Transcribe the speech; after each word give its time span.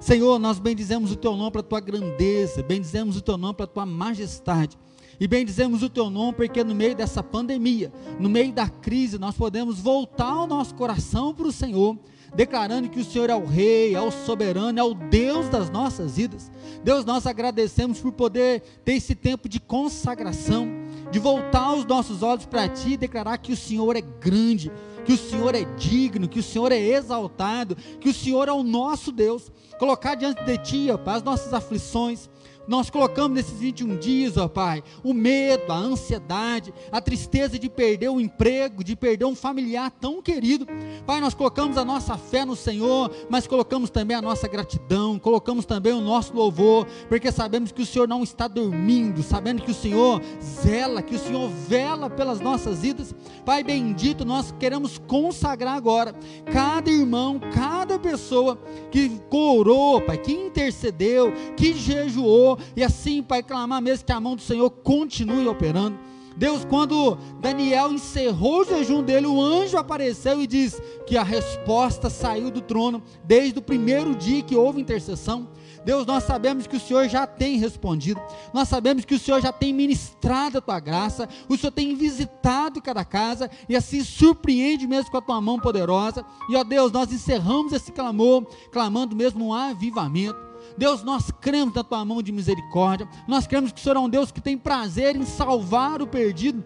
Senhor, 0.00 0.38
nós 0.38 0.58
bendizemos 0.58 1.12
o 1.12 1.16
teu 1.16 1.36
nome 1.36 1.50
para 1.50 1.60
a 1.60 1.64
tua 1.64 1.78
grandeza, 1.78 2.62
bendizemos 2.62 3.18
o 3.18 3.20
teu 3.20 3.36
nome 3.36 3.52
para 3.52 3.64
a 3.64 3.68
tua 3.68 3.84
majestade. 3.84 4.78
E 5.20 5.28
bendizemos 5.28 5.82
o 5.82 5.90
teu 5.90 6.08
nome 6.08 6.32
porque 6.32 6.64
no 6.64 6.74
meio 6.74 6.94
dessa 6.94 7.22
pandemia, 7.22 7.92
no 8.18 8.30
meio 8.30 8.50
da 8.50 8.66
crise, 8.66 9.18
nós 9.18 9.36
podemos 9.36 9.78
voltar 9.78 10.34
o 10.42 10.46
nosso 10.46 10.74
coração 10.74 11.34
para 11.34 11.46
o 11.46 11.52
Senhor, 11.52 11.98
declarando 12.34 12.88
que 12.88 12.98
o 12.98 13.04
Senhor 13.04 13.28
é 13.28 13.34
o 13.34 13.44
Rei, 13.44 13.94
é 13.94 14.00
o 14.00 14.10
soberano, 14.10 14.78
é 14.78 14.82
o 14.82 14.94
Deus 14.94 15.50
das 15.50 15.68
nossas 15.68 16.16
vidas. 16.16 16.50
Deus, 16.82 17.04
nós 17.04 17.26
agradecemos 17.26 18.00
por 18.00 18.12
poder 18.12 18.62
ter 18.82 18.94
esse 18.94 19.14
tempo 19.14 19.46
de 19.46 19.60
consagração, 19.60 20.66
de 21.10 21.18
voltar 21.18 21.74
os 21.74 21.84
nossos 21.84 22.22
olhos 22.22 22.46
para 22.46 22.66
Ti 22.66 22.92
e 22.92 22.96
declarar 22.96 23.36
que 23.36 23.52
o 23.52 23.56
Senhor 23.56 23.94
é 23.96 24.00
grande, 24.00 24.72
que 25.04 25.12
o 25.12 25.18
Senhor 25.18 25.54
é 25.54 25.64
digno, 25.76 26.28
que 26.28 26.40
o 26.40 26.42
Senhor 26.42 26.72
é 26.72 26.78
exaltado, 26.78 27.76
que 28.00 28.08
o 28.08 28.14
Senhor 28.14 28.48
é 28.48 28.52
o 28.52 28.62
nosso 28.62 29.10
Deus. 29.12 29.50
Colocar 29.78 30.14
diante 30.14 30.44
de 30.44 30.58
Ti, 30.58 30.90
ó 30.90 30.98
Pai, 30.98 31.16
as 31.16 31.22
nossas 31.22 31.54
aflições, 31.54 32.28
nós 32.66 32.90
colocamos 32.90 33.36
nesses 33.36 33.58
21 33.58 33.96
dias, 33.96 34.36
ó 34.36 34.48
Pai, 34.48 34.82
o 35.02 35.12
medo, 35.12 35.72
a 35.72 35.76
ansiedade, 35.76 36.72
a 36.92 37.00
tristeza 37.00 37.58
de 37.58 37.68
perder 37.68 38.08
o 38.08 38.20
emprego, 38.20 38.84
de 38.84 38.94
perder 38.94 39.24
um 39.24 39.34
familiar 39.34 39.90
tão 39.90 40.22
querido. 40.22 40.66
Pai, 41.06 41.20
nós 41.20 41.34
colocamos 41.34 41.76
a 41.76 41.84
nossa 41.84 42.16
fé 42.16 42.44
no 42.44 42.54
Senhor, 42.54 43.10
mas 43.28 43.46
colocamos 43.46 43.90
também 43.90 44.16
a 44.16 44.22
nossa 44.22 44.46
gratidão, 44.46 45.18
colocamos 45.18 45.64
também 45.64 45.92
o 45.92 46.00
nosso 46.00 46.34
louvor, 46.34 46.86
porque 47.08 47.32
sabemos 47.32 47.72
que 47.72 47.82
o 47.82 47.86
Senhor 47.86 48.06
não 48.06 48.22
está 48.22 48.46
dormindo, 48.46 49.22
sabendo 49.22 49.62
que 49.62 49.70
o 49.70 49.74
Senhor 49.74 50.20
zela, 50.42 51.02
que 51.02 51.16
o 51.16 51.18
Senhor 51.18 51.48
vela 51.48 52.08
pelas 52.08 52.40
nossas 52.40 52.80
vidas. 52.80 53.14
Pai 53.44 53.64
bendito, 53.64 54.24
nós 54.24 54.54
queremos 54.58 54.98
consagrar 54.98 55.74
agora 55.74 56.14
cada 56.52 56.90
irmão, 56.90 57.40
cada 57.52 57.98
pessoa 57.98 58.58
que 58.90 59.20
orou, 59.30 60.00
Pai, 60.00 60.18
que 60.18 60.32
intercedeu, 60.32 61.32
que 61.56 61.72
jejuou, 61.72 62.58
e 62.76 62.82
assim, 62.82 63.22
Pai, 63.22 63.42
clamar 63.42 63.82
mesmo 63.82 64.04
que 64.04 64.12
a 64.12 64.20
mão 64.20 64.36
do 64.36 64.42
Senhor 64.42 64.70
continue 64.70 65.46
operando. 65.48 65.98
Deus, 66.36 66.64
quando 66.64 67.18
Daniel 67.40 67.92
encerrou 67.92 68.60
o 68.60 68.64
jejum 68.64 69.02
dele, 69.02 69.26
o 69.26 69.40
anjo 69.40 69.76
apareceu 69.76 70.40
e 70.40 70.46
diz 70.46 70.80
que 71.06 71.16
a 71.16 71.22
resposta 71.22 72.08
saiu 72.08 72.50
do 72.50 72.60
trono 72.60 73.02
desde 73.24 73.58
o 73.58 73.62
primeiro 73.62 74.14
dia 74.14 74.42
que 74.42 74.56
houve 74.56 74.80
intercessão. 74.80 75.48
Deus, 75.84 76.06
nós 76.06 76.24
sabemos 76.24 76.66
que 76.66 76.76
o 76.76 76.80
Senhor 76.80 77.08
já 77.08 77.26
tem 77.26 77.58
respondido, 77.58 78.20
nós 78.52 78.68
sabemos 78.68 79.04
que 79.04 79.14
o 79.14 79.18
Senhor 79.18 79.40
já 79.40 79.52
tem 79.52 79.72
ministrado 79.72 80.58
a 80.58 80.60
tua 80.60 80.78
graça, 80.78 81.28
o 81.48 81.56
Senhor 81.56 81.72
tem 81.72 81.94
visitado 81.94 82.82
cada 82.82 83.04
casa 83.04 83.50
e 83.68 83.74
assim 83.74 84.04
surpreende 84.04 84.86
mesmo 84.86 85.10
com 85.10 85.16
a 85.16 85.22
tua 85.22 85.40
mão 85.40 85.58
poderosa. 85.58 86.24
E 86.48 86.56
ó 86.56 86.64
Deus, 86.64 86.92
nós 86.92 87.12
encerramos 87.12 87.72
esse 87.72 87.92
clamor, 87.92 88.46
clamando 88.70 89.16
mesmo 89.16 89.46
um 89.46 89.54
avivamento. 89.54 90.49
Deus, 90.80 91.02
nós 91.02 91.30
cremos 91.30 91.74
na 91.74 91.84
tua 91.84 92.02
mão 92.06 92.22
de 92.22 92.32
misericórdia, 92.32 93.06
nós 93.28 93.46
cremos 93.46 93.70
que 93.70 93.78
o 93.78 93.82
Senhor 93.82 93.96
é 93.96 94.00
um 94.00 94.08
Deus 94.08 94.32
que 94.32 94.40
tem 94.40 94.56
prazer 94.56 95.14
em 95.14 95.26
salvar 95.26 96.00
o 96.00 96.06
perdido. 96.06 96.64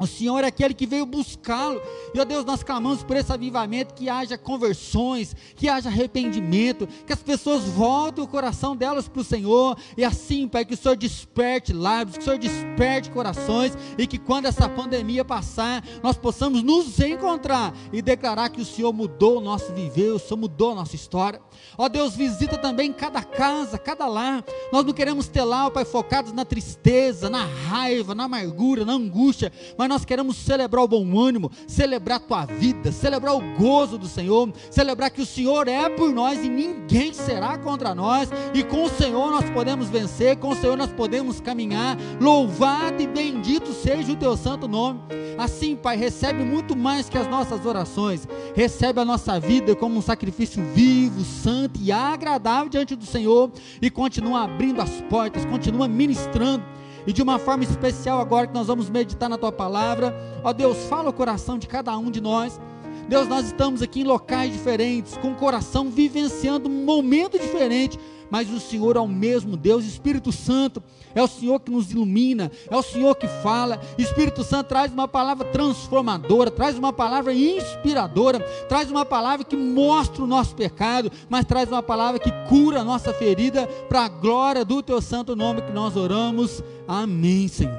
O 0.00 0.06
Senhor 0.06 0.44
é 0.44 0.46
aquele 0.46 0.74
que 0.74 0.86
veio 0.86 1.04
buscá-lo. 1.04 1.80
E, 2.14 2.20
ó 2.20 2.24
Deus, 2.24 2.44
nós 2.44 2.62
clamamos 2.62 3.02
por 3.02 3.16
esse 3.16 3.32
avivamento, 3.32 3.94
que 3.94 4.08
haja 4.08 4.38
conversões, 4.38 5.34
que 5.56 5.68
haja 5.68 5.88
arrependimento, 5.88 6.86
que 7.06 7.12
as 7.12 7.22
pessoas 7.22 7.64
voltem 7.64 8.22
o 8.22 8.28
coração 8.28 8.76
delas 8.76 9.08
para 9.08 9.20
o 9.20 9.24
Senhor. 9.24 9.76
E 9.96 10.04
assim, 10.04 10.46
Pai, 10.46 10.64
que 10.64 10.74
o 10.74 10.76
Senhor 10.76 10.96
desperte 10.96 11.72
lábios, 11.72 12.16
que 12.16 12.22
o 12.22 12.24
Senhor 12.24 12.38
desperte 12.38 13.10
corações. 13.10 13.76
E 13.96 14.06
que 14.06 14.18
quando 14.18 14.46
essa 14.46 14.68
pandemia 14.68 15.24
passar, 15.24 15.84
nós 16.02 16.16
possamos 16.16 16.62
nos 16.62 16.98
encontrar 17.00 17.74
e 17.92 18.00
declarar 18.00 18.48
que 18.50 18.60
o 18.60 18.64
Senhor 18.64 18.92
mudou 18.92 19.38
o 19.38 19.40
nosso 19.40 19.72
viver, 19.72 20.12
o 20.12 20.18
Senhor 20.18 20.38
mudou 20.38 20.72
a 20.72 20.74
nossa 20.76 20.94
história. 20.94 21.40
Ó 21.76 21.88
Deus, 21.88 22.14
visita 22.14 22.56
também 22.56 22.92
cada 22.92 23.22
casa, 23.22 23.78
cada 23.78 24.06
lar. 24.06 24.44
Nós 24.72 24.84
não 24.84 24.92
queremos 24.92 25.28
ter 25.28 25.42
lá, 25.42 25.66
ó 25.66 25.70
Pai, 25.70 25.84
focados 25.84 26.32
na 26.32 26.44
tristeza, 26.44 27.28
na 27.28 27.44
raiva, 27.44 28.14
na 28.14 28.24
amargura, 28.24 28.84
na 28.84 28.92
angústia, 28.92 29.52
mas 29.76 29.87
mas 29.88 30.00
nós 30.00 30.04
queremos 30.04 30.36
celebrar 30.36 30.84
o 30.84 30.88
bom 30.88 31.18
ânimo, 31.18 31.50
celebrar 31.66 32.18
a 32.18 32.20
tua 32.20 32.44
vida, 32.44 32.92
celebrar 32.92 33.34
o 33.34 33.40
gozo 33.56 33.96
do 33.96 34.06
Senhor, 34.06 34.52
celebrar 34.70 35.10
que 35.10 35.22
o 35.22 35.26
Senhor 35.26 35.66
é 35.66 35.88
por 35.88 36.12
nós 36.12 36.44
e 36.44 36.48
ninguém 36.48 37.14
será 37.14 37.56
contra 37.56 37.94
nós, 37.94 38.28
e 38.52 38.62
com 38.62 38.84
o 38.84 38.90
Senhor 38.90 39.30
nós 39.30 39.48
podemos 39.48 39.88
vencer, 39.88 40.36
com 40.36 40.50
o 40.50 40.54
Senhor 40.54 40.76
nós 40.76 40.92
podemos 40.92 41.40
caminhar. 41.40 41.96
Louvado 42.20 43.02
e 43.02 43.06
bendito 43.06 43.72
seja 43.72 44.12
o 44.12 44.16
teu 44.16 44.36
santo 44.36 44.68
nome. 44.68 45.00
Assim, 45.38 45.74
Pai, 45.74 45.96
recebe 45.96 46.44
muito 46.44 46.76
mais 46.76 47.08
que 47.08 47.16
as 47.16 47.26
nossas 47.26 47.64
orações, 47.64 48.28
recebe 48.54 49.00
a 49.00 49.04
nossa 49.04 49.40
vida 49.40 49.74
como 49.74 49.98
um 49.98 50.02
sacrifício 50.02 50.62
vivo, 50.74 51.24
santo 51.24 51.80
e 51.80 51.90
agradável 51.90 52.68
diante 52.68 52.94
do 52.94 53.06
Senhor, 53.06 53.50
e 53.80 53.88
continua 53.88 54.42
abrindo 54.44 54.82
as 54.82 55.00
portas, 55.08 55.46
continua 55.46 55.88
ministrando 55.88 56.62
e 57.06 57.12
de 57.12 57.22
uma 57.22 57.38
forma 57.38 57.64
especial, 57.64 58.20
agora 58.20 58.46
que 58.46 58.54
nós 58.54 58.66
vamos 58.66 58.90
meditar 58.90 59.28
na 59.28 59.38
tua 59.38 59.52
palavra, 59.52 60.14
ó 60.42 60.52
Deus, 60.52 60.76
fala 60.88 61.10
o 61.10 61.12
coração 61.12 61.58
de 61.58 61.66
cada 61.66 61.96
um 61.96 62.10
de 62.10 62.20
nós. 62.20 62.60
Deus, 63.08 63.26
nós 63.26 63.46
estamos 63.46 63.80
aqui 63.80 64.00
em 64.00 64.04
locais 64.04 64.52
diferentes, 64.52 65.16
com 65.16 65.32
o 65.32 65.34
coração 65.34 65.88
vivenciando 65.88 66.68
um 66.68 66.84
momento 66.84 67.38
diferente, 67.38 67.98
mas 68.30 68.50
o 68.50 68.60
Senhor 68.60 68.96
é 68.96 69.00
o 69.00 69.08
mesmo 69.08 69.56
Deus, 69.56 69.84
Espírito 69.84 70.32
Santo, 70.32 70.82
é 71.14 71.22
o 71.22 71.26
Senhor 71.26 71.60
que 71.60 71.70
nos 71.70 71.90
ilumina, 71.90 72.50
é 72.70 72.76
o 72.76 72.82
Senhor 72.82 73.14
que 73.14 73.26
fala. 73.26 73.80
Espírito 73.96 74.44
Santo 74.44 74.68
traz 74.68 74.92
uma 74.92 75.08
palavra 75.08 75.46
transformadora, 75.48 76.50
traz 76.50 76.78
uma 76.78 76.92
palavra 76.92 77.32
inspiradora, 77.32 78.40
traz 78.68 78.90
uma 78.90 79.04
palavra 79.04 79.44
que 79.44 79.56
mostra 79.56 80.22
o 80.22 80.26
nosso 80.26 80.54
pecado, 80.54 81.10
mas 81.28 81.44
traz 81.44 81.68
uma 81.68 81.82
palavra 81.82 82.20
que 82.20 82.30
cura 82.48 82.80
a 82.80 82.84
nossa 82.84 83.12
ferida, 83.12 83.66
para 83.88 84.04
a 84.04 84.08
glória 84.08 84.64
do 84.64 84.82
teu 84.82 85.00
santo 85.00 85.34
nome 85.34 85.62
que 85.62 85.72
nós 85.72 85.96
oramos. 85.96 86.62
Amém, 86.86 87.48
Senhor. 87.48 87.78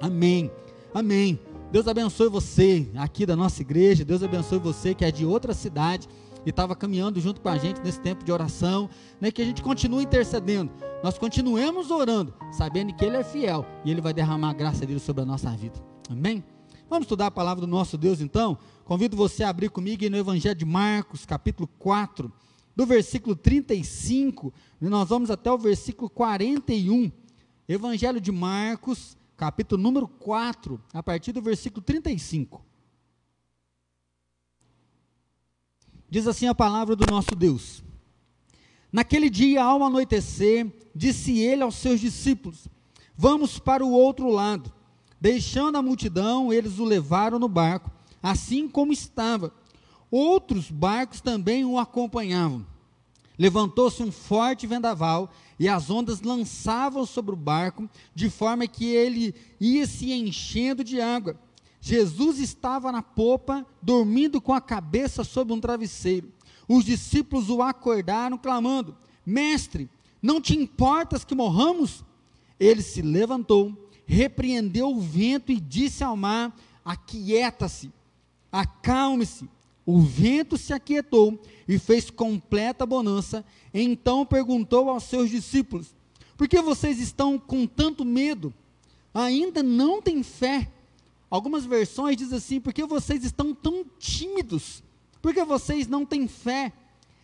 Amém. 0.00 0.50
Amém. 0.92 1.38
Deus 1.70 1.86
abençoe 1.86 2.28
você 2.28 2.88
aqui 2.96 3.24
da 3.24 3.36
nossa 3.36 3.62
igreja. 3.62 4.04
Deus 4.04 4.22
abençoe 4.22 4.58
você 4.58 4.92
que 4.92 5.04
é 5.04 5.10
de 5.10 5.24
outra 5.24 5.54
cidade 5.54 6.08
e 6.44 6.50
estava 6.50 6.74
caminhando 6.74 7.20
junto 7.20 7.40
com 7.40 7.48
a 7.48 7.58
gente 7.58 7.80
nesse 7.80 8.00
tempo 8.00 8.24
de 8.24 8.32
oração, 8.32 8.88
né, 9.20 9.30
que 9.30 9.42
a 9.42 9.44
gente 9.44 9.62
continue 9.62 10.04
intercedendo, 10.04 10.72
nós 11.02 11.18
continuemos 11.18 11.90
orando, 11.90 12.34
sabendo 12.52 12.94
que 12.94 13.04
Ele 13.04 13.16
é 13.16 13.24
fiel 13.24 13.64
e 13.84 13.90
Ele 13.90 14.00
vai 14.00 14.12
derramar 14.12 14.50
a 14.50 14.54
graça 14.54 14.84
dele 14.86 15.00
sobre 15.00 15.22
a 15.22 15.26
nossa 15.26 15.50
vida. 15.50 15.78
Amém? 16.08 16.44
Vamos 16.88 17.04
estudar 17.04 17.26
a 17.26 17.30
palavra 17.30 17.60
do 17.60 17.66
nosso 17.66 17.96
Deus 17.96 18.20
então? 18.20 18.58
Convido 18.84 19.16
você 19.16 19.44
a 19.44 19.48
abrir 19.48 19.70
comigo 19.70 20.08
no 20.10 20.16
Evangelho 20.16 20.56
de 20.56 20.64
Marcos, 20.64 21.24
capítulo 21.24 21.68
4, 21.78 22.32
do 22.74 22.84
versículo 22.84 23.36
35, 23.36 24.52
e 24.80 24.86
nós 24.86 25.08
vamos 25.08 25.30
até 25.30 25.50
o 25.52 25.58
versículo 25.58 26.10
41. 26.10 27.12
Evangelho 27.68 28.20
de 28.20 28.32
Marcos, 28.32 29.16
capítulo 29.36 29.80
número 29.80 30.08
4, 30.08 30.80
a 30.92 31.02
partir 31.02 31.32
do 31.32 31.40
versículo 31.40 31.82
35. 31.82 32.64
Diz 36.10 36.26
assim 36.26 36.48
a 36.48 36.54
palavra 36.54 36.96
do 36.96 37.06
nosso 37.10 37.36
Deus. 37.36 37.84
Naquele 38.92 39.30
dia, 39.30 39.62
ao 39.62 39.84
anoitecer, 39.84 40.66
disse 40.94 41.38
ele 41.38 41.62
aos 41.62 41.76
seus 41.76 42.00
discípulos: 42.00 42.66
Vamos 43.16 43.58
para 43.58 43.84
o 43.84 43.92
outro 43.92 44.28
lado. 44.28 44.72
Deixando 45.20 45.76
a 45.76 45.82
multidão, 45.82 46.52
eles 46.52 46.78
o 46.78 46.84
levaram 46.84 47.38
no 47.38 47.48
barco, 47.48 47.90
assim 48.22 48.68
como 48.68 48.92
estava. 48.92 49.52
Outros 50.10 50.70
barcos 50.70 51.20
também 51.20 51.64
o 51.64 51.78
acompanhavam. 51.78 52.66
Levantou-se 53.38 54.02
um 54.02 54.10
forte 54.10 54.66
vendaval 54.66 55.30
e 55.58 55.68
as 55.68 55.88
ondas 55.88 56.20
lançavam 56.22 57.06
sobre 57.06 57.32
o 57.32 57.36
barco, 57.36 57.88
de 58.14 58.28
forma 58.28 58.66
que 58.66 58.86
ele 58.86 59.34
ia 59.60 59.86
se 59.86 60.12
enchendo 60.12 60.82
de 60.82 61.00
água. 61.00 61.38
Jesus 61.80 62.38
estava 62.38 62.92
na 62.92 63.02
popa, 63.02 63.66
dormindo 63.80 64.40
com 64.40 64.52
a 64.52 64.60
cabeça 64.60 65.24
sobre 65.24 65.54
um 65.54 65.60
travesseiro. 65.60 66.30
Os 66.68 66.84
discípulos 66.84 67.48
o 67.48 67.62
acordaram, 67.62 68.36
clamando: 68.36 68.94
Mestre, 69.24 69.88
não 70.20 70.40
te 70.40 70.56
importas 70.56 71.24
que 71.24 71.34
morramos? 71.34 72.04
Ele 72.58 72.82
se 72.82 73.00
levantou, 73.00 73.72
repreendeu 74.04 74.90
o 74.90 75.00
vento 75.00 75.50
e 75.50 75.58
disse 75.58 76.04
ao 76.04 76.16
mar: 76.16 76.54
Aquieta-se, 76.84 77.90
acalme-se. 78.52 79.48
O 79.86 80.00
vento 80.02 80.58
se 80.58 80.72
aquietou 80.72 81.40
e 81.66 81.78
fez 81.78 82.10
completa 82.10 82.84
bonança. 82.84 83.44
Então 83.72 84.26
perguntou 84.26 84.90
aos 84.90 85.04
seus 85.04 85.30
discípulos: 85.30 85.94
Por 86.36 86.46
que 86.46 86.60
vocês 86.60 87.00
estão 87.00 87.38
com 87.38 87.66
tanto 87.66 88.04
medo? 88.04 88.52
Ainda 89.14 89.62
não 89.62 90.02
têm 90.02 90.22
fé? 90.22 90.70
Algumas 91.30 91.64
versões 91.64 92.16
dizem 92.16 92.36
assim: 92.36 92.60
porque 92.60 92.84
vocês 92.84 93.24
estão 93.24 93.54
tão 93.54 93.84
tímidos? 93.98 94.82
Porque 95.22 95.44
vocês 95.44 95.86
não 95.86 96.04
têm 96.04 96.26
fé? 96.26 96.72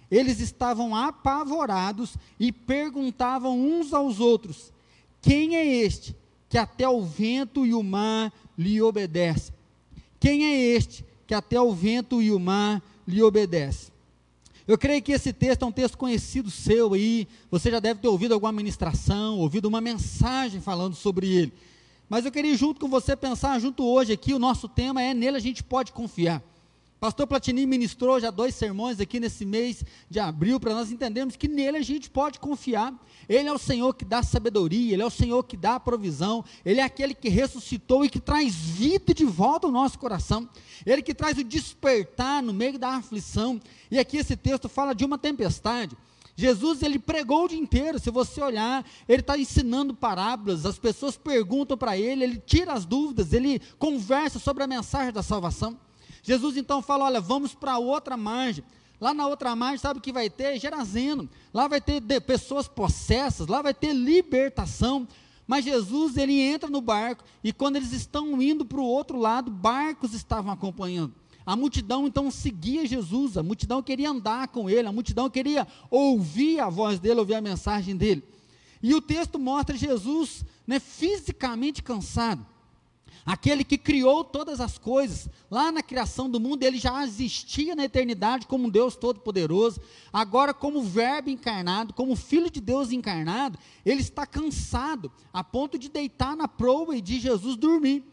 Eles 0.08 0.38
estavam 0.38 0.94
apavorados 0.94 2.17
e 2.38 2.53
perguntavam 2.53 3.58
uns 3.58 3.93
aos 3.93 4.20
outros: 4.20 4.73
Quem 5.20 5.56
é 5.56 5.67
este 5.67 6.14
que 6.49 6.56
até 6.56 6.88
o 6.88 7.03
vento 7.03 7.67
e 7.67 7.75
o 7.75 7.82
mar 7.82 8.32
lhe 8.56 8.81
obedecem? 8.81 9.53
Quem 10.20 10.44
é 10.44 10.56
este 10.76 11.05
que 11.26 11.35
até 11.35 11.61
o 11.61 11.73
vento 11.75 12.23
e 12.23 12.31
o 12.31 12.38
mar 12.38 12.81
lhe 13.06 13.20
obedecem? 13.20 13.93
Eu 14.69 14.76
creio 14.76 15.03
que 15.03 15.12
esse 15.12 15.32
texto 15.32 15.62
é 15.62 15.67
um 15.67 15.73
texto 15.73 15.97
conhecido 15.97 16.50
seu 16.50 16.94
aí, 16.94 17.29
você 17.50 17.70
já 17.70 17.79
deve 17.79 18.00
ter 18.00 18.08
ouvido 18.08 18.35
alguma 18.35 18.50
ministração, 18.50 19.38
ouvido 19.38 19.67
uma 19.67 19.81
mensagem 19.81 20.61
falando 20.61 20.97
sobre 20.97 21.29
ele. 21.29 21.53
Mas 22.08 22.25
eu 22.25 22.31
queria 22.31 22.56
junto 22.56 22.81
com 22.81 22.88
você 22.88 23.17
pensar 23.17 23.58
junto 23.58 23.85
hoje 23.85 24.12
aqui, 24.12 24.32
o 24.32 24.38
nosso 24.38 24.69
tema 24.69 25.03
é 25.03 25.12
nele 25.12 25.37
a 25.37 25.41
gente 25.41 25.64
pode 25.64 25.93
confiar. 25.93 26.43
Pastor 26.99 27.26
Platini 27.26 27.67
ministrou 27.67 28.19
já 28.19 28.31
dois 28.31 28.55
sermões 28.55 29.00
aqui 29.00 29.20
nesse 29.20 29.44
mês 29.44 29.85
de 30.08 30.19
abril 30.19 30.58
para 30.58 30.73
nós 30.73 30.91
entendermos 30.91 31.37
que 31.37 31.47
nele 31.47 31.76
a 31.76 31.82
gente 31.82 32.08
pode 32.08 32.41
confiar. 32.41 32.94
Ele 33.29 33.49
é 33.49 33.53
o 33.53 33.58
Senhor 33.58 33.93
que 33.93 34.05
dá 34.05 34.23
sabedoria, 34.23 34.94
ele 34.94 35.03
é 35.03 35.06
o 35.06 35.11
Senhor 35.11 35.43
que 35.43 35.58
dá 35.58 35.79
provisão, 35.79 36.43
ele 36.64 36.81
é 36.81 36.82
aquele 36.82 37.12
que 37.12 37.29
ressuscitou 37.29 38.05
e 38.05 38.08
que 38.08 38.19
traz 38.19 38.55
vida 38.55 39.12
de 39.12 39.26
volta 39.26 39.67
ao 39.67 39.73
nosso 39.73 39.99
coração. 39.99 40.49
Ele 40.87 41.03
que 41.03 41.14
traz 41.14 41.37
o 41.37 41.44
despertar 41.44 42.43
no 42.43 42.55
meio 42.55 42.79
da 42.79 42.91
aflição. 42.91 43.61
E 43.91 43.99
aqui 43.99 44.17
esse 44.17 44.37
texto 44.37 44.69
fala 44.69 44.94
de 44.94 45.05
uma 45.05 45.19
tempestade. 45.19 45.94
Jesus 46.36 46.82
ele 46.82 46.98
pregou 46.98 47.46
o 47.46 47.48
dia 47.48 47.58
inteiro. 47.58 47.98
Se 47.98 48.10
você 48.10 48.42
olhar, 48.42 48.84
ele 49.08 49.20
está 49.20 49.38
ensinando 49.38 49.94
parábolas. 49.94 50.66
As 50.66 50.78
pessoas 50.78 51.16
perguntam 51.16 51.78
para 51.78 51.96
ele, 51.96 52.22
ele 52.22 52.36
tira 52.38 52.74
as 52.74 52.84
dúvidas, 52.84 53.32
ele 53.32 53.60
conversa 53.78 54.38
sobre 54.38 54.62
a 54.62 54.66
mensagem 54.66 55.12
da 55.12 55.22
salvação. 55.22 55.78
Jesus 56.22 56.56
então 56.58 56.82
fala: 56.82 57.06
olha, 57.06 57.20
vamos 57.20 57.54
para 57.54 57.78
outra 57.78 58.16
margem. 58.16 58.62
Lá 59.00 59.12
na 59.12 59.26
outra 59.26 59.54
margem, 59.56 59.78
sabe 59.78 59.98
o 59.98 60.02
que 60.02 60.12
vai 60.12 60.28
ter? 60.28 60.58
Gerazeno. 60.58 61.28
Lá 61.52 61.68
vai 61.68 61.80
ter 61.80 62.02
pessoas 62.22 62.68
possessas, 62.68 63.46
lá 63.46 63.62
vai 63.62 63.72
ter 63.74 63.92
libertação. 63.92 65.08
Mas 65.46 65.64
Jesus, 65.64 66.16
ele 66.16 66.40
entra 66.40 66.68
no 66.68 66.80
barco 66.80 67.22
e 67.42 67.52
quando 67.52 67.76
eles 67.76 67.92
estão 67.92 68.42
indo 68.42 68.64
para 68.64 68.80
o 68.80 68.84
outro 68.84 69.18
lado, 69.18 69.50
barcos 69.50 70.12
estavam 70.12 70.52
acompanhando. 70.52 71.14
A 71.46 71.54
multidão 71.54 72.08
então 72.08 72.28
seguia 72.28 72.84
Jesus, 72.84 73.38
a 73.38 73.43
multidão 73.43 73.81
queria 73.81 74.10
andar 74.10 74.48
com 74.48 74.69
ele, 74.69 74.88
a 74.88 74.93
multidão 74.93 75.31
queria 75.31 75.64
ouvir 75.88 76.58
a 76.58 76.69
voz 76.69 76.98
dele, 76.98 77.20
ouvir 77.20 77.37
a 77.37 77.40
mensagem 77.40 77.96
dele. 77.96 78.25
E 78.82 78.93
o 78.93 79.00
texto 79.00 79.38
mostra 79.38 79.76
Jesus 79.76 80.44
né, 80.66 80.81
fisicamente 80.81 81.84
cansado. 81.84 82.44
Aquele 83.25 83.64
que 83.64 83.76
criou 83.76 84.22
todas 84.22 84.60
as 84.60 84.78
coisas, 84.78 85.28
lá 85.50 85.72
na 85.72 85.82
criação 85.82 86.31
do 86.31 86.38
mundo, 86.38 86.62
ele 86.62 86.78
já 86.78 87.04
existia 87.04 87.75
na 87.75 87.84
eternidade 87.84 88.46
como 88.46 88.66
um 88.66 88.70
Deus 88.70 88.94
todo-poderoso. 88.94 89.81
Agora, 90.12 90.54
como 90.54 90.82
Verbo 90.82 91.31
encarnado, 91.31 91.93
como 91.93 92.14
Filho 92.14 92.48
de 92.48 92.60
Deus 92.60 92.93
encarnado, 92.93 93.58
ele 93.84 94.00
está 94.00 94.25
cansado, 94.26 95.10
a 95.32 95.43
ponto 95.43 95.76
de 95.76 95.88
deitar 95.88 96.37
na 96.37 96.46
proa 96.46 96.96
e 96.96 97.00
de 97.00 97.19
Jesus 97.19 97.56
dormir. 97.56 98.04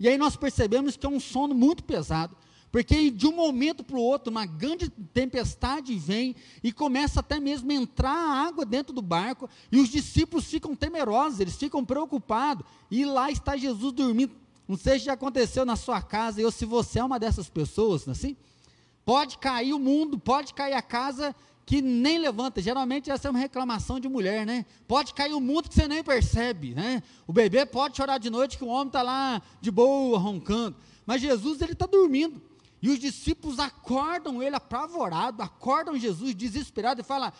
E 0.00 0.08
aí 0.08 0.16
nós 0.16 0.36
percebemos 0.36 0.96
que 0.96 1.04
é 1.04 1.08
um 1.08 1.20
sono 1.20 1.54
muito 1.54 1.84
pesado. 1.84 2.34
Porque 2.72 3.10
de 3.10 3.26
um 3.26 3.32
momento 3.32 3.84
para 3.84 3.96
o 3.96 4.02
outro, 4.02 4.30
uma 4.30 4.46
grande 4.46 4.88
tempestade 4.88 5.94
vem 5.96 6.34
e 6.64 6.72
começa 6.72 7.20
até 7.20 7.38
mesmo 7.38 7.70
a 7.70 7.74
entrar 7.74 8.10
água 8.48 8.64
dentro 8.64 8.92
do 8.92 9.02
barco, 9.02 9.48
e 9.70 9.78
os 9.78 9.88
discípulos 9.88 10.46
ficam 10.46 10.74
temerosos, 10.74 11.38
eles 11.38 11.54
ficam 11.54 11.84
preocupados, 11.84 12.66
e 12.90 13.04
lá 13.04 13.30
está 13.30 13.56
Jesus 13.56 13.92
dormindo 13.92 14.42
não 14.66 14.76
sei 14.76 14.98
se 14.98 15.06
já 15.06 15.12
aconteceu 15.12 15.64
na 15.64 15.76
sua 15.76 16.00
casa, 16.00 16.42
ou 16.42 16.50
se 16.50 16.64
você 16.64 16.98
é 16.98 17.04
uma 17.04 17.18
dessas 17.18 17.48
pessoas, 17.48 18.06
é 18.06 18.12
assim? 18.12 18.36
Pode 19.04 19.36
cair 19.38 19.72
o 19.72 19.78
mundo, 19.78 20.18
pode 20.18 20.54
cair 20.54 20.74
a 20.74 20.80
casa 20.80 21.34
que 21.66 21.82
nem 21.82 22.18
levanta. 22.18 22.62
Geralmente 22.62 23.10
essa 23.10 23.28
é 23.28 23.30
uma 23.30 23.38
reclamação 23.38 23.98
de 23.98 24.08
mulher, 24.08 24.46
né? 24.46 24.64
Pode 24.86 25.12
cair 25.12 25.34
o 25.34 25.40
mundo 25.40 25.68
que 25.68 25.74
você 25.74 25.88
nem 25.88 26.02
percebe, 26.02 26.74
né? 26.74 27.02
O 27.26 27.32
bebê 27.32 27.66
pode 27.66 27.96
chorar 27.96 28.18
de 28.18 28.30
noite 28.30 28.56
que 28.56 28.64
o 28.64 28.68
homem 28.68 28.86
está 28.86 29.02
lá 29.02 29.42
de 29.60 29.70
boa, 29.70 30.18
roncando. 30.18 30.76
Mas 31.04 31.20
Jesus, 31.20 31.60
ele 31.60 31.72
está 31.72 31.86
dormindo. 31.86 32.40
E 32.82 32.90
os 32.90 32.98
discípulos 32.98 33.60
acordam 33.60 34.42
ele 34.42 34.56
apavorado, 34.56 35.40
acordam 35.40 35.96
Jesus 35.96 36.34
desesperado 36.34 37.00
e 37.00 37.04
falam: 37.04 37.28
O 37.28 37.32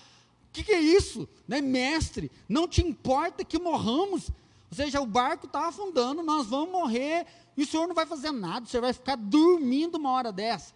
que, 0.53 0.63
que, 0.63 0.73
é 0.73 0.81
isso? 0.81 1.29
Né, 1.49 1.61
mestre, 1.61 2.31
não 2.49 2.69
te 2.69 2.81
importa 2.81 3.45
que 3.45 3.59
morramos? 3.59 4.31
Ou 4.71 4.77
seja, 4.77 5.01
o 5.01 5.07
barco 5.07 5.47
está 5.47 5.69
afundando, 5.69 6.23
nós 6.23 6.47
vamos 6.47 6.71
morrer 6.71 7.27
e 7.57 7.65
o 7.65 7.67
senhor 7.67 7.89
não 7.89 7.95
vai 7.95 8.07
fazer 8.07 8.31
nada, 8.31 8.65
o 8.65 8.69
senhor 8.69 8.83
vai 8.83 8.93
ficar 8.93 9.17
dormindo 9.17 9.97
uma 9.97 10.13
hora 10.13 10.33
dessa. 10.33 10.73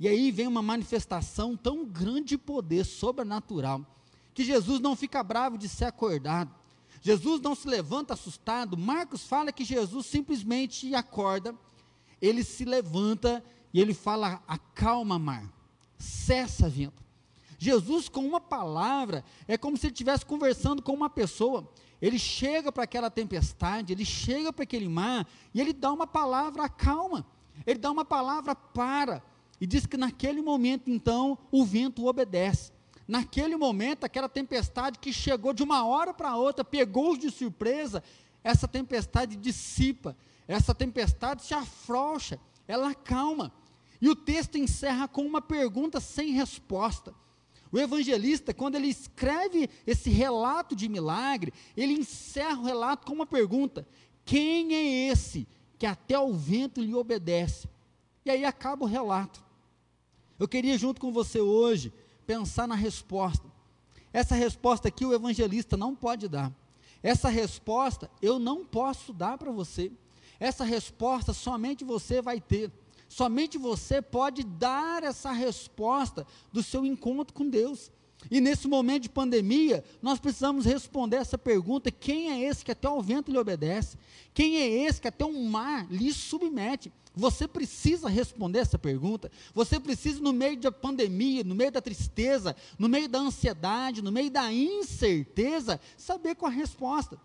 E 0.00 0.06
aí 0.06 0.30
vem 0.30 0.46
uma 0.46 0.62
manifestação 0.62 1.56
tão 1.56 1.84
grande 1.84 2.28
de 2.28 2.38
poder 2.38 2.84
sobrenatural, 2.84 3.84
que 4.32 4.44
Jesus 4.44 4.80
não 4.80 4.94
fica 4.94 5.22
bravo 5.24 5.58
de 5.58 5.68
ser 5.68 5.86
acordado. 5.86 6.54
Jesus 7.02 7.40
não 7.40 7.54
se 7.54 7.66
levanta 7.68 8.14
assustado. 8.14 8.76
Marcos 8.76 9.24
fala 9.24 9.52
que 9.52 9.64
Jesus 9.64 10.06
simplesmente 10.06 10.94
acorda, 10.94 11.54
ele 12.22 12.44
se 12.44 12.64
levanta 12.64 13.44
e 13.72 13.80
ele 13.80 13.94
fala: 13.94 14.42
acalma, 14.46 15.18
mar, 15.18 15.52
cessa 15.98 16.68
vento. 16.68 17.02
Jesus, 17.58 18.08
com 18.08 18.20
uma 18.20 18.40
palavra, 18.40 19.24
é 19.46 19.58
como 19.58 19.76
se 19.76 19.86
ele 19.86 19.92
estivesse 19.92 20.24
conversando 20.24 20.80
com 20.80 20.92
uma 20.92 21.10
pessoa. 21.10 21.68
Ele 22.00 22.18
chega 22.18 22.70
para 22.70 22.84
aquela 22.84 23.10
tempestade, 23.10 23.92
ele 23.92 24.04
chega 24.04 24.52
para 24.52 24.62
aquele 24.62 24.88
mar 24.88 25.26
e 25.52 25.60
ele 25.60 25.72
dá 25.72 25.92
uma 25.92 26.06
palavra 26.06 26.68
calma. 26.68 27.26
Ele 27.66 27.78
dá 27.78 27.90
uma 27.90 28.04
palavra 28.04 28.54
para 28.54 29.20
e 29.60 29.66
diz 29.66 29.84
que 29.84 29.96
naquele 29.96 30.40
momento 30.40 30.88
então 30.88 31.36
o 31.50 31.64
vento 31.64 32.06
obedece. 32.06 32.70
Naquele 33.08 33.56
momento, 33.56 34.04
aquela 34.04 34.28
tempestade 34.28 34.98
que 34.98 35.12
chegou 35.12 35.52
de 35.52 35.62
uma 35.62 35.84
hora 35.84 36.12
para 36.12 36.36
outra, 36.36 36.62
pegou-os 36.62 37.18
de 37.18 37.30
surpresa, 37.30 38.04
essa 38.44 38.68
tempestade 38.68 39.34
dissipa, 39.34 40.14
essa 40.46 40.74
tempestade 40.74 41.42
se 41.42 41.54
afrouxa, 41.54 42.38
ela 42.68 42.94
calma. 42.94 43.52
E 44.00 44.08
o 44.08 44.14
texto 44.14 44.56
encerra 44.56 45.08
com 45.08 45.22
uma 45.22 45.42
pergunta 45.42 45.98
sem 45.98 46.30
resposta. 46.30 47.14
O 47.72 47.78
evangelista, 47.78 48.54
quando 48.54 48.76
ele 48.76 48.86
escreve 48.86 49.68
esse 49.86 50.10
relato 50.10 50.76
de 50.76 50.88
milagre, 50.88 51.52
ele 51.76 51.94
encerra 51.94 52.60
o 52.60 52.64
relato 52.64 53.06
com 53.06 53.12
uma 53.12 53.26
pergunta: 53.26 53.86
Quem 54.24 54.74
é 54.74 55.10
esse 55.10 55.48
que 55.78 55.86
até 55.86 56.18
o 56.18 56.32
vento 56.32 56.80
lhe 56.80 56.94
obedece? 56.94 57.68
E 58.24 58.30
aí 58.30 58.44
acaba 58.44 58.84
o 58.84 58.88
relato. 58.88 59.42
Eu 60.38 60.46
queria, 60.46 60.78
junto 60.78 61.00
com 61.00 61.10
você 61.10 61.40
hoje, 61.40 61.92
pensar 62.26 62.68
na 62.68 62.74
resposta. 62.74 63.46
Essa 64.12 64.34
resposta 64.34 64.88
aqui 64.88 65.04
o 65.04 65.12
evangelista 65.12 65.76
não 65.76 65.94
pode 65.94 66.28
dar. 66.28 66.52
Essa 67.02 67.28
resposta 67.28 68.10
eu 68.22 68.38
não 68.38 68.64
posso 68.64 69.12
dar 69.12 69.36
para 69.36 69.50
você. 69.50 69.90
Essa 70.40 70.64
resposta 70.64 71.32
somente 71.32 71.84
você 71.84 72.22
vai 72.22 72.40
ter. 72.40 72.70
Somente 73.08 73.56
você 73.56 74.02
pode 74.02 74.44
dar 74.44 75.02
essa 75.02 75.32
resposta 75.32 76.26
do 76.52 76.62
seu 76.62 76.84
encontro 76.84 77.34
com 77.34 77.48
Deus. 77.48 77.90
E 78.30 78.40
nesse 78.40 78.66
momento 78.66 79.04
de 79.04 79.08
pandemia, 79.08 79.84
nós 80.02 80.18
precisamos 80.18 80.64
responder 80.64 81.16
essa 81.16 81.38
pergunta: 81.38 81.90
quem 81.90 82.30
é 82.30 82.48
esse 82.48 82.64
que 82.64 82.72
até 82.72 82.88
o 82.88 83.00
vento 83.00 83.30
lhe 83.30 83.38
obedece? 83.38 83.96
Quem 84.34 84.56
é 84.56 84.68
esse 84.68 85.00
que 85.00 85.08
até 85.08 85.24
o 85.24 85.44
mar 85.44 85.86
lhe 85.90 86.12
submete? 86.12 86.92
Você 87.14 87.48
precisa 87.48 88.08
responder 88.08 88.60
essa 88.60 88.78
pergunta. 88.78 89.30
Você 89.54 89.80
precisa, 89.80 90.20
no 90.20 90.32
meio 90.32 90.56
da 90.56 90.70
pandemia, 90.70 91.42
no 91.42 91.54
meio 91.54 91.72
da 91.72 91.80
tristeza, 91.80 92.54
no 92.78 92.88
meio 92.88 93.08
da 93.08 93.18
ansiedade, 93.18 94.02
no 94.02 94.12
meio 94.12 94.30
da 94.30 94.52
incerteza, 94.52 95.80
saber 95.96 96.34
qual 96.34 96.50
a 96.50 96.54
resposta. 96.54 97.18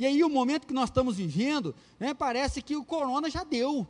E 0.00 0.06
aí, 0.06 0.24
o 0.24 0.30
momento 0.30 0.66
que 0.66 0.72
nós 0.72 0.88
estamos 0.88 1.18
vivendo, 1.18 1.74
né, 1.98 2.14
parece 2.14 2.62
que 2.62 2.74
o 2.74 2.82
corona 2.82 3.28
já 3.28 3.44
deu. 3.44 3.86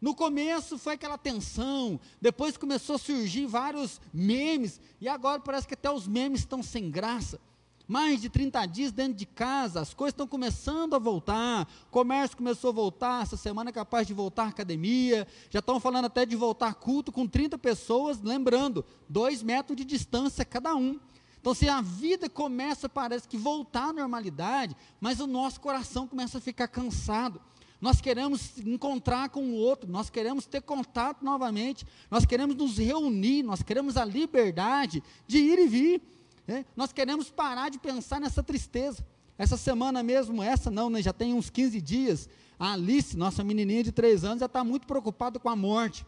No 0.00 0.12
começo 0.12 0.76
foi 0.76 0.94
aquela 0.94 1.16
tensão, 1.16 2.00
depois 2.20 2.56
começou 2.56 2.96
a 2.96 2.98
surgir 2.98 3.46
vários 3.46 4.00
memes, 4.12 4.80
e 5.00 5.08
agora 5.08 5.40
parece 5.40 5.68
que 5.68 5.74
até 5.74 5.88
os 5.88 6.08
memes 6.08 6.40
estão 6.40 6.60
sem 6.60 6.90
graça. 6.90 7.40
Mais 7.86 8.20
de 8.20 8.28
30 8.28 8.66
dias 8.66 8.90
dentro 8.90 9.14
de 9.14 9.26
casa, 9.26 9.80
as 9.80 9.94
coisas 9.94 10.12
estão 10.12 10.26
começando 10.26 10.96
a 10.96 10.98
voltar. 10.98 11.68
O 11.86 11.90
comércio 11.92 12.36
começou 12.36 12.70
a 12.70 12.72
voltar, 12.72 13.22
essa 13.22 13.36
semana 13.36 13.70
é 13.70 13.72
capaz 13.72 14.08
de 14.08 14.12
voltar 14.12 14.46
à 14.46 14.48
academia. 14.48 15.24
Já 15.50 15.60
estão 15.60 15.78
falando 15.78 16.06
até 16.06 16.26
de 16.26 16.34
voltar 16.34 16.74
culto 16.74 17.12
com 17.12 17.28
30 17.28 17.56
pessoas, 17.58 18.20
lembrando, 18.20 18.84
dois 19.08 19.40
metros 19.40 19.76
de 19.76 19.84
distância 19.84 20.44
cada 20.44 20.74
um. 20.74 20.98
Então, 21.44 21.52
se 21.52 21.68
a 21.68 21.82
vida 21.82 22.26
começa, 22.26 22.88
parece 22.88 23.28
que 23.28 23.36
voltar 23.36 23.90
à 23.90 23.92
normalidade, 23.92 24.74
mas 24.98 25.20
o 25.20 25.26
nosso 25.26 25.60
coração 25.60 26.08
começa 26.08 26.38
a 26.38 26.40
ficar 26.40 26.66
cansado 26.68 27.38
nós 27.80 28.00
queremos 28.00 28.56
encontrar 28.64 29.28
com 29.28 29.44
o 29.44 29.52
outro, 29.56 29.90
nós 29.90 30.08
queremos 30.08 30.46
ter 30.46 30.62
contato 30.62 31.22
novamente, 31.22 31.86
nós 32.10 32.24
queremos 32.24 32.56
nos 32.56 32.78
reunir, 32.78 33.42
nós 33.42 33.62
queremos 33.62 33.98
a 33.98 34.06
liberdade 34.06 35.02
de 35.26 35.36
ir 35.36 35.58
e 35.58 35.66
vir, 35.66 36.02
né? 36.46 36.64
nós 36.74 36.94
queremos 36.94 37.28
parar 37.28 37.68
de 37.68 37.78
pensar 37.78 38.18
nessa 38.18 38.42
tristeza. 38.42 39.06
Essa 39.36 39.58
semana 39.58 40.02
mesmo, 40.02 40.42
essa 40.42 40.70
não, 40.70 40.88
né? 40.88 41.02
já 41.02 41.12
tem 41.12 41.34
uns 41.34 41.50
15 41.50 41.78
dias, 41.82 42.26
a 42.58 42.72
Alice, 42.72 43.18
nossa 43.18 43.44
menininha 43.44 43.82
de 43.82 43.92
3 43.92 44.24
anos, 44.24 44.40
já 44.40 44.46
está 44.46 44.64
muito 44.64 44.86
preocupada 44.86 45.38
com 45.38 45.50
a 45.50 45.56
morte. 45.56 46.06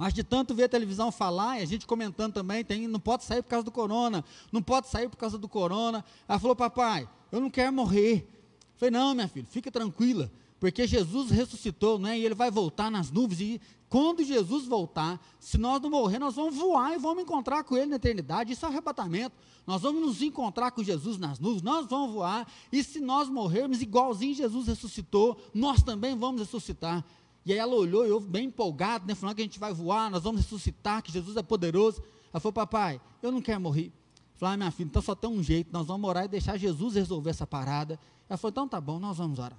Mas 0.00 0.14
de 0.14 0.24
tanto 0.24 0.54
ver 0.54 0.64
a 0.64 0.68
televisão 0.70 1.12
falar, 1.12 1.60
e 1.60 1.62
a 1.62 1.66
gente 1.66 1.86
comentando 1.86 2.32
também, 2.32 2.64
tem, 2.64 2.88
não 2.88 2.98
pode 2.98 3.22
sair 3.22 3.42
por 3.42 3.50
causa 3.50 3.66
do 3.66 3.70
corona, 3.70 4.24
não 4.50 4.62
pode 4.62 4.88
sair 4.88 5.10
por 5.10 5.18
causa 5.18 5.36
do 5.36 5.46
corona. 5.46 6.02
Ela 6.26 6.38
falou, 6.38 6.56
papai, 6.56 7.06
eu 7.30 7.38
não 7.38 7.50
quero 7.50 7.70
morrer. 7.70 8.26
Eu 8.72 8.78
falei, 8.78 8.92
não, 8.92 9.14
minha 9.14 9.28
filha, 9.28 9.46
fica 9.46 9.70
tranquila 9.70 10.32
porque 10.60 10.86
Jesus 10.86 11.30
ressuscitou, 11.30 11.98
né? 11.98 12.18
E 12.18 12.24
ele 12.24 12.34
vai 12.34 12.50
voltar 12.50 12.90
nas 12.90 13.10
nuvens. 13.10 13.40
E 13.40 13.60
quando 13.88 14.22
Jesus 14.22 14.66
voltar, 14.66 15.18
se 15.40 15.56
nós 15.56 15.80
não 15.80 15.88
morrer, 15.88 16.18
nós 16.18 16.34
vamos 16.36 16.54
voar 16.54 16.94
e 16.94 16.98
vamos 16.98 17.22
encontrar 17.22 17.64
com 17.64 17.76
ele 17.76 17.86
na 17.86 17.96
eternidade. 17.96 18.52
Isso 18.52 18.66
é 18.66 18.68
arrebatamento. 18.68 19.34
Nós 19.66 19.80
vamos 19.80 20.02
nos 20.02 20.20
encontrar 20.20 20.70
com 20.72 20.82
Jesus 20.82 21.16
nas 21.16 21.38
nuvens, 21.38 21.62
nós 21.62 21.86
vamos 21.86 22.12
voar. 22.12 22.46
E 22.70 22.84
se 22.84 23.00
nós 23.00 23.28
morrermos 23.28 23.80
igualzinho 23.80 24.34
Jesus 24.34 24.66
ressuscitou, 24.66 25.40
nós 25.54 25.82
também 25.82 26.14
vamos 26.14 26.42
ressuscitar. 26.42 27.04
E 27.50 27.52
aí 27.52 27.58
ela 27.58 27.74
olhou 27.74 28.06
e 28.06 28.10
eu 28.10 28.20
bem 28.20 28.46
empolgado, 28.46 29.08
né? 29.08 29.12
Falando 29.12 29.34
que 29.34 29.42
a 29.42 29.44
gente 29.44 29.58
vai 29.58 29.74
voar, 29.74 30.08
nós 30.08 30.22
vamos 30.22 30.40
ressuscitar, 30.42 31.02
que 31.02 31.10
Jesus 31.10 31.36
é 31.36 31.42
poderoso. 31.42 32.00
Ela 32.32 32.38
falou, 32.38 32.52
papai, 32.52 33.00
eu 33.20 33.32
não 33.32 33.42
quero 33.42 33.60
morrer. 33.60 33.90
Falei, 34.36 34.54
ah, 34.54 34.56
minha 34.56 34.70
filha, 34.70 34.86
então 34.86 35.02
só 35.02 35.16
tem 35.16 35.28
um 35.28 35.42
jeito, 35.42 35.72
nós 35.72 35.84
vamos 35.84 36.08
orar 36.08 36.26
e 36.26 36.28
deixar 36.28 36.56
Jesus 36.56 36.94
resolver 36.94 37.30
essa 37.30 37.44
parada. 37.44 37.98
Ela 38.28 38.36
falou, 38.36 38.52
então 38.52 38.68
tá 38.68 38.80
bom, 38.80 39.00
nós 39.00 39.18
vamos 39.18 39.40
orar. 39.40 39.58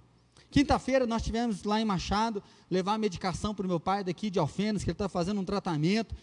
Quinta-feira 0.49 1.05
nós 1.05 1.21
tivemos 1.21 1.65
lá 1.65 1.81
em 1.81 1.83
Machado, 1.83 2.41
levar 2.69 2.93
a 2.93 2.97
medicação 2.97 3.53
para 3.53 3.65
o 3.65 3.67
meu 3.67 3.79
pai 3.79 4.05
daqui 4.05 4.29
de 4.29 4.39
Alfenas, 4.39 4.85
que 4.85 4.89
ele 4.89 4.93
está 4.93 5.09
fazendo 5.09 5.41
um 5.41 5.45
tratamento. 5.45 6.15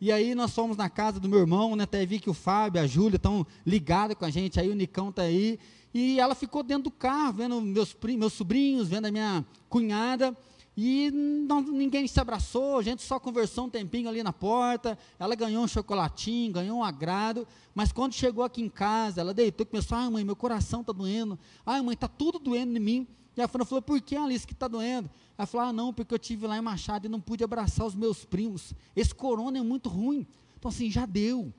E 0.00 0.12
aí 0.12 0.32
nós 0.32 0.54
fomos 0.54 0.76
na 0.76 0.88
casa 0.88 1.18
do 1.18 1.28
meu 1.28 1.40
irmão, 1.40 1.74
né? 1.74 1.82
Até 1.82 2.06
vi 2.06 2.20
que 2.20 2.30
o 2.30 2.34
Fábio, 2.34 2.80
a 2.80 2.86
Júlia 2.86 3.16
estão 3.16 3.44
ligados 3.66 4.16
com 4.16 4.24
a 4.24 4.30
gente, 4.30 4.60
aí 4.60 4.70
o 4.70 4.76
Nicão 4.76 5.08
está 5.08 5.22
aí. 5.22 5.58
E 5.92 6.20
ela 6.20 6.36
ficou 6.36 6.62
dentro 6.62 6.84
do 6.84 6.90
carro, 6.92 7.32
vendo 7.32 7.60
meus, 7.60 7.96
meus 8.16 8.32
sobrinhos, 8.32 8.86
vendo 8.86 9.06
a 9.06 9.10
minha 9.10 9.44
cunhada. 9.68 10.36
E 10.76 11.10
não, 11.10 11.62
ninguém 11.62 12.06
se 12.06 12.20
abraçou, 12.20 12.78
a 12.78 12.82
gente 12.82 13.02
só 13.02 13.18
conversou 13.18 13.64
um 13.64 13.70
tempinho 13.70 14.10
ali 14.10 14.22
na 14.22 14.32
porta. 14.32 14.98
Ela 15.18 15.34
ganhou 15.34 15.64
um 15.64 15.68
chocolatinho, 15.68 16.52
ganhou 16.52 16.78
um 16.78 16.84
agrado. 16.84 17.48
Mas 17.74 17.92
quando 17.92 18.12
chegou 18.12 18.44
aqui 18.44 18.60
em 18.60 18.68
casa, 18.68 19.22
ela 19.22 19.32
deitou 19.32 19.64
e 19.64 19.70
começou: 19.70 19.96
ai, 19.96 20.10
mãe, 20.10 20.22
meu 20.22 20.36
coração 20.36 20.82
está 20.82 20.92
doendo. 20.92 21.38
Ai, 21.64 21.80
mãe, 21.80 21.94
está 21.94 22.06
tudo 22.06 22.38
doendo 22.38 22.76
em 22.76 22.80
mim. 22.80 23.08
E 23.34 23.40
a 23.40 23.48
Fran 23.48 23.64
falou: 23.64 23.80
por 23.80 23.98
que, 24.02 24.16
Alice, 24.16 24.46
que 24.46 24.52
está 24.52 24.68
doendo? 24.68 25.08
Ela 25.38 25.46
falou: 25.46 25.66
ah, 25.68 25.72
não, 25.72 25.94
porque 25.94 26.12
eu 26.12 26.18
tive 26.18 26.46
lá 26.46 26.58
em 26.58 26.62
Machado 26.62 27.06
e 27.06 27.08
não 27.08 27.22
pude 27.22 27.42
abraçar 27.42 27.86
os 27.86 27.94
meus 27.94 28.26
primos. 28.26 28.74
Esse 28.94 29.14
corona 29.14 29.58
é 29.58 29.62
muito 29.62 29.88
ruim. 29.88 30.26
Então, 30.58 30.68
assim, 30.68 30.90
já 30.90 31.06
deu. 31.06 31.54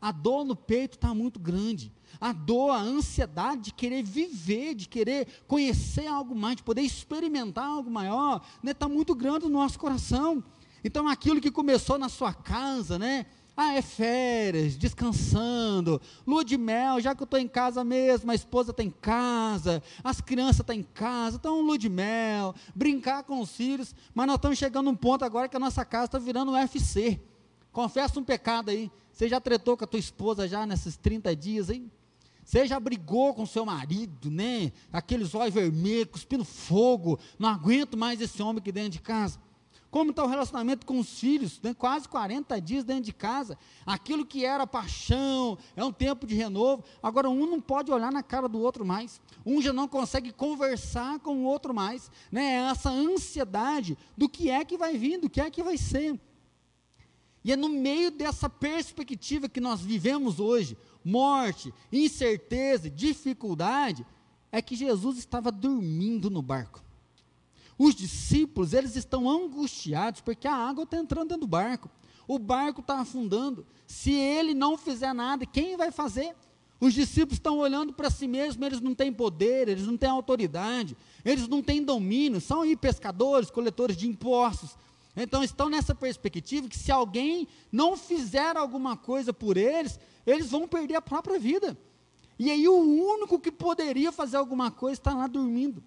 A 0.00 0.10
dor 0.10 0.44
no 0.44 0.56
peito 0.56 0.96
está 0.96 1.12
muito 1.12 1.38
grande. 1.38 1.92
A 2.20 2.32
dor, 2.32 2.70
a 2.70 2.80
ansiedade 2.80 3.62
de 3.62 3.74
querer 3.74 4.02
viver, 4.02 4.74
de 4.74 4.88
querer 4.88 5.28
conhecer 5.46 6.06
algo 6.06 6.34
mais, 6.34 6.56
de 6.56 6.62
poder 6.62 6.82
experimentar 6.82 7.66
algo 7.66 7.90
maior, 7.90 8.36
está 8.36 8.58
né, 8.62 8.74
tá 8.74 8.88
muito 8.88 9.14
grande 9.14 9.44
no 9.44 9.52
nosso 9.52 9.78
coração. 9.78 10.42
Então, 10.82 11.06
aquilo 11.06 11.40
que 11.40 11.50
começou 11.50 11.98
na 11.98 12.08
sua 12.08 12.32
casa, 12.32 12.98
né? 12.98 13.26
Ah, 13.56 13.74
é 13.74 13.82
férias, 13.82 14.74
descansando, 14.74 16.00
lua 16.26 16.42
de 16.42 16.56
mel, 16.56 16.98
já 16.98 17.14
que 17.14 17.22
eu 17.22 17.26
estou 17.26 17.38
em 17.38 17.48
casa 17.48 17.84
mesmo, 17.84 18.30
a 18.30 18.34
esposa 18.34 18.70
está 18.70 18.82
em 18.82 18.90
casa, 18.90 19.82
as 20.02 20.18
crianças 20.18 20.60
estão 20.60 20.74
tá 20.74 20.74
em 20.74 20.82
casa, 20.82 21.36
então 21.36 21.60
lua 21.60 21.76
de 21.76 21.90
mel, 21.90 22.54
brincar 22.74 23.22
com 23.22 23.38
os 23.40 23.54
filhos, 23.54 23.94
mas 24.14 24.26
nós 24.26 24.36
estamos 24.36 24.56
chegando 24.56 24.86
num 24.86 24.96
ponto 24.96 25.26
agora 25.26 25.46
que 25.46 25.56
a 25.56 25.60
nossa 25.60 25.84
casa 25.84 26.06
está 26.06 26.18
virando 26.18 26.52
um 26.52 26.54
UFC. 26.54 27.20
Confessa 27.70 28.18
um 28.18 28.24
pecado 28.24 28.70
aí. 28.70 28.90
Você 29.20 29.28
já 29.28 29.38
tretou 29.38 29.76
com 29.76 29.84
a 29.84 29.86
tua 29.86 30.00
esposa 30.00 30.48
já 30.48 30.64
nesses 30.64 30.96
30 30.96 31.36
dias, 31.36 31.68
hein? 31.68 31.92
Você 32.42 32.66
já 32.66 32.80
brigou 32.80 33.34
com 33.34 33.44
seu 33.44 33.66
marido, 33.66 34.30
né? 34.30 34.72
Aqueles 34.90 35.34
olhos 35.34 35.52
vermelhos, 35.52 36.08
cuspindo 36.10 36.42
fogo. 36.42 37.18
Não 37.38 37.50
aguento 37.50 37.98
mais 37.98 38.18
esse 38.22 38.42
homem 38.42 38.60
aqui 38.62 38.72
dentro 38.72 38.92
de 38.92 39.00
casa. 39.02 39.38
Como 39.90 40.08
está 40.10 40.24
o 40.24 40.26
relacionamento 40.26 40.86
com 40.86 40.98
os 40.98 41.20
filhos? 41.20 41.60
Né? 41.60 41.74
Quase 41.74 42.08
40 42.08 42.58
dias 42.62 42.82
dentro 42.82 43.02
de 43.02 43.12
casa. 43.12 43.58
Aquilo 43.84 44.24
que 44.24 44.46
era 44.46 44.66
paixão, 44.66 45.58
é 45.76 45.84
um 45.84 45.92
tempo 45.92 46.26
de 46.26 46.34
renovo. 46.34 46.82
Agora, 47.02 47.28
um 47.28 47.44
não 47.44 47.60
pode 47.60 47.92
olhar 47.92 48.10
na 48.10 48.22
cara 48.22 48.48
do 48.48 48.58
outro 48.58 48.86
mais. 48.86 49.20
Um 49.44 49.60
já 49.60 49.70
não 49.70 49.86
consegue 49.86 50.32
conversar 50.32 51.18
com 51.18 51.40
o 51.40 51.44
outro 51.44 51.74
mais. 51.74 52.10
Né? 52.32 52.52
É 52.52 52.70
essa 52.70 52.88
ansiedade 52.88 53.98
do 54.16 54.30
que 54.30 54.48
é 54.48 54.64
que 54.64 54.78
vai 54.78 54.96
vir, 54.96 55.18
do 55.20 55.28
que 55.28 55.42
é 55.42 55.50
que 55.50 55.62
vai 55.62 55.76
ser. 55.76 56.18
E 57.44 57.52
é 57.52 57.56
no 57.56 57.68
meio 57.68 58.10
dessa 58.10 58.50
perspectiva 58.50 59.48
que 59.48 59.60
nós 59.60 59.80
vivemos 59.80 60.38
hoje, 60.38 60.76
morte, 61.04 61.72
incerteza, 61.90 62.90
dificuldade, 62.90 64.06
é 64.52 64.60
que 64.60 64.76
Jesus 64.76 65.18
estava 65.18 65.50
dormindo 65.50 66.28
no 66.28 66.42
barco. 66.42 66.82
Os 67.78 67.94
discípulos, 67.94 68.74
eles 68.74 68.94
estão 68.94 69.28
angustiados 69.28 70.20
porque 70.20 70.46
a 70.46 70.54
água 70.54 70.84
está 70.84 70.98
entrando 70.98 71.28
dentro 71.28 71.46
do 71.46 71.46
barco. 71.46 71.88
O 72.28 72.38
barco 72.38 72.82
está 72.82 73.00
afundando. 73.00 73.66
Se 73.86 74.12
ele 74.12 74.52
não 74.52 74.76
fizer 74.76 75.14
nada, 75.14 75.46
quem 75.46 75.76
vai 75.76 75.90
fazer? 75.90 76.34
Os 76.78 76.94
discípulos 76.94 77.34
estão 77.34 77.58
olhando 77.58 77.92
para 77.92 78.10
si 78.10 78.26
mesmos, 78.26 78.66
eles 78.66 78.80
não 78.80 78.94
têm 78.94 79.12
poder, 79.12 79.68
eles 79.68 79.86
não 79.86 79.96
têm 79.98 80.08
autoridade, 80.08 80.96
eles 81.24 81.46
não 81.46 81.62
têm 81.62 81.82
domínio, 81.82 82.40
são 82.40 82.62
aí 82.62 82.74
pescadores, 82.74 83.50
coletores 83.50 83.96
de 83.96 84.08
impostos, 84.08 84.76
então 85.22 85.42
estão 85.42 85.68
nessa 85.68 85.94
perspectiva 85.94 86.68
que 86.68 86.78
se 86.78 86.90
alguém 86.90 87.48
não 87.70 87.96
fizer 87.96 88.56
alguma 88.56 88.96
coisa 88.96 89.32
por 89.32 89.56
eles, 89.56 89.98
eles 90.26 90.50
vão 90.50 90.68
perder 90.68 90.96
a 90.96 91.02
própria 91.02 91.38
vida. 91.38 91.76
E 92.38 92.50
aí 92.50 92.66
o 92.66 92.78
único 92.78 93.38
que 93.38 93.52
poderia 93.52 94.10
fazer 94.10 94.36
alguma 94.36 94.70
coisa 94.70 95.00
está 95.00 95.14
lá 95.14 95.26
dormindo. 95.26 95.82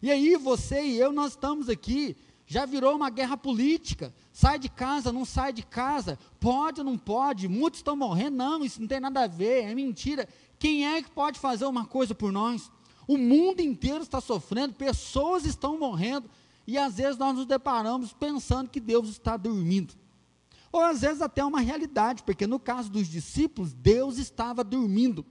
E 0.00 0.10
aí 0.10 0.36
você 0.36 0.82
e 0.82 0.98
eu, 0.98 1.12
nós 1.12 1.32
estamos 1.32 1.68
aqui, 1.68 2.16
já 2.46 2.64
virou 2.64 2.96
uma 2.96 3.10
guerra 3.10 3.36
política. 3.36 4.14
Sai 4.32 4.58
de 4.58 4.68
casa, 4.68 5.12
não 5.12 5.24
sai 5.24 5.52
de 5.52 5.62
casa, 5.62 6.18
pode 6.40 6.80
ou 6.80 6.86
não 6.86 6.96
pode, 6.96 7.46
muitos 7.46 7.80
estão 7.80 7.94
morrendo, 7.94 8.36
não, 8.36 8.64
isso 8.64 8.80
não 8.80 8.88
tem 8.88 9.00
nada 9.00 9.24
a 9.24 9.26
ver, 9.26 9.64
é 9.64 9.74
mentira. 9.74 10.26
Quem 10.58 10.86
é 10.86 11.02
que 11.02 11.10
pode 11.10 11.38
fazer 11.38 11.66
uma 11.66 11.84
coisa 11.84 12.14
por 12.14 12.32
nós? 12.32 12.70
O 13.06 13.16
mundo 13.18 13.60
inteiro 13.60 14.02
está 14.02 14.20
sofrendo, 14.20 14.74
pessoas 14.74 15.44
estão 15.44 15.78
morrendo, 15.78 16.28
e 16.68 16.76
às 16.76 16.98
vezes 16.98 17.16
nós 17.16 17.34
nos 17.34 17.46
deparamos 17.46 18.12
pensando 18.12 18.68
que 18.68 18.78
Deus 18.78 19.08
está 19.08 19.38
dormindo. 19.38 19.94
Ou 20.70 20.84
às 20.84 21.00
vezes 21.00 21.22
até 21.22 21.42
uma 21.42 21.60
realidade, 21.60 22.22
porque 22.22 22.46
no 22.46 22.60
caso 22.60 22.90
dos 22.90 23.08
discípulos, 23.08 23.72
Deus 23.72 24.18
estava 24.18 24.62
dormindo. 24.62 25.24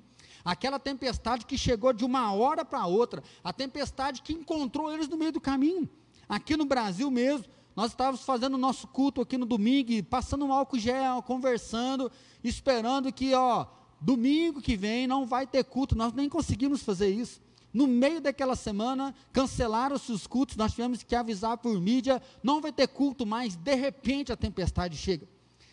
Aquela 0.43 0.79
tempestade 0.79 1.45
que 1.45 1.55
chegou 1.55 1.93
de 1.93 2.03
uma 2.03 2.33
hora 2.33 2.65
para 2.65 2.87
outra, 2.87 3.21
a 3.43 3.53
tempestade 3.53 4.23
que 4.23 4.33
encontrou 4.33 4.91
eles 4.91 5.07
no 5.07 5.15
meio 5.15 5.31
do 5.31 5.39
caminho. 5.39 5.87
Aqui 6.27 6.57
no 6.57 6.65
Brasil 6.65 7.11
mesmo, 7.11 7.45
nós 7.75 7.91
estávamos 7.91 8.23
fazendo 8.23 8.55
o 8.55 8.57
nosso 8.57 8.87
culto 8.87 9.21
aqui 9.21 9.37
no 9.37 9.45
domingo, 9.45 10.03
passando 10.05 10.43
um 10.43 10.51
álcool 10.51 10.79
gel, 10.79 11.21
conversando, 11.21 12.11
esperando 12.43 13.13
que, 13.13 13.35
ó, 13.35 13.67
domingo 14.01 14.59
que 14.59 14.75
vem 14.75 15.05
não 15.05 15.23
vai 15.23 15.45
ter 15.45 15.63
culto. 15.65 15.95
Nós 15.95 16.13
nem 16.13 16.27
conseguimos 16.27 16.81
fazer 16.81 17.09
isso. 17.09 17.39
No 17.77 17.85
meio 17.85 18.19
daquela 18.19 18.55
semana, 18.55 19.13
cancelaram-se 19.31 20.11
os 20.11 20.25
cultos, 20.25 20.55
nós 20.55 20.71
tivemos 20.71 21.03
que 21.03 21.15
avisar 21.15 21.59
por 21.59 21.79
mídia, 21.79 22.19
não 22.41 22.59
vai 22.59 22.71
ter 22.71 22.87
culto 22.87 23.23
mais, 23.23 23.55
de 23.55 23.75
repente 23.75 24.31
a 24.31 24.35
tempestade 24.35 24.97
chega. 24.97 25.27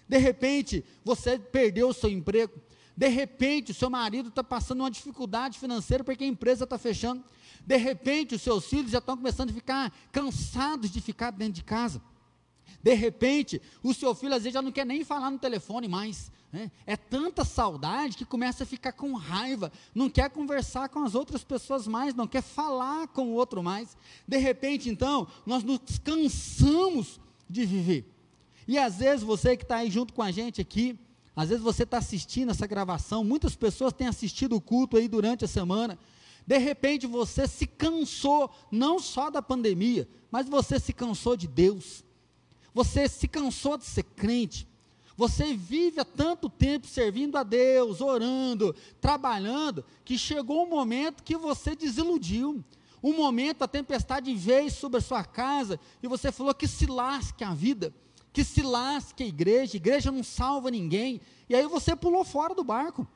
De 0.06 0.18
repente, 0.18 0.84
você 1.02 1.38
perdeu 1.38 1.88
o 1.88 1.94
seu 1.94 2.10
emprego. 2.10 2.60
De 2.94 3.08
repente, 3.08 3.72
o 3.72 3.74
seu 3.74 3.88
marido 3.88 4.28
está 4.28 4.44
passando 4.44 4.80
uma 4.80 4.90
dificuldade 4.90 5.58
financeira 5.58 6.04
porque 6.04 6.24
a 6.24 6.26
empresa 6.26 6.64
está 6.64 6.76
fechando. 6.76 7.24
De 7.64 7.78
repente, 7.78 8.34
os 8.34 8.42
seus 8.42 8.66
filhos 8.66 8.90
já 8.90 8.98
estão 8.98 9.16
começando 9.16 9.48
a 9.48 9.54
ficar 9.54 9.90
cansados 10.12 10.90
de 10.90 11.00
ficar 11.00 11.30
dentro 11.30 11.54
de 11.54 11.64
casa. 11.64 12.02
De 12.82 12.94
repente, 12.94 13.60
o 13.82 13.94
seu 13.94 14.14
filho 14.14 14.34
às 14.34 14.42
vezes 14.42 14.54
já 14.54 14.62
não 14.62 14.72
quer 14.72 14.84
nem 14.84 15.04
falar 15.04 15.30
no 15.30 15.38
telefone 15.38 15.88
mais. 15.88 16.30
Né? 16.52 16.70
É 16.86 16.96
tanta 16.96 17.44
saudade 17.44 18.16
que 18.16 18.24
começa 18.24 18.62
a 18.62 18.66
ficar 18.66 18.92
com 18.92 19.14
raiva, 19.14 19.72
não 19.94 20.08
quer 20.08 20.30
conversar 20.30 20.88
com 20.88 21.02
as 21.02 21.14
outras 21.14 21.42
pessoas 21.42 21.86
mais, 21.86 22.14
não 22.14 22.28
quer 22.28 22.42
falar 22.42 23.08
com 23.08 23.28
o 23.28 23.32
outro 23.34 23.62
mais. 23.62 23.96
De 24.28 24.36
repente, 24.36 24.88
então, 24.88 25.26
nós 25.44 25.64
nos 25.64 25.80
cansamos 25.98 27.18
de 27.50 27.66
viver. 27.66 28.04
E 28.68 28.78
às 28.78 28.96
vezes 28.96 29.24
você 29.24 29.56
que 29.56 29.64
está 29.64 29.76
aí 29.76 29.90
junto 29.90 30.14
com 30.14 30.22
a 30.22 30.30
gente 30.30 30.60
aqui, 30.60 30.98
às 31.34 31.48
vezes 31.48 31.64
você 31.64 31.82
está 31.82 31.98
assistindo 31.98 32.50
essa 32.50 32.66
gravação, 32.66 33.24
muitas 33.24 33.56
pessoas 33.56 33.92
têm 33.92 34.06
assistido 34.06 34.54
o 34.54 34.60
culto 34.60 34.96
aí 34.96 35.08
durante 35.08 35.44
a 35.44 35.48
semana. 35.48 35.98
De 36.46 36.58
repente 36.58 37.06
você 37.06 37.48
se 37.48 37.66
cansou, 37.66 38.50
não 38.70 38.98
só 38.98 39.30
da 39.30 39.42
pandemia, 39.42 40.08
mas 40.30 40.48
você 40.48 40.78
se 40.78 40.92
cansou 40.92 41.36
de 41.36 41.48
Deus. 41.48 42.04
Você 42.74 43.08
se 43.08 43.28
cansou 43.28 43.78
de 43.78 43.84
ser 43.84 44.02
crente. 44.02 44.68
Você 45.16 45.54
vive 45.54 46.00
há 46.00 46.04
tanto 46.04 46.50
tempo 46.50 46.88
servindo 46.88 47.36
a 47.38 47.44
Deus, 47.44 48.00
orando, 48.00 48.74
trabalhando, 49.00 49.84
que 50.04 50.18
chegou 50.18 50.66
um 50.66 50.68
momento 50.68 51.22
que 51.22 51.36
você 51.36 51.76
desiludiu. 51.76 52.64
Um 53.00 53.16
momento 53.16 53.62
a 53.62 53.68
tempestade 53.68 54.34
veio 54.34 54.70
sobre 54.70 54.98
a 54.98 55.02
sua 55.02 55.22
casa 55.22 55.78
e 56.02 56.08
você 56.08 56.32
falou 56.32 56.54
que 56.54 56.66
se 56.66 56.86
lasque 56.86 57.44
a 57.44 57.54
vida, 57.54 57.94
que 58.32 58.42
se 58.42 58.62
lasque 58.62 59.22
a 59.22 59.26
igreja, 59.26 59.74
a 59.74 59.76
igreja 59.76 60.10
não 60.10 60.24
salva 60.24 60.70
ninguém. 60.70 61.20
E 61.48 61.54
aí 61.54 61.66
você 61.66 61.94
pulou 61.94 62.24
fora 62.24 62.54
do 62.54 62.64
barco. 62.64 63.06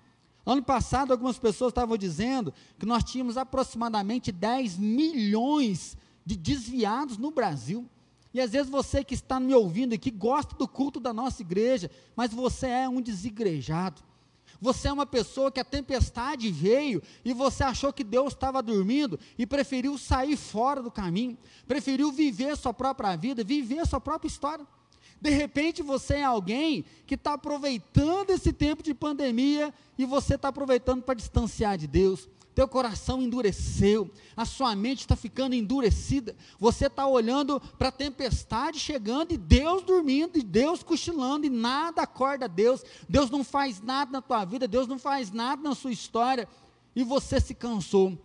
Ano 0.47 0.63
passado, 0.63 1.11
algumas 1.11 1.39
pessoas 1.39 1.73
estavam 1.73 1.97
dizendo 1.97 2.55
que 2.79 2.87
nós 2.87 3.03
tínhamos 3.03 3.37
aproximadamente 3.37 4.31
10 4.31 4.79
milhões 4.79 5.97
de 6.25 6.37
desviados 6.37 7.19
no 7.19 7.31
Brasil. 7.31 7.89
E 8.33 8.41
às 8.41 8.51
vezes 8.53 8.71
você 8.71 9.03
que 9.03 9.15
está 9.15 9.41
me 9.41 9.55
ouvindo 9.55 9.95
e 9.95 9.99
que 9.99 10.11
gosta 10.11 10.55
do 10.55 10.69
culto 10.69 11.01
da 11.01 11.13
nossa 11.13 11.43
igreja, 11.43 11.91
mas 12.15 12.33
você 12.33 12.67
é 12.67 12.89
um 12.89 13.01
desigrejado. 13.01 14.03
Você 14.61 14.89
é 14.89 14.93
uma 14.93 15.07
pessoa 15.07 15.53
que 15.53 15.61
a 15.61 15.65
tempestade 15.65 16.51
veio 16.51 17.01
e 17.25 17.33
você 17.33 17.63
achou 17.63 17.93
que 17.93 18.03
Deus 18.03 18.33
estava 18.33 18.63
dormindo 18.63 19.19
e 19.39 19.47
preferiu 19.47 19.97
sair 19.97 20.37
fora 20.37 20.83
do 20.83 20.91
caminho, 20.91 21.39
preferiu 21.67 22.11
viver 22.11 22.57
sua 22.57 22.75
própria 22.75 23.15
vida, 23.17 23.45
viver 23.45 23.87
sua 23.87 24.01
própria 24.01 24.29
história. 24.29 24.67
De 25.21 25.31
repente 25.31 25.83
você 25.83 26.15
é 26.15 26.25
alguém 26.25 26.85
que 27.07 27.15
está 27.15 27.35
aproveitando 27.35 28.31
esse 28.31 28.53
tempo 28.53 28.83
de 28.83 28.95
pandemia 28.95 29.73
e 29.97 30.05
você 30.05 30.35
está 30.35 30.49
aproveitando 30.49 31.03
para 31.03 31.15
distanciar 31.15 31.77
de 31.79 31.87
Deus. 31.87 32.29
Teu 32.59 32.67
coração 32.67 33.23
endureceu, 33.23 34.11
a 34.37 34.45
sua 34.45 34.75
mente 34.75 35.03
está 35.03 35.15
ficando 35.15 35.55
endurecida. 35.55 36.35
Você 36.59 36.87
está 36.87 37.07
olhando 37.07 37.61
para 37.79 37.87
a 37.87 37.93
tempestade 37.93 38.81
chegando 38.81 39.31
e 39.31 39.37
Deus 39.37 39.85
dormindo, 39.85 40.37
e 40.37 40.43
Deus 40.43 40.83
cochilando, 40.83 41.47
e 41.47 41.51
nada 41.51 42.03
acorda 42.03 42.49
Deus. 42.49 42.83
Deus 43.09 43.31
não 43.31 43.45
faz 43.45 43.81
nada 43.81 44.11
na 44.11 44.21
tua 44.21 44.45
vida, 44.45 44.67
Deus 44.67 44.89
não 44.89 44.99
faz 44.99 45.31
nada 45.31 45.63
na 45.63 45.73
sua 45.73 45.93
história, 45.93 46.49
e 46.97 47.05
você 47.05 47.39
se 47.39 47.55
cansou. 47.55 48.19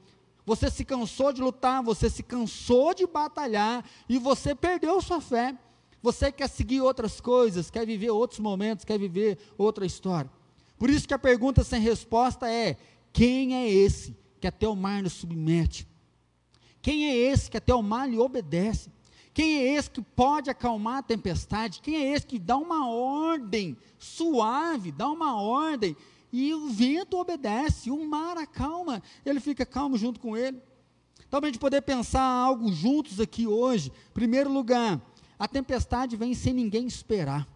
Você 0.48 0.68
se 0.72 0.84
cansou 0.84 1.32
de 1.32 1.40
lutar, 1.40 1.84
você 1.84 2.10
se 2.10 2.24
cansou 2.24 2.92
de 2.96 3.06
batalhar, 3.06 3.86
e 4.10 4.18
você 4.18 4.56
perdeu 4.56 5.00
sua 5.00 5.22
fé. 5.22 5.56
Você 6.02 6.32
quer 6.32 6.50
seguir 6.50 6.82
outras 6.82 7.22
coisas, 7.22 7.70
quer 7.70 7.86
viver 7.86 8.10
outros 8.10 8.40
momentos, 8.40 8.84
quer 8.84 8.98
viver 8.98 9.38
outra 9.60 9.86
história. 9.86 10.32
Por 10.80 10.90
isso 10.90 11.08
que 11.08 11.14
a 11.14 11.20
pergunta 11.20 11.64
sem 11.64 11.80
resposta 11.80 12.50
é: 12.50 12.78
quem 13.14 13.54
é 13.54 13.70
esse 13.70 14.23
que 14.44 14.48
até 14.48 14.68
o 14.68 14.76
mar 14.76 15.02
nos 15.02 15.14
submete? 15.14 15.88
Quem 16.82 17.06
é 17.06 17.16
esse 17.16 17.50
que 17.50 17.56
até 17.56 17.74
o 17.74 17.82
mar 17.82 18.10
lhe 18.10 18.18
obedece? 18.18 18.92
Quem 19.34 19.56
é 19.56 19.76
esse 19.76 19.90
que 19.90 20.02
pode 20.02 20.50
acalmar 20.50 20.98
a 20.98 21.02
tempestade? 21.02 21.80
Quem 21.80 21.96
é 21.96 22.12
esse 22.12 22.28
que 22.28 22.38
dá 22.38 22.58
uma 22.58 22.90
ordem 22.90 23.78
suave, 23.98 24.92
dá 24.92 25.10
uma 25.10 25.42
ordem 25.42 25.96
e 26.30 26.54
o 26.54 26.68
vento 26.68 27.18
obedece, 27.18 27.90
o 27.90 28.06
mar 28.06 28.38
acalma, 28.38 29.02
ele 29.26 29.40
fica 29.40 29.66
calmo 29.66 29.98
junto 29.98 30.20
com 30.20 30.36
ele. 30.36 30.62
Talvez 31.30 31.52
a 31.52 31.54
gente 31.54 31.62
poder 31.62 31.82
pensar 31.82 32.22
algo 32.22 32.70
juntos 32.70 33.22
aqui 33.22 33.48
hoje. 33.48 33.94
Primeiro 34.14 34.52
lugar, 34.52 35.02
a 35.40 35.48
tempestade 35.48 36.18
vem 36.18 36.34
sem 36.34 36.54
ninguém 36.54 36.86
esperar. 36.86 37.48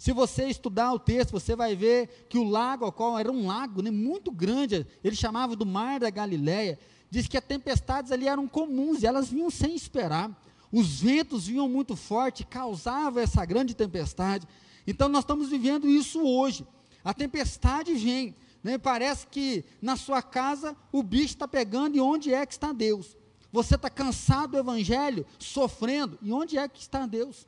Se 0.00 0.14
você 0.14 0.46
estudar 0.46 0.94
o 0.94 0.98
texto, 0.98 1.32
você 1.32 1.54
vai 1.54 1.76
ver 1.76 2.24
que 2.30 2.38
o 2.38 2.48
lago 2.48 2.86
ao 2.86 2.90
qual 2.90 3.18
era 3.18 3.30
um 3.30 3.46
lago 3.46 3.82
né, 3.82 3.90
muito 3.90 4.32
grande, 4.32 4.86
ele 5.04 5.14
chamava 5.14 5.54
do 5.54 5.66
Mar 5.66 6.00
da 6.00 6.08
Galileia, 6.08 6.78
diz 7.10 7.28
que 7.28 7.36
as 7.36 7.44
tempestades 7.44 8.10
ali 8.10 8.26
eram 8.26 8.48
comuns 8.48 9.02
e 9.02 9.06
elas 9.06 9.28
vinham 9.28 9.50
sem 9.50 9.74
esperar. 9.74 10.34
Os 10.72 11.02
ventos 11.02 11.48
vinham 11.48 11.68
muito 11.68 11.96
forte, 11.96 12.46
causava 12.46 13.20
essa 13.20 13.44
grande 13.44 13.74
tempestade. 13.74 14.48
Então 14.86 15.06
nós 15.06 15.22
estamos 15.22 15.50
vivendo 15.50 15.86
isso 15.86 16.22
hoje. 16.22 16.66
A 17.04 17.12
tempestade 17.12 17.92
vem, 17.92 18.34
né, 18.64 18.78
parece 18.78 19.26
que 19.26 19.66
na 19.82 19.96
sua 19.96 20.22
casa 20.22 20.74
o 20.90 21.02
bicho 21.02 21.34
está 21.34 21.46
pegando 21.46 21.94
e 21.94 22.00
onde 22.00 22.32
é 22.32 22.46
que 22.46 22.54
está 22.54 22.72
Deus? 22.72 23.18
Você 23.52 23.74
está 23.74 23.90
cansado 23.90 24.52
do 24.52 24.58
evangelho, 24.58 25.26
sofrendo. 25.38 26.18
E 26.22 26.32
onde 26.32 26.56
é 26.56 26.66
que 26.66 26.80
está 26.80 27.04
Deus? 27.04 27.46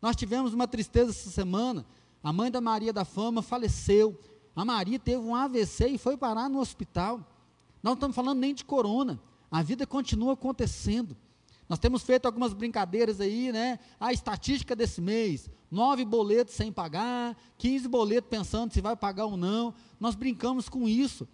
Nós 0.00 0.16
tivemos 0.16 0.54
uma 0.54 0.68
tristeza 0.68 1.10
essa 1.10 1.30
semana. 1.30 1.84
A 2.22 2.32
mãe 2.32 2.50
da 2.50 2.60
Maria 2.60 2.92
da 2.92 3.04
Fama 3.04 3.42
faleceu. 3.42 4.18
A 4.54 4.64
Maria 4.64 4.98
teve 4.98 5.18
um 5.18 5.34
AVC 5.34 5.88
e 5.88 5.98
foi 5.98 6.16
parar 6.16 6.48
no 6.48 6.60
hospital. 6.60 7.20
Não 7.82 7.92
estamos 7.92 8.14
falando 8.14 8.38
nem 8.38 8.54
de 8.54 8.64
corona. 8.64 9.20
A 9.50 9.62
vida 9.62 9.86
continua 9.86 10.34
acontecendo. 10.34 11.16
Nós 11.68 11.78
temos 11.78 12.02
feito 12.02 12.26
algumas 12.26 12.52
brincadeiras 12.52 13.20
aí, 13.20 13.52
né? 13.52 13.78
A 14.00 14.12
estatística 14.12 14.74
desse 14.74 15.00
mês: 15.00 15.50
nove 15.70 16.04
boletos 16.04 16.54
sem 16.54 16.72
pagar, 16.72 17.36
15 17.58 17.86
boletos 17.88 18.30
pensando 18.30 18.72
se 18.72 18.80
vai 18.80 18.96
pagar 18.96 19.26
ou 19.26 19.36
não. 19.36 19.74
Nós 20.00 20.14
brincamos 20.14 20.68
com 20.68 20.88
isso 20.88 21.28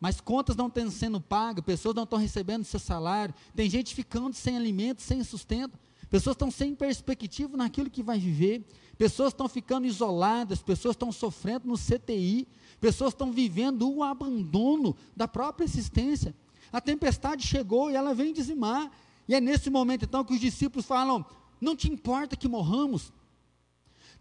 mas 0.00 0.20
contas 0.20 0.56
não 0.56 0.68
estão 0.68 0.90
sendo 0.90 1.20
pagas, 1.20 1.64
pessoas 1.64 1.94
não 1.94 2.04
estão 2.04 2.18
recebendo 2.18 2.64
seu 2.64 2.78
salário, 2.78 3.34
tem 3.54 3.68
gente 3.68 3.94
ficando 3.94 4.34
sem 4.34 4.56
alimento, 4.56 5.02
sem 5.02 5.22
sustento, 5.24 5.78
pessoas 6.10 6.34
estão 6.34 6.50
sem 6.50 6.74
perspectiva 6.74 7.56
naquilo 7.56 7.90
que 7.90 8.02
vai 8.02 8.18
viver, 8.18 8.64
pessoas 8.96 9.32
estão 9.32 9.48
ficando 9.48 9.86
isoladas, 9.86 10.62
pessoas 10.62 10.94
estão 10.94 11.12
sofrendo 11.12 11.68
no 11.68 11.76
CTI, 11.76 12.46
pessoas 12.80 13.12
estão 13.12 13.32
vivendo 13.32 13.90
o 13.90 14.02
abandono 14.02 14.96
da 15.16 15.28
própria 15.28 15.64
existência. 15.64 16.34
A 16.72 16.80
tempestade 16.80 17.46
chegou 17.46 17.90
e 17.90 17.94
ela 17.94 18.14
vem 18.14 18.32
dizimar, 18.32 18.90
e 19.26 19.34
é 19.34 19.40
nesse 19.40 19.70
momento 19.70 20.04
então 20.04 20.24
que 20.24 20.34
os 20.34 20.40
discípulos 20.40 20.86
falam: 20.86 21.24
não 21.60 21.76
te 21.76 21.90
importa 21.90 22.36
que 22.36 22.48
morramos. 22.48 23.12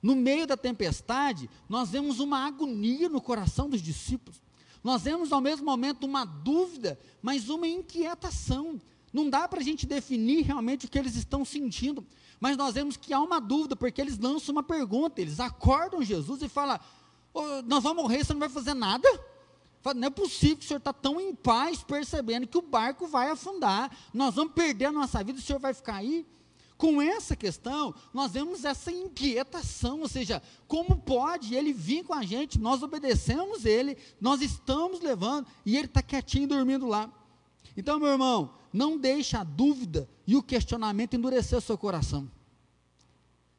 No 0.02 0.16
meio 0.16 0.46
da 0.46 0.56
tempestade, 0.56 1.50
nós 1.68 1.90
vemos 1.90 2.20
uma 2.20 2.46
agonia 2.46 3.10
no 3.10 3.20
coração 3.20 3.70
dos 3.70 3.82
discípulos. 3.82 4.40
Nós 4.84 5.04
vemos 5.04 5.32
ao 5.32 5.42
mesmo 5.42 5.66
momento 5.66 6.06
uma 6.06 6.24
dúvida, 6.24 7.00
mas 7.22 7.50
uma 7.50 7.68
inquietação. 7.68 8.80
Não 9.18 9.28
dá 9.28 9.48
para 9.48 9.60
a 9.60 9.64
gente 9.64 9.88
definir 9.88 10.44
realmente 10.44 10.86
o 10.86 10.90
que 10.90 11.00
eles 11.00 11.16
estão 11.16 11.44
sentindo, 11.44 12.06
mas 12.40 12.56
nós 12.56 12.76
vemos 12.76 12.96
que 12.96 13.12
há 13.12 13.20
uma 13.20 13.42
dúvida, 13.42 13.76
porque 13.76 14.00
eles 14.00 14.20
lançam 14.20 14.54
uma 14.54 14.62
pergunta, 14.62 15.20
eles 15.20 15.40
acordam 15.40 16.04
Jesus 16.04 16.44
e 16.44 16.48
falam: 16.48 16.80
oh, 17.34 17.64
Nós 17.66 17.82
vamos 17.82 18.04
morrer, 18.04 18.24
você 18.24 18.34
não 18.34 18.40
vai 18.40 18.50
fazer 18.50 18.76
nada? 18.76 19.10
Fala, 19.82 19.96
não 19.96 20.08
é 20.08 20.12
possível 20.12 20.58
que 20.58 20.66
o 20.66 20.68
senhor 20.68 20.78
está 20.78 20.94
tão 20.94 21.20
em 21.20 21.34
paz, 21.34 21.82
percebendo 21.82 22.46
que 22.46 22.60
o 22.60 22.62
barco 22.62 23.08
vai 23.08 23.32
afundar, 23.32 23.90
nós 24.14 24.36
vamos 24.36 24.54
perder 24.54 24.86
a 24.86 24.92
nossa 24.92 25.24
vida, 25.24 25.40
o 25.40 25.42
senhor 25.42 25.58
vai 25.58 25.74
ficar 25.74 25.96
aí? 25.96 26.24
Com 26.78 27.02
essa 27.02 27.36
questão, 27.36 27.96
nós 28.14 28.34
vemos 28.34 28.66
essa 28.66 28.92
inquietação, 28.92 30.02
ou 30.02 30.08
seja, 30.08 30.44
como 30.68 30.96
pode 30.96 31.56
ele 31.56 31.74
vir 31.74 32.04
com 32.04 32.14
a 32.14 32.22
gente, 32.22 32.60
nós 32.60 32.84
obedecemos 32.84 33.66
ele, 33.66 33.98
nós 34.22 34.44
estamos 34.44 35.02
levando, 35.02 35.48
e 35.66 35.76
ele 35.76 35.88
está 35.88 36.04
quietinho 36.04 36.48
dormindo 36.48 36.86
lá. 36.86 37.12
Então, 37.76 38.00
meu 38.00 38.10
irmão, 38.10 38.54
não 38.78 38.98
deixe 38.98 39.36
a 39.36 39.44
dúvida 39.44 40.08
e 40.26 40.36
o 40.36 40.44
questionamento 40.44 41.16
endurecer 41.16 41.58
o 41.58 41.62
seu 41.62 41.78
coração. 41.78 42.30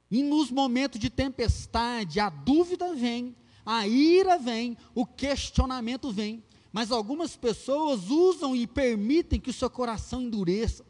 E 0.09 0.23
nos 0.23 0.51
momentos 0.51 1.01
de 1.01 1.11
tempestade, 1.11 2.21
a 2.21 2.31
dúvida 2.31 2.95
vem, 2.95 3.35
a 3.67 3.87
ira 3.87 4.39
vem, 4.39 4.77
o 4.95 5.05
questionamento 5.05 6.13
vem. 6.13 6.43
Mas 6.73 6.93
algumas 6.93 7.35
pessoas 7.35 8.09
usam 8.09 8.55
e 8.55 8.67
permitem 8.67 9.41
que 9.41 9.51
o 9.51 9.53
seu 9.53 9.69
coração 9.69 10.23
endureça. 10.23 10.87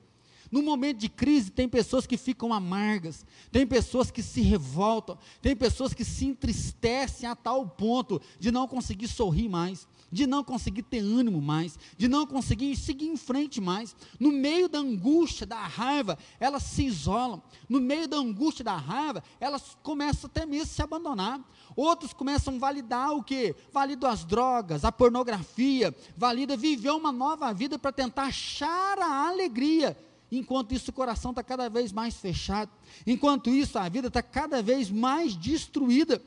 No 0.51 0.63
momento 0.63 0.99
de 0.99 1.09
crise, 1.09 1.51
tem 1.51 1.69
pessoas 1.69 2.07
que 2.07 2.17
ficam 2.17 2.53
amargas, 2.53 3.25
tem 3.51 3.67
pessoas 3.67 4.11
que 4.11 4.23
se 4.23 4.41
revoltam, 4.41 5.19
tem 5.41 5.55
pessoas 5.55 5.95
que 5.95 6.05
se 6.05 6.27
entristecem 6.27 7.29
a 7.29 7.37
tal 7.37 7.67
ponto 7.67 8.21
de 8.39 8.51
não 8.51 8.67
conseguir 8.67 9.09
sorrir 9.09 9.49
mais, 9.49 9.87
de 10.11 10.27
não 10.27 10.43
conseguir 10.43 10.83
ter 10.83 11.01
ânimo 11.01 11.41
mais, 11.41 11.79
de 11.97 12.09
não 12.09 12.27
conseguir 12.27 12.75
seguir 12.77 13.07
em 13.07 13.17
frente 13.17 13.61
mais. 13.61 13.95
No 14.19 14.33
meio 14.33 14.69
da 14.69 14.79
angústia, 14.79 15.47
da 15.47 15.61
raiva, 15.61 16.19
elas 16.41 16.63
se 16.63 16.85
isolam. 16.85 17.43
No 17.69 17.81
meio 17.81 18.09
da 18.09 18.17
angústia, 18.17 18.65
da 18.65 18.77
raiva, 18.77 19.23
elas 19.41 19.77
começam 19.83 20.29
até 20.29 20.47
mesmo 20.47 20.65
a 20.65 20.67
se 20.67 20.83
abandonar. 20.83 21.41
Outros 21.77 22.13
começam 22.13 22.57
a 22.57 22.59
validar 22.59 23.13
o 23.13 23.23
que? 23.23 23.55
Validam 23.73 24.11
as 24.11 24.25
drogas, 24.25 24.85
a 24.85 24.93
pornografia, 24.93 25.95
valida 26.17 26.57
viver 26.57 26.91
uma 26.91 27.13
nova 27.13 27.53
vida 27.53 27.79
para 27.79 27.93
tentar 27.93 28.25
achar 28.25 28.99
a 28.99 29.29
alegria 29.29 29.97
Enquanto 30.31 30.73
isso, 30.75 30.91
o 30.91 30.95
coração 30.95 31.31
está 31.31 31.43
cada 31.43 31.69
vez 31.71 31.91
mais 31.91 32.15
fechado. 32.15 32.71
Enquanto 33.07 33.49
isso, 33.49 33.79
a 33.79 33.89
vida 33.89 34.09
está 34.09 34.23
cada 34.23 34.63
vez 34.63 34.91
mais 34.91 35.35
destruída. 35.35 36.23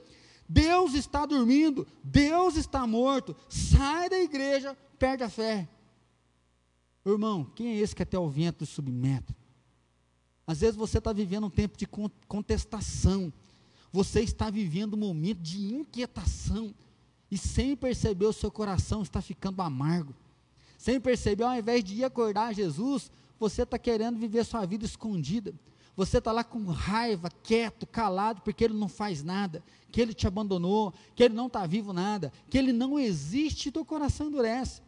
Deus 0.54 0.96
está 0.96 1.26
dormindo, 1.26 1.88
Deus 2.04 2.58
está 2.58 2.86
morto. 2.86 3.34
Sai 3.48 4.10
da 4.10 4.20
igreja, 4.20 4.78
perde 5.00 5.24
a 5.24 5.30
fé. 5.30 5.70
Irmão, 7.06 7.46
quem 7.56 7.68
é 7.68 7.76
esse 7.78 7.96
que 7.96 8.04
até 8.04 8.20
o 8.20 8.28
vento 8.28 8.66
submete? 8.66 9.34
Às 10.46 10.60
vezes 10.60 10.76
você 10.76 10.98
está 10.98 11.14
vivendo 11.14 11.46
um 11.46 11.50
tempo 11.50 11.78
de 11.78 11.88
contestação. 12.28 13.32
Você 13.94 14.20
está 14.20 14.50
vivendo 14.50 14.96
um 14.96 14.98
momento 14.98 15.40
de 15.40 15.74
inquietação. 15.74 16.76
E 17.30 17.38
sem 17.38 17.74
perceber, 17.74 18.26
o 18.26 18.34
seu 18.34 18.52
coração 18.52 19.04
está 19.04 19.22
ficando 19.22 19.62
amargo. 19.62 20.14
Sem 20.78 21.00
perceber, 21.00 21.44
ao 21.44 21.56
invés 21.56 21.82
de 21.82 21.96
ir 21.96 22.04
acordar 22.04 22.54
Jesus, 22.54 23.10
você 23.40 23.62
está 23.62 23.80
querendo 23.80 24.20
viver 24.20 24.44
sua 24.44 24.66
vida 24.66 24.84
escondida. 24.84 25.54
Você 25.96 26.20
está 26.20 26.32
lá 26.32 26.44
com 26.44 26.64
raiva, 26.66 27.30
quieto, 27.44 27.86
calado, 27.86 28.42
porque 28.42 28.64
ele 28.64 28.74
não 28.74 28.88
faz 28.88 29.24
nada, 29.24 29.64
que 29.92 30.02
ele 30.02 30.14
te 30.14 30.26
abandonou, 30.26 30.94
que 31.16 31.24
ele 31.24 31.34
não 31.34 31.48
está 31.48 31.66
vivo 31.66 31.92
nada, 31.92 32.32
que 32.50 32.58
ele 32.58 32.72
não 32.72 32.98
existe 32.98 33.70
e 33.70 33.72
teu 33.72 33.84
coração 33.84 34.28
endurece. 34.28 34.82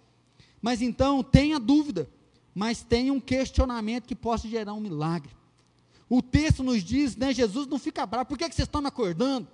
Mas 0.62 0.82
então, 0.82 1.22
tenha 1.22 1.60
dúvida, 1.60 2.10
mas 2.56 2.84
tenha 2.84 3.12
um 3.12 3.20
questionamento 3.20 4.06
que 4.06 4.16
possa 4.16 4.48
gerar 4.48 4.74
um 4.74 4.80
milagre. 4.80 5.32
O 6.10 6.22
texto 6.22 6.64
nos 6.64 6.84
diz, 6.84 7.16
né, 7.16 7.34
Jesus 7.34 7.68
não 7.68 7.78
fica 7.78 8.06
bravo, 8.06 8.30
por 8.30 8.38
que, 8.38 8.48
que 8.48 8.56
vocês 8.56 8.68
estão 8.68 8.82
me 8.82 8.88
acordando? 8.88 9.48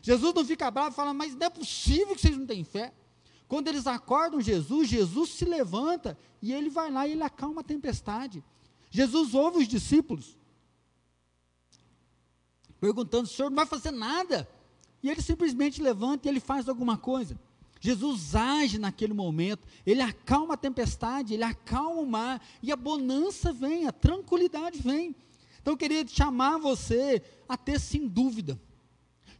Jesus 0.00 0.34
não 0.34 0.44
fica 0.44 0.70
bravo 0.70 0.90
e 0.90 0.94
fala, 0.94 1.12
mas 1.12 1.34
não 1.34 1.46
é 1.46 1.50
possível 1.50 2.14
que 2.14 2.20
vocês 2.20 2.36
não 2.36 2.46
tenham 2.46 2.64
fé. 2.64 2.92
Quando 3.46 3.68
eles 3.68 3.86
acordam 3.86 4.40
Jesus, 4.40 4.88
Jesus 4.88 5.30
se 5.30 5.44
levanta 5.44 6.18
e 6.40 6.52
ele 6.52 6.70
vai 6.70 6.90
lá 6.90 7.06
e 7.06 7.12
ele 7.12 7.22
acalma 7.22 7.60
a 7.60 7.64
tempestade. 7.64 8.42
Jesus 8.90 9.34
ouve 9.34 9.58
os 9.58 9.68
discípulos, 9.68 10.36
perguntando: 12.84 13.24
o 13.24 13.32
senhor 13.32 13.48
não 13.48 13.56
vai 13.56 13.64
fazer 13.64 13.90
nada? 13.90 14.46
E 15.02 15.08
ele 15.08 15.22
simplesmente 15.22 15.80
levanta 15.80 16.28
e 16.28 16.30
ele 16.30 16.40
faz 16.40 16.68
alguma 16.68 16.98
coisa. 16.98 17.38
Jesus 17.80 18.34
age 18.34 18.78
naquele 18.78 19.14
momento, 19.14 19.66
ele 19.86 20.02
acalma 20.02 20.52
a 20.52 20.56
tempestade, 20.56 21.32
ele 21.32 21.44
acalma 21.44 22.00
o 22.00 22.06
mar, 22.06 22.42
e 22.62 22.70
a 22.70 22.76
bonança 22.76 23.52
vem, 23.52 23.86
a 23.86 23.92
tranquilidade 23.92 24.80
vem. 24.80 25.14
Então 25.60 25.72
eu 25.72 25.78
queria 25.78 26.06
chamar 26.06 26.58
você 26.58 27.22
a 27.48 27.56
ter 27.56 27.80
sim 27.80 28.06
dúvida. 28.06 28.60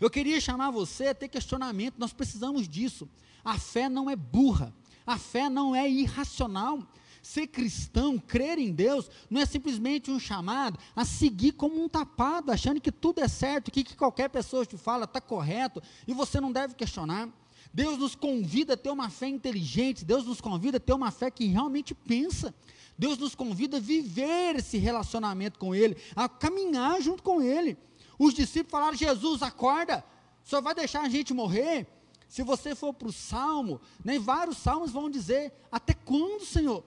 Eu 0.00 0.10
queria 0.10 0.40
chamar 0.40 0.70
você 0.70 1.08
a 1.08 1.14
ter 1.14 1.28
questionamento, 1.28 1.96
nós 1.98 2.14
precisamos 2.14 2.66
disso. 2.66 3.08
A 3.44 3.58
fé 3.58 3.90
não 3.90 4.08
é 4.08 4.16
burra, 4.16 4.74
a 5.06 5.18
fé 5.18 5.50
não 5.50 5.74
é 5.74 5.88
irracional. 5.88 6.86
Ser 7.24 7.46
cristão, 7.46 8.18
crer 8.18 8.58
em 8.58 8.70
Deus, 8.70 9.10
não 9.30 9.40
é 9.40 9.46
simplesmente 9.46 10.10
um 10.10 10.20
chamado 10.20 10.78
a 10.94 11.06
seguir 11.06 11.52
como 11.52 11.82
um 11.82 11.88
tapado, 11.88 12.52
achando 12.52 12.82
que 12.82 12.92
tudo 12.92 13.22
é 13.22 13.28
certo, 13.28 13.70
que, 13.70 13.82
que 13.82 13.96
qualquer 13.96 14.28
pessoa 14.28 14.66
te 14.66 14.76
fala 14.76 15.04
está 15.06 15.22
correto 15.22 15.82
e 16.06 16.12
você 16.12 16.38
não 16.38 16.52
deve 16.52 16.74
questionar. 16.74 17.30
Deus 17.72 17.96
nos 17.96 18.14
convida 18.14 18.74
a 18.74 18.76
ter 18.76 18.90
uma 18.90 19.08
fé 19.08 19.26
inteligente, 19.26 20.04
Deus 20.04 20.26
nos 20.26 20.38
convida 20.38 20.76
a 20.76 20.80
ter 20.80 20.92
uma 20.92 21.10
fé 21.10 21.30
que 21.30 21.46
realmente 21.46 21.94
pensa. 21.94 22.54
Deus 22.98 23.16
nos 23.16 23.34
convida 23.34 23.78
a 23.78 23.80
viver 23.80 24.56
esse 24.56 24.76
relacionamento 24.76 25.58
com 25.58 25.74
Ele, 25.74 25.96
a 26.14 26.28
caminhar 26.28 27.00
junto 27.00 27.22
com 27.22 27.40
Ele. 27.40 27.78
Os 28.18 28.34
discípulos 28.34 28.70
falaram: 28.70 28.98
Jesus, 28.98 29.42
acorda, 29.42 30.04
só 30.42 30.60
vai 30.60 30.74
deixar 30.74 31.00
a 31.00 31.08
gente 31.08 31.32
morrer. 31.32 31.86
Se 32.28 32.42
você 32.42 32.74
for 32.74 32.92
para 32.92 33.08
o 33.08 33.12
salmo, 33.12 33.80
nem 34.04 34.18
né, 34.18 34.24
vários 34.24 34.58
salmos 34.58 34.90
vão 34.90 35.08
dizer: 35.08 35.54
Até 35.72 35.94
quando, 35.94 36.44
Senhor? 36.44 36.84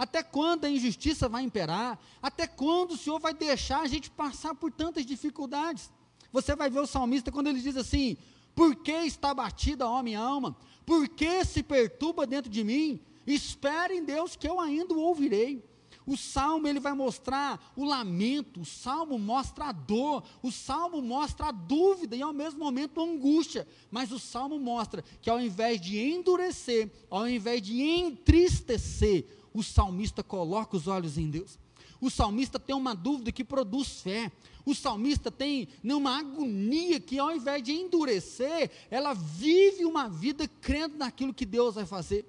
Até 0.00 0.22
quando 0.22 0.64
a 0.64 0.70
injustiça 0.70 1.28
vai 1.28 1.42
imperar? 1.42 2.00
Até 2.22 2.46
quando 2.46 2.92
o 2.92 2.96
Senhor 2.96 3.20
vai 3.20 3.34
deixar 3.34 3.82
a 3.82 3.86
gente 3.86 4.10
passar 4.10 4.54
por 4.54 4.72
tantas 4.72 5.04
dificuldades? 5.04 5.92
Você 6.32 6.56
vai 6.56 6.70
ver 6.70 6.80
o 6.80 6.86
salmista 6.86 7.30
quando 7.30 7.48
ele 7.48 7.60
diz 7.60 7.76
assim: 7.76 8.16
Por 8.54 8.76
que 8.76 8.92
está 8.92 9.34
batida 9.34 9.84
a 9.84 10.02
minha 10.02 10.18
alma? 10.18 10.56
Por 10.86 11.06
que 11.06 11.44
se 11.44 11.62
perturba 11.62 12.26
dentro 12.26 12.50
de 12.50 12.64
mim? 12.64 12.98
Espere 13.26 13.94
em 13.94 14.02
Deus 14.02 14.36
que 14.36 14.48
eu 14.48 14.58
ainda 14.58 14.94
o 14.94 15.00
ouvirei. 15.00 15.62
O 16.06 16.16
salmo 16.16 16.66
ele 16.66 16.80
vai 16.80 16.94
mostrar 16.94 17.72
o 17.76 17.84
lamento, 17.84 18.62
o 18.62 18.64
salmo 18.64 19.18
mostra 19.18 19.66
a 19.66 19.72
dor, 19.72 20.24
o 20.42 20.50
salmo 20.50 21.02
mostra 21.02 21.48
a 21.48 21.52
dúvida 21.52 22.16
e 22.16 22.22
ao 22.22 22.32
mesmo 22.32 22.58
momento 22.58 23.00
a 23.00 23.04
angústia. 23.04 23.68
Mas 23.90 24.10
o 24.10 24.18
salmo 24.18 24.58
mostra 24.58 25.04
que 25.20 25.28
ao 25.28 25.38
invés 25.38 25.78
de 25.78 25.98
endurecer, 25.98 26.90
ao 27.10 27.28
invés 27.28 27.60
de 27.60 27.82
entristecer, 27.82 29.39
o 29.52 29.62
salmista 29.62 30.22
coloca 30.22 30.76
os 30.76 30.86
olhos 30.86 31.18
em 31.18 31.28
Deus. 31.28 31.58
O 32.00 32.08
salmista 32.08 32.58
tem 32.58 32.74
uma 32.74 32.94
dúvida 32.94 33.30
que 33.30 33.44
produz 33.44 34.00
fé. 34.00 34.32
O 34.64 34.74
salmista 34.74 35.30
tem 35.30 35.68
uma 35.84 36.18
agonia 36.18 36.98
que, 36.98 37.18
ao 37.18 37.34
invés 37.34 37.62
de 37.62 37.72
endurecer, 37.72 38.70
ela 38.90 39.12
vive 39.12 39.84
uma 39.84 40.08
vida 40.08 40.48
crendo 40.60 40.96
naquilo 40.96 41.34
que 41.34 41.44
Deus 41.44 41.74
vai 41.74 41.84
fazer, 41.84 42.24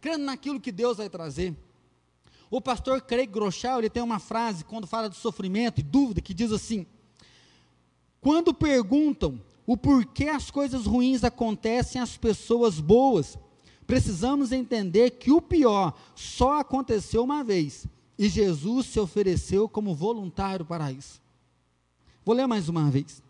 crendo 0.00 0.24
naquilo 0.24 0.60
que 0.60 0.70
Deus 0.70 0.98
vai 0.98 1.10
trazer. 1.10 1.56
O 2.48 2.60
pastor 2.60 3.00
Craig 3.00 3.26
Groeschel, 3.26 3.78
ele 3.78 3.90
tem 3.90 4.02
uma 4.02 4.20
frase 4.20 4.64
quando 4.64 4.86
fala 4.86 5.10
de 5.10 5.16
sofrimento 5.16 5.80
e 5.80 5.82
dúvida 5.82 6.20
que 6.20 6.32
diz 6.32 6.52
assim: 6.52 6.86
Quando 8.20 8.54
perguntam 8.54 9.40
o 9.66 9.76
porquê 9.76 10.28
as 10.28 10.50
coisas 10.50 10.86
ruins 10.86 11.24
acontecem 11.24 12.00
às 12.00 12.16
pessoas 12.16 12.78
boas, 12.78 13.36
precisamos 13.86 14.52
entender 14.52 15.10
que 15.10 15.30
o 15.30 15.40
pior 15.40 15.94
só 16.14 16.60
aconteceu 16.60 17.22
uma 17.22 17.44
vez 17.44 17.86
e 18.18 18.28
Jesus 18.28 18.86
se 18.86 18.98
ofereceu 18.98 19.68
como 19.68 19.94
voluntário 19.94 20.64
para 20.64 20.90
isso. 20.90 21.20
Vou 22.24 22.34
ler 22.34 22.46
mais 22.46 22.68
uma 22.68 22.90
vez. 22.90 23.22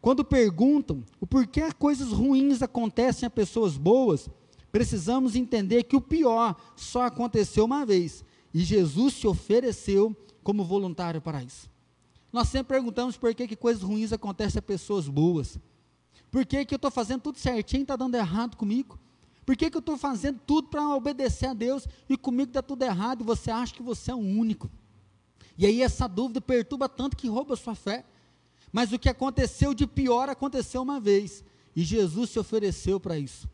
Quando 0.00 0.24
perguntam 0.24 1.02
o 1.20 1.26
porquê 1.26 1.72
coisas 1.72 2.12
ruins 2.12 2.62
acontecem 2.62 3.26
a 3.26 3.30
pessoas 3.30 3.76
boas, 3.76 4.28
precisamos 4.70 5.34
entender 5.34 5.84
que 5.84 5.96
o 5.96 6.00
pior 6.00 6.54
só 6.76 7.02
aconteceu 7.02 7.64
uma 7.64 7.84
vez 7.84 8.24
e 8.54 8.62
Jesus 8.62 9.14
se 9.14 9.26
ofereceu 9.26 10.14
como 10.44 10.64
voluntário 10.64 11.20
para 11.20 11.42
isso. 11.42 11.68
Nós 12.32 12.48
sempre 12.48 12.76
perguntamos 12.76 13.16
por 13.16 13.34
que, 13.34 13.48
que 13.48 13.56
coisas 13.56 13.82
ruins 13.82 14.12
acontecem 14.12 14.58
a 14.58 14.62
pessoas 14.62 15.08
boas. 15.08 15.58
Por 16.30 16.44
que, 16.44 16.64
que 16.64 16.74
eu 16.74 16.76
estou 16.76 16.90
fazendo 16.90 17.22
tudo 17.22 17.38
certinho 17.38 17.80
e 17.80 17.82
está 17.82 17.96
dando 17.96 18.14
errado 18.14 18.56
comigo? 18.56 18.98
Por 19.46 19.56
que, 19.56 19.70
que 19.70 19.76
eu 19.76 19.80
estou 19.80 19.96
fazendo 19.96 20.40
tudo 20.44 20.66
para 20.66 20.88
obedecer 20.88 21.46
a 21.46 21.54
Deus 21.54 21.86
e 22.08 22.16
comigo 22.16 22.50
está 22.50 22.60
tudo 22.60 22.82
errado 22.82 23.20
e 23.20 23.24
você 23.24 23.48
acha 23.48 23.72
que 23.72 23.82
você 23.82 24.10
é 24.10 24.14
o 24.14 24.18
único? 24.18 24.68
E 25.56 25.64
aí 25.64 25.80
essa 25.80 26.08
dúvida 26.08 26.40
perturba 26.40 26.88
tanto 26.88 27.16
que 27.16 27.28
rouba 27.28 27.54
a 27.54 27.56
sua 27.56 27.76
fé. 27.76 28.04
Mas 28.72 28.92
o 28.92 28.98
que 28.98 29.08
aconteceu 29.08 29.72
de 29.72 29.86
pior 29.86 30.28
aconteceu 30.28 30.82
uma 30.82 30.98
vez. 30.98 31.44
E 31.76 31.84
Jesus 31.84 32.30
se 32.30 32.38
ofereceu 32.40 32.98
para 32.98 33.16
isso. 33.16 33.48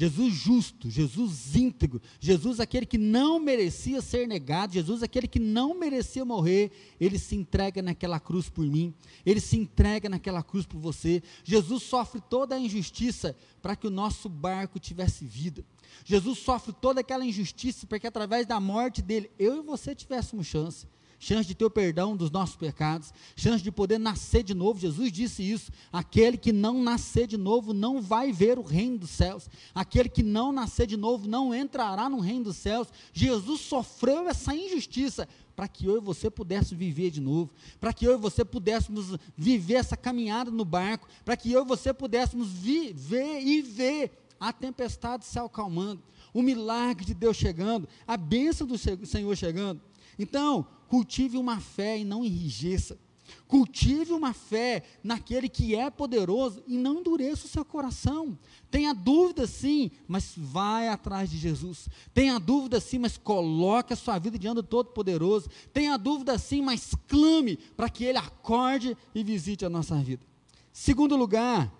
Jesus 0.00 0.32
justo, 0.32 0.88
Jesus 0.88 1.54
íntegro, 1.54 2.00
Jesus 2.18 2.58
aquele 2.58 2.86
que 2.86 2.96
não 2.96 3.38
merecia 3.38 4.00
ser 4.00 4.26
negado, 4.26 4.72
Jesus 4.72 5.02
aquele 5.02 5.28
que 5.28 5.38
não 5.38 5.78
merecia 5.78 6.24
morrer, 6.24 6.72
ele 6.98 7.18
se 7.18 7.36
entrega 7.36 7.82
naquela 7.82 8.18
cruz 8.18 8.48
por 8.48 8.64
mim, 8.64 8.94
ele 9.26 9.40
se 9.40 9.58
entrega 9.58 10.08
naquela 10.08 10.42
cruz 10.42 10.64
por 10.64 10.78
você. 10.78 11.22
Jesus 11.44 11.82
sofre 11.82 12.18
toda 12.30 12.54
a 12.54 12.58
injustiça 12.58 13.36
para 13.60 13.76
que 13.76 13.86
o 13.86 13.90
nosso 13.90 14.26
barco 14.26 14.78
tivesse 14.78 15.26
vida. 15.26 15.62
Jesus 16.02 16.38
sofre 16.38 16.72
toda 16.72 17.02
aquela 17.02 17.26
injustiça 17.26 17.86
para 17.86 18.00
que 18.00 18.06
através 18.06 18.46
da 18.46 18.58
morte 18.58 19.02
dele, 19.02 19.30
eu 19.38 19.58
e 19.58 19.62
você 19.62 19.94
tivéssemos 19.94 20.46
chance 20.46 20.86
chance 21.20 21.46
de 21.46 21.54
ter 21.54 21.66
o 21.66 21.70
perdão 21.70 22.16
dos 22.16 22.30
nossos 22.30 22.56
pecados, 22.56 23.12
chance 23.36 23.62
de 23.62 23.70
poder 23.70 23.98
nascer 23.98 24.42
de 24.42 24.54
novo. 24.54 24.80
Jesus 24.80 25.12
disse 25.12 25.48
isso: 25.48 25.70
aquele 25.92 26.36
que 26.36 26.50
não 26.50 26.82
nascer 26.82 27.26
de 27.28 27.36
novo 27.36 27.74
não 27.74 28.00
vai 28.00 28.32
ver 28.32 28.58
o 28.58 28.62
reino 28.62 28.98
dos 28.98 29.10
céus, 29.10 29.48
aquele 29.74 30.08
que 30.08 30.22
não 30.22 30.50
nascer 30.50 30.86
de 30.86 30.96
novo 30.96 31.28
não 31.28 31.54
entrará 31.54 32.08
no 32.08 32.18
reino 32.18 32.44
dos 32.44 32.56
céus. 32.56 32.88
Jesus 33.12 33.60
sofreu 33.60 34.26
essa 34.28 34.54
injustiça 34.54 35.28
para 35.54 35.68
que 35.68 35.84
eu 35.84 35.98
e 35.98 36.00
você 36.00 36.30
pudéssemos 36.30 36.78
viver 36.78 37.10
de 37.10 37.20
novo, 37.20 37.52
para 37.78 37.92
que 37.92 38.06
eu 38.06 38.14
e 38.14 38.18
você 38.18 38.42
pudéssemos 38.42 39.14
viver 39.36 39.74
essa 39.74 39.96
caminhada 39.96 40.50
no 40.50 40.64
barco, 40.64 41.06
para 41.22 41.36
que 41.36 41.52
eu 41.52 41.62
e 41.62 41.66
você 41.66 41.92
pudéssemos 41.92 42.48
viver 42.48 43.42
e 43.42 43.60
ver 43.60 44.26
a 44.40 44.54
tempestade 44.54 45.26
se 45.26 45.38
acalmando, 45.38 46.02
o 46.32 46.40
milagre 46.40 47.04
de 47.04 47.12
Deus 47.12 47.36
chegando, 47.36 47.86
a 48.06 48.16
bênção 48.16 48.66
do 48.66 48.78
Senhor 48.78 49.36
chegando. 49.36 49.82
Então, 50.18 50.66
cultive 50.90 51.38
uma 51.38 51.60
fé 51.60 52.00
e 52.00 52.04
não 52.04 52.24
enrijeça. 52.24 52.98
Cultive 53.46 54.12
uma 54.12 54.32
fé 54.32 54.82
naquele 55.04 55.48
que 55.48 55.76
é 55.76 55.88
poderoso 55.88 56.64
e 56.66 56.76
não 56.76 56.98
endureça 56.98 57.46
o 57.46 57.48
seu 57.48 57.64
coração. 57.64 58.36
Tenha 58.68 58.92
dúvida 58.92 59.46
sim, 59.46 59.92
mas 60.08 60.32
vai 60.36 60.88
atrás 60.88 61.30
de 61.30 61.38
Jesus. 61.38 61.88
Tenha 62.12 62.40
dúvida 62.40 62.80
sim, 62.80 62.98
mas 62.98 63.16
coloque 63.16 63.92
a 63.92 63.96
sua 63.96 64.18
vida 64.18 64.36
diante 64.36 64.56
do 64.56 64.62
Todo-Poderoso. 64.64 65.48
Tenha 65.72 65.96
dúvida 65.96 66.36
sim, 66.38 66.60
mas 66.60 66.92
clame 67.06 67.56
para 67.76 67.88
que 67.88 68.04
Ele 68.04 68.18
acorde 68.18 68.96
e 69.14 69.22
visite 69.22 69.64
a 69.64 69.70
nossa 69.70 69.94
vida. 70.02 70.26
Segundo 70.72 71.14
lugar, 71.16 71.72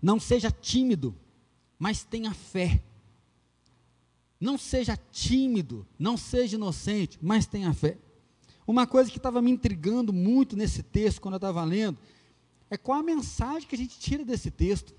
não 0.00 0.18
seja 0.18 0.50
tímido, 0.50 1.14
mas 1.78 2.04
tenha 2.04 2.32
fé. 2.32 2.82
Não 4.46 4.56
seja 4.56 4.96
tímido, 5.10 5.84
não 5.98 6.16
seja 6.16 6.54
inocente, 6.54 7.18
mas 7.20 7.46
tenha 7.46 7.74
fé. 7.74 7.98
Uma 8.64 8.86
coisa 8.86 9.10
que 9.10 9.16
estava 9.16 9.42
me 9.42 9.50
intrigando 9.50 10.12
muito 10.12 10.56
nesse 10.56 10.84
texto, 10.84 11.20
quando 11.20 11.34
eu 11.34 11.38
estava 11.38 11.64
lendo, 11.64 11.98
é 12.70 12.76
qual 12.76 13.00
a 13.00 13.02
mensagem 13.02 13.68
que 13.68 13.74
a 13.74 13.78
gente 13.78 13.98
tira 13.98 14.24
desse 14.24 14.48
texto. 14.48 14.94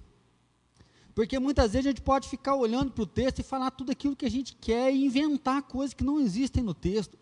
Porque 1.16 1.40
muitas 1.40 1.72
vezes 1.72 1.86
a 1.86 1.92
gente 1.92 2.02
pode 2.02 2.28
ficar 2.28 2.56
olhando 2.56 2.92
para 2.92 3.04
o 3.04 3.08
texto 3.08 3.40
e 3.40 3.44
falar 3.44 3.72
tudo 3.72 3.90
aquilo 3.90 4.18
que 4.18 4.26
a 4.26 4.30
gente 4.30 4.54
quer 4.54 4.94
e 4.94 5.06
inventar 5.06 5.62
coisas 5.62 5.94
que 5.94 6.04
não 6.04 6.20
existem 6.20 6.62
no 6.62 6.74
texto. 6.74 7.18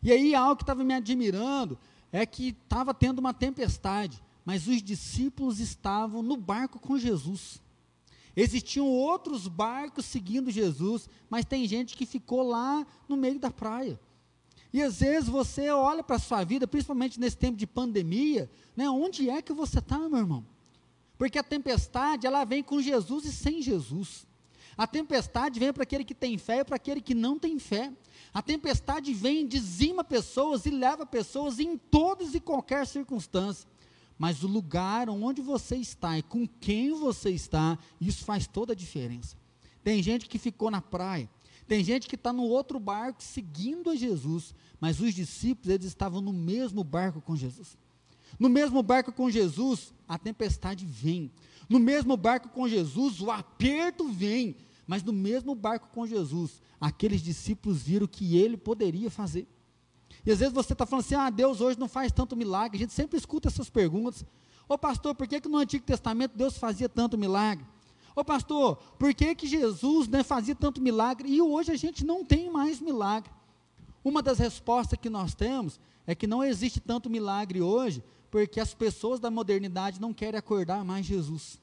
E 0.00 0.12
aí 0.12 0.36
algo 0.36 0.58
que 0.58 0.62
estava 0.62 0.84
me 0.84 0.94
admirando 0.94 1.76
é 2.12 2.24
que 2.24 2.50
estava 2.50 2.94
tendo 2.94 3.18
uma 3.18 3.34
tempestade, 3.34 4.22
mas 4.44 4.68
os 4.68 4.80
discípulos 4.80 5.58
estavam 5.58 6.22
no 6.22 6.36
barco 6.36 6.78
com 6.78 6.96
Jesus. 6.96 7.60
Existiam 8.40 8.86
outros 8.86 9.48
barcos 9.48 10.04
seguindo 10.04 10.48
Jesus, 10.48 11.10
mas 11.28 11.44
tem 11.44 11.66
gente 11.66 11.96
que 11.96 12.06
ficou 12.06 12.40
lá 12.42 12.86
no 13.08 13.16
meio 13.16 13.36
da 13.36 13.50
praia. 13.50 13.98
E 14.72 14.80
às 14.80 15.00
vezes 15.00 15.28
você 15.28 15.70
olha 15.70 16.04
para 16.04 16.14
a 16.14 16.20
sua 16.20 16.44
vida, 16.44 16.64
principalmente 16.64 17.18
nesse 17.18 17.36
tempo 17.36 17.56
de 17.56 17.66
pandemia, 17.66 18.48
né, 18.76 18.88
onde 18.88 19.28
é 19.28 19.42
que 19.42 19.52
você 19.52 19.80
está, 19.80 19.98
meu 19.98 20.20
irmão? 20.20 20.46
Porque 21.18 21.36
a 21.36 21.42
tempestade, 21.42 22.28
ela 22.28 22.44
vem 22.44 22.62
com 22.62 22.80
Jesus 22.80 23.24
e 23.24 23.32
sem 23.32 23.60
Jesus. 23.60 24.24
A 24.76 24.86
tempestade 24.86 25.58
vem 25.58 25.72
para 25.72 25.82
aquele 25.82 26.04
que 26.04 26.14
tem 26.14 26.38
fé 26.38 26.60
e 26.60 26.64
para 26.64 26.76
aquele 26.76 27.00
que 27.00 27.16
não 27.16 27.40
tem 27.40 27.58
fé. 27.58 27.92
A 28.32 28.40
tempestade 28.40 29.12
vem, 29.12 29.48
dizima 29.48 30.04
pessoas 30.04 30.64
e 30.64 30.70
leva 30.70 31.04
pessoas 31.04 31.58
em 31.58 31.76
todas 31.76 32.36
e 32.36 32.38
qualquer 32.38 32.86
circunstância 32.86 33.66
mas 34.18 34.42
o 34.42 34.48
lugar 34.48 35.08
onde 35.08 35.40
você 35.40 35.76
está 35.76 36.18
e 36.18 36.22
com 36.22 36.46
quem 36.46 36.92
você 36.92 37.30
está, 37.30 37.78
isso 38.00 38.24
faz 38.24 38.46
toda 38.46 38.72
a 38.72 38.76
diferença. 38.76 39.36
Tem 39.84 40.02
gente 40.02 40.28
que 40.28 40.38
ficou 40.38 40.70
na 40.70 40.80
praia, 40.80 41.30
tem 41.68 41.84
gente 41.84 42.08
que 42.08 42.16
está 42.16 42.32
no 42.32 42.42
outro 42.42 42.80
barco 42.80 43.22
seguindo 43.22 43.90
a 43.90 43.94
Jesus, 43.94 44.54
mas 44.80 45.00
os 45.00 45.14
discípulos 45.14 45.72
eles 45.72 45.86
estavam 45.86 46.20
no 46.20 46.32
mesmo 46.32 46.82
barco 46.82 47.20
com 47.20 47.36
Jesus. 47.36 47.76
No 48.38 48.48
mesmo 48.48 48.82
barco 48.82 49.12
com 49.12 49.30
Jesus, 49.30 49.92
a 50.06 50.18
tempestade 50.18 50.84
vem. 50.84 51.30
No 51.68 51.78
mesmo 51.78 52.16
barco 52.16 52.48
com 52.48 52.68
Jesus, 52.68 53.20
o 53.20 53.30
aperto 53.30 54.08
vem, 54.08 54.56
mas 54.86 55.02
no 55.02 55.12
mesmo 55.12 55.54
barco 55.54 55.88
com 55.92 56.06
Jesus, 56.06 56.62
aqueles 56.80 57.20
discípulos 57.20 57.82
viram 57.82 58.06
que 58.06 58.36
ele 58.36 58.56
poderia 58.56 59.10
fazer. 59.10 59.46
E 60.24 60.32
às 60.32 60.38
vezes 60.38 60.54
você 60.54 60.72
está 60.72 60.84
falando 60.86 61.04
assim: 61.04 61.14
ah, 61.14 61.30
Deus 61.30 61.60
hoje 61.60 61.78
não 61.78 61.88
faz 61.88 62.12
tanto 62.12 62.36
milagre. 62.36 62.76
A 62.76 62.80
gente 62.80 62.92
sempre 62.92 63.16
escuta 63.16 63.48
essas 63.48 63.70
perguntas. 63.70 64.24
Ô 64.68 64.76
pastor, 64.76 65.14
por 65.14 65.26
que, 65.26 65.40
que 65.40 65.48
no 65.48 65.58
Antigo 65.58 65.84
Testamento 65.84 66.36
Deus 66.36 66.58
fazia 66.58 66.88
tanto 66.88 67.16
milagre? 67.16 67.64
Ô 68.14 68.24
pastor, 68.24 68.76
por 68.98 69.14
que, 69.14 69.34
que 69.34 69.46
Jesus 69.46 70.08
né, 70.08 70.22
fazia 70.22 70.54
tanto 70.54 70.80
milagre 70.80 71.28
e 71.28 71.40
hoje 71.40 71.70
a 71.70 71.76
gente 71.76 72.04
não 72.04 72.24
tem 72.24 72.50
mais 72.50 72.80
milagre? 72.80 73.30
Uma 74.04 74.20
das 74.20 74.38
respostas 74.38 74.98
que 75.00 75.08
nós 75.08 75.34
temos 75.34 75.78
é 76.06 76.14
que 76.14 76.26
não 76.26 76.42
existe 76.42 76.80
tanto 76.80 77.08
milagre 77.08 77.62
hoje, 77.62 78.02
porque 78.30 78.60
as 78.60 78.74
pessoas 78.74 79.20
da 79.20 79.30
modernidade 79.30 80.00
não 80.00 80.12
querem 80.12 80.38
acordar 80.38 80.84
mais 80.84 81.06
Jesus. 81.06 81.58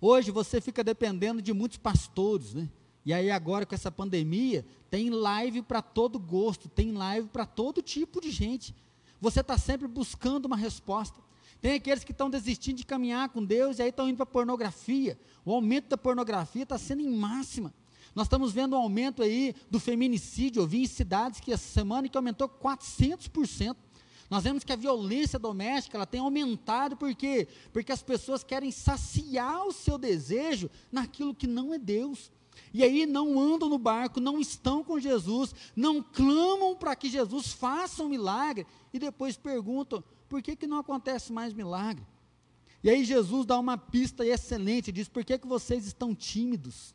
Hoje 0.00 0.30
você 0.30 0.60
fica 0.60 0.84
dependendo 0.84 1.42
de 1.42 1.52
muitos 1.52 1.78
pastores, 1.78 2.54
né? 2.54 2.68
E 3.08 3.12
aí 3.14 3.30
agora 3.30 3.64
com 3.64 3.74
essa 3.74 3.90
pandemia, 3.90 4.66
tem 4.90 5.08
live 5.08 5.62
para 5.62 5.80
todo 5.80 6.18
gosto, 6.18 6.68
tem 6.68 6.92
live 6.92 7.26
para 7.28 7.46
todo 7.46 7.80
tipo 7.80 8.20
de 8.20 8.30
gente. 8.30 8.74
Você 9.18 9.40
está 9.40 9.56
sempre 9.56 9.88
buscando 9.88 10.44
uma 10.44 10.58
resposta. 10.58 11.18
Tem 11.58 11.72
aqueles 11.72 12.04
que 12.04 12.12
estão 12.12 12.28
desistindo 12.28 12.76
de 12.76 12.84
caminhar 12.84 13.30
com 13.30 13.42
Deus 13.42 13.78
e 13.78 13.82
aí 13.82 13.88
estão 13.88 14.10
indo 14.10 14.18
para 14.18 14.26
pornografia. 14.26 15.18
O 15.42 15.54
aumento 15.54 15.88
da 15.88 15.96
pornografia 15.96 16.64
está 16.64 16.76
sendo 16.76 17.00
em 17.00 17.08
máxima. 17.08 17.72
Nós 18.14 18.26
estamos 18.26 18.52
vendo 18.52 18.76
um 18.76 18.78
aumento 18.78 19.22
aí 19.22 19.54
do 19.70 19.80
feminicídio. 19.80 20.60
Eu 20.60 20.66
vi 20.66 20.82
em 20.82 20.86
cidades 20.86 21.40
que 21.40 21.50
essa 21.50 21.66
semana 21.66 22.10
que 22.10 22.16
aumentou 22.18 22.46
400%. 22.46 23.74
Nós 24.28 24.44
vemos 24.44 24.64
que 24.64 24.72
a 24.74 24.76
violência 24.76 25.38
doméstica 25.38 25.96
ela 25.96 26.04
tem 26.04 26.20
aumentado 26.20 26.94
por 26.94 27.14
quê? 27.14 27.48
Porque 27.72 27.90
as 27.90 28.02
pessoas 28.02 28.44
querem 28.44 28.70
saciar 28.70 29.66
o 29.66 29.72
seu 29.72 29.96
desejo 29.96 30.68
naquilo 30.92 31.34
que 31.34 31.46
não 31.46 31.72
é 31.72 31.78
Deus. 31.78 32.30
E 32.72 32.82
aí 32.82 33.06
não 33.06 33.38
andam 33.40 33.68
no 33.68 33.78
barco, 33.78 34.20
não 34.20 34.40
estão 34.40 34.84
com 34.84 35.00
Jesus, 35.00 35.54
não 35.74 36.02
clamam 36.02 36.76
para 36.76 36.94
que 36.94 37.08
Jesus 37.08 37.52
faça 37.52 38.02
um 38.02 38.08
milagre 38.08 38.66
e 38.92 38.98
depois 38.98 39.36
perguntam: 39.36 40.02
por 40.28 40.42
que, 40.42 40.54
que 40.54 40.66
não 40.66 40.78
acontece 40.78 41.32
mais 41.32 41.52
milagre? 41.52 42.04
E 42.82 42.90
aí 42.90 43.04
Jesus 43.04 43.44
dá 43.46 43.58
uma 43.58 43.76
pista 43.76 44.24
excelente, 44.24 44.92
diz: 44.92 45.08
por 45.08 45.24
que, 45.24 45.38
que 45.38 45.46
vocês 45.46 45.86
estão 45.86 46.14
tímidos? 46.14 46.94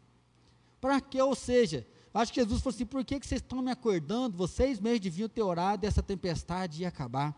Para 0.80 1.00
que, 1.02 1.22
ou 1.22 1.36
seja, 1.36 1.86
acho 2.14 2.32
que 2.32 2.42
Jesus 2.42 2.62
falou 2.62 2.76
assim: 2.76 2.86
por 2.86 3.04
que, 3.04 3.20
que 3.20 3.28
vocês 3.28 3.42
estão 3.42 3.62
me 3.62 3.72
acordando? 3.72 4.38
Vocês 4.38 4.80
mesmos 4.80 5.02
deviam 5.02 5.30
ter 5.30 5.42
orado 5.42 5.82
dessa 5.82 6.04
tempestade 6.04 6.82
ia 6.82 6.88
acabar. 6.88 7.36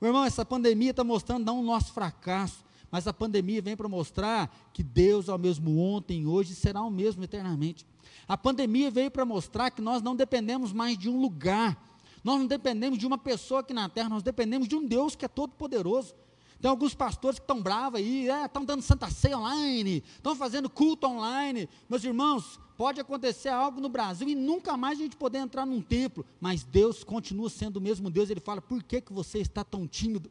Meu 0.00 0.10
irmão, 0.10 0.24
essa 0.24 0.44
pandemia 0.44 0.90
está 0.90 1.02
mostrando 1.02 1.46
não 1.46 1.60
o 1.60 1.64
nosso 1.64 1.92
fracasso, 1.92 2.64
mas 2.90 3.06
a 3.06 3.12
pandemia 3.12 3.60
vem 3.60 3.76
para 3.76 3.88
mostrar 3.88 4.70
que 4.72 4.82
Deus 4.82 5.28
é 5.28 5.34
o 5.34 5.38
mesmo 5.38 5.78
ontem, 5.78 6.26
hoje 6.26 6.52
e 6.52 6.56
será 6.56 6.82
o 6.82 6.90
mesmo 6.90 7.24
eternamente. 7.24 7.86
A 8.28 8.36
pandemia 8.36 8.90
veio 8.90 9.10
para 9.10 9.24
mostrar 9.24 9.70
que 9.70 9.82
nós 9.82 10.02
não 10.02 10.14
dependemos 10.14 10.72
mais 10.72 10.96
de 10.96 11.08
um 11.08 11.20
lugar, 11.20 11.76
nós 12.22 12.38
não 12.38 12.46
dependemos 12.46 12.98
de 12.98 13.06
uma 13.06 13.18
pessoa 13.18 13.60
aqui 13.60 13.72
na 13.72 13.88
terra, 13.88 14.08
nós 14.08 14.22
dependemos 14.22 14.66
de 14.68 14.74
um 14.74 14.84
Deus 14.84 15.14
que 15.14 15.24
é 15.24 15.28
todo 15.28 15.52
poderoso. 15.52 16.14
Tem 16.60 16.70
alguns 16.70 16.94
pastores 16.94 17.38
que 17.38 17.44
estão 17.44 17.62
bravos 17.62 18.00
aí, 18.00 18.28
estão 18.28 18.62
é, 18.62 18.66
dando 18.66 18.82
Santa 18.82 19.10
Ceia 19.10 19.38
online, 19.38 20.02
estão 20.16 20.34
fazendo 20.34 20.70
culto 20.70 21.06
online. 21.06 21.68
Meus 21.88 22.02
irmãos, 22.02 22.58
pode 22.76 23.00
acontecer 23.00 23.50
algo 23.50 23.80
no 23.80 23.88
Brasil 23.88 24.28
e 24.28 24.34
nunca 24.34 24.76
mais 24.76 24.98
a 24.98 25.02
gente 25.02 25.16
poder 25.16 25.38
entrar 25.38 25.66
num 25.66 25.82
templo, 25.82 26.24
mas 26.40 26.64
Deus 26.64 27.04
continua 27.04 27.50
sendo 27.50 27.76
o 27.76 27.80
mesmo 27.80 28.10
Deus. 28.10 28.30
Ele 28.30 28.40
fala: 28.40 28.60
por 28.60 28.82
que, 28.82 29.00
que 29.00 29.12
você 29.12 29.38
está 29.38 29.62
tão 29.62 29.86
tímido? 29.86 30.30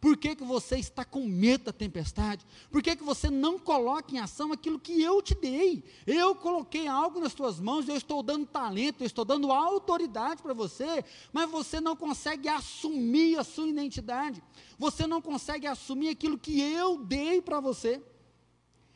Por 0.00 0.16
que, 0.16 0.34
que 0.34 0.44
você 0.44 0.78
está 0.78 1.04
com 1.04 1.26
medo 1.26 1.64
da 1.64 1.72
tempestade? 1.72 2.46
Por 2.70 2.82
que, 2.82 2.96
que 2.96 3.02
você 3.04 3.28
não 3.28 3.58
coloca 3.58 4.14
em 4.14 4.18
ação 4.18 4.50
aquilo 4.50 4.78
que 4.78 5.02
eu 5.02 5.20
te 5.20 5.34
dei? 5.34 5.84
Eu 6.06 6.34
coloquei 6.34 6.88
algo 6.88 7.20
nas 7.20 7.32
suas 7.32 7.60
mãos, 7.60 7.86
eu 7.86 7.96
estou 7.96 8.22
dando 8.22 8.46
talento, 8.46 9.02
eu 9.02 9.06
estou 9.06 9.26
dando 9.26 9.52
autoridade 9.52 10.42
para 10.42 10.54
você, 10.54 11.04
mas 11.32 11.50
você 11.50 11.80
não 11.80 11.94
consegue 11.94 12.48
assumir 12.48 13.38
a 13.38 13.44
sua 13.44 13.68
identidade. 13.68 14.42
Você 14.78 15.06
não 15.06 15.20
consegue 15.20 15.66
assumir 15.66 16.08
aquilo 16.08 16.38
que 16.38 16.58
eu 16.58 17.04
dei 17.04 17.42
para 17.42 17.60
você. 17.60 18.02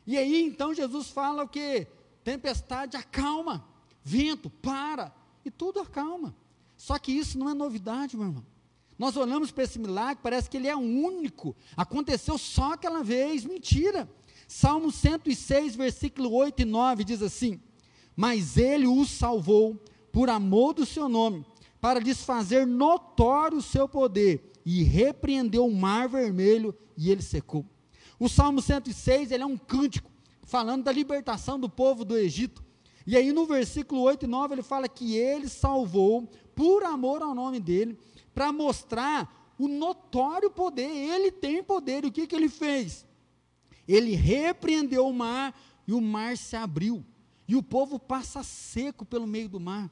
E 0.07 0.17
aí 0.17 0.43
então 0.43 0.73
Jesus 0.73 1.09
fala 1.09 1.43
o 1.43 1.47
que? 1.47 1.85
Tempestade 2.23 2.97
acalma, 2.97 3.63
vento 4.03 4.49
para, 4.49 5.13
e 5.45 5.51
tudo 5.51 5.79
acalma. 5.79 6.35
Só 6.75 6.97
que 6.97 7.11
isso 7.11 7.37
não 7.37 7.47
é 7.47 7.53
novidade, 7.53 8.17
meu 8.17 8.25
irmão. 8.25 8.54
Nós 8.97 9.17
olhamos 9.17 9.51
para 9.51 9.63
esse 9.63 9.77
milagre, 9.77 10.23
parece 10.23 10.49
que 10.49 10.57
ele 10.57 10.67
é 10.67 10.75
único. 10.75 11.55
Aconteceu 11.75 12.37
só 12.37 12.73
aquela 12.73 13.03
vez. 13.03 13.43
Mentira. 13.43 14.09
Salmo 14.47 14.91
106, 14.91 15.75
versículo 15.75 16.31
8 16.33 16.61
e 16.61 16.65
9 16.65 17.03
diz 17.03 17.21
assim: 17.21 17.59
Mas 18.15 18.57
ele 18.57 18.87
o 18.87 19.05
salvou 19.05 19.81
por 20.11 20.29
amor 20.29 20.73
do 20.73 20.85
seu 20.85 21.09
nome, 21.09 21.45
para 21.81 21.99
lhes 21.99 22.23
fazer 22.23 22.65
notório 22.65 23.57
o 23.57 23.61
seu 23.61 23.89
poder, 23.89 24.53
e 24.65 24.81
repreendeu 24.83 25.65
o 25.65 25.75
mar 25.75 26.07
vermelho, 26.07 26.73
e 26.97 27.11
ele 27.11 27.21
secou. 27.21 27.65
O 28.17 28.29
Salmo 28.29 28.61
106, 28.61 29.31
ele 29.31 29.43
é 29.43 29.45
um 29.45 29.57
cântico 29.57 30.09
falando 30.43 30.83
da 30.83 30.91
libertação 30.91 31.59
do 31.59 31.67
povo 31.67 32.05
do 32.05 32.17
Egito. 32.17 32.63
E 33.05 33.17
aí 33.17 33.33
no 33.33 33.45
versículo 33.45 34.01
8 34.01 34.23
e 34.23 34.27
9 34.27 34.55
ele 34.55 34.63
fala 34.63 34.87
que 34.87 35.15
ele 35.15 35.49
salvou 35.49 36.29
por 36.55 36.83
amor 36.83 37.21
ao 37.21 37.35
nome 37.35 37.59
dele 37.59 37.99
para 38.35 38.51
mostrar 38.51 39.55
o 39.57 39.67
notório 39.69 40.51
poder. 40.51 40.83
Ele 40.83 41.31
tem 41.31 41.63
poder. 41.63 42.03
E 42.03 42.07
o 42.07 42.11
que, 42.11 42.27
que 42.27 42.35
ele 42.35 42.49
fez? 42.49 43.07
Ele 43.87 44.13
repreendeu 44.13 45.07
o 45.07 45.13
mar 45.13 45.57
e 45.87 45.93
o 45.93 46.01
mar 46.01 46.37
se 46.37 46.55
abriu. 46.55 47.03
E 47.47 47.55
o 47.55 47.63
povo 47.63 47.97
passa 47.97 48.43
seco 48.43 49.05
pelo 49.05 49.25
meio 49.25 49.47
do 49.47 49.59
mar. 49.59 49.89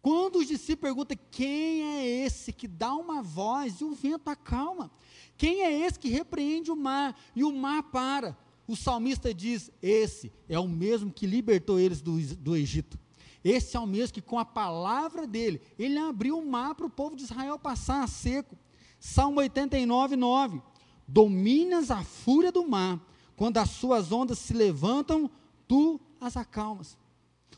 Quando 0.00 0.38
os 0.38 0.48
discípulos 0.48 0.80
perguntam 0.80 1.18
quem 1.30 1.82
é 1.82 2.24
esse 2.24 2.52
que 2.52 2.66
dá 2.66 2.94
uma 2.94 3.22
voz 3.22 3.80
e 3.80 3.84
o 3.84 3.94
vento 3.94 4.28
acalma? 4.30 4.90
Quem 5.36 5.62
é 5.62 5.86
esse 5.86 5.98
que 5.98 6.08
repreende 6.08 6.70
o 6.70 6.76
mar 6.76 7.14
e 7.36 7.44
o 7.44 7.52
mar 7.52 7.82
para? 7.82 8.36
O 8.66 8.76
salmista 8.76 9.34
diz: 9.34 9.70
Esse 9.82 10.32
é 10.48 10.58
o 10.58 10.68
mesmo 10.68 11.12
que 11.12 11.26
libertou 11.26 11.78
eles 11.78 12.00
do, 12.00 12.18
do 12.36 12.56
Egito. 12.56 12.98
Esse 13.42 13.76
é 13.76 13.80
o 13.80 13.86
mesmo 13.86 14.14
que, 14.14 14.20
com 14.20 14.38
a 14.38 14.44
palavra 14.44 15.26
dele, 15.26 15.60
ele 15.78 15.98
abriu 15.98 16.38
o 16.38 16.46
mar 16.46 16.74
para 16.74 16.86
o 16.86 16.90
povo 16.90 17.16
de 17.16 17.22
Israel 17.22 17.58
passar 17.58 18.02
a 18.02 18.06
seco. 18.06 18.56
Salmo 18.98 19.40
89, 19.40 20.16
9. 20.16 20.62
Dominas 21.08 21.90
a 21.90 22.04
fúria 22.04 22.52
do 22.52 22.68
mar, 22.68 23.00
quando 23.34 23.56
as 23.56 23.70
suas 23.70 24.12
ondas 24.12 24.38
se 24.38 24.52
levantam, 24.52 25.30
tu 25.66 25.98
as 26.20 26.36
acalmas. 26.36 26.96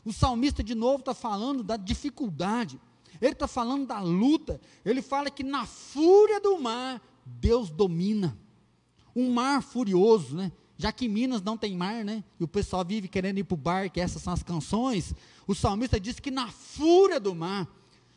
O 0.05 0.11
salmista, 0.11 0.63
de 0.63 0.73
novo, 0.73 0.99
está 0.99 1.13
falando 1.13 1.63
da 1.63 1.77
dificuldade, 1.77 2.79
ele 3.21 3.33
está 3.33 3.47
falando 3.47 3.85
da 3.85 3.99
luta, 3.99 4.59
ele 4.83 5.01
fala 5.01 5.29
que 5.29 5.43
na 5.43 5.65
fúria 5.65 6.39
do 6.39 6.59
mar, 6.59 7.01
Deus 7.25 7.69
domina. 7.69 8.37
Um 9.15 9.31
mar 9.31 9.61
furioso, 9.61 10.35
né? 10.35 10.51
Já 10.77 10.91
que 10.91 11.07
Minas 11.07 11.41
não 11.41 11.57
tem 11.57 11.75
mar, 11.75 12.03
né? 12.03 12.23
E 12.39 12.43
o 12.43 12.47
pessoal 12.47 12.83
vive 12.83 13.07
querendo 13.07 13.37
ir 13.37 13.43
para 13.43 13.53
o 13.53 13.57
bar, 13.57 13.89
que 13.89 14.01
essas 14.01 14.21
são 14.21 14.33
as 14.33 14.43
canções. 14.43 15.13
O 15.47 15.53
salmista 15.53 15.99
diz 15.99 16.19
que 16.19 16.31
na 16.31 16.47
fúria 16.49 17.19
do 17.19 17.35
mar, 17.35 17.67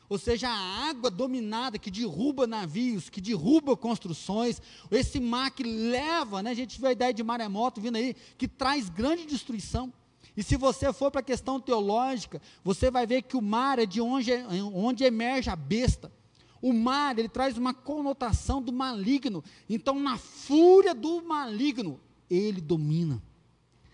ou 0.08 0.18
seja, 0.18 0.48
a 0.48 0.88
água 0.88 1.10
dominada 1.10 1.78
que 1.78 1.90
derruba 1.90 2.46
navios, 2.46 3.10
que 3.10 3.20
derruba 3.20 3.76
construções, 3.76 4.62
esse 4.90 5.20
mar 5.20 5.50
que 5.50 5.64
leva, 5.64 6.42
né? 6.42 6.50
A 6.50 6.54
gente 6.54 6.80
vê 6.80 6.88
a 6.88 6.92
ideia 6.92 7.12
de 7.12 7.22
maremoto 7.22 7.80
vindo 7.80 7.96
aí, 7.96 8.14
que 8.38 8.48
traz 8.48 8.88
grande 8.88 9.26
destruição. 9.26 9.92
E 10.36 10.42
se 10.42 10.56
você 10.56 10.92
for 10.92 11.10
para 11.10 11.20
a 11.20 11.24
questão 11.24 11.58
teológica, 11.58 12.40
você 12.62 12.90
vai 12.90 13.06
ver 13.06 13.22
que 13.22 13.36
o 13.36 13.42
mar 13.42 13.78
é 13.78 13.86
de 13.86 14.00
onde, 14.00 14.32
onde 14.72 15.02
emerge 15.02 15.50
a 15.50 15.56
besta. 15.56 16.12
O 16.60 16.72
mar, 16.72 17.18
ele 17.18 17.28
traz 17.28 17.56
uma 17.56 17.72
conotação 17.72 18.60
do 18.62 18.72
maligno. 18.72 19.42
Então, 19.68 19.98
na 19.98 20.16
fúria 20.18 20.94
do 20.94 21.22
maligno, 21.22 22.00
ele 22.30 22.60
domina. 22.60 23.22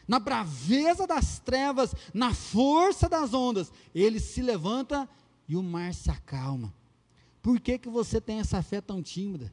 Na 0.06 0.18
braveza 0.18 1.06
das 1.06 1.38
trevas, 1.38 1.94
na 2.12 2.34
força 2.34 3.08
das 3.08 3.32
ondas, 3.32 3.72
ele 3.94 4.20
se 4.20 4.42
levanta 4.42 5.08
e 5.48 5.56
o 5.56 5.62
mar 5.62 5.94
se 5.94 6.10
acalma. 6.10 6.74
Por 7.40 7.60
que, 7.60 7.78
que 7.78 7.88
você 7.88 8.20
tem 8.20 8.38
essa 8.38 8.62
fé 8.62 8.80
tão 8.80 9.02
tímida? 9.02 9.52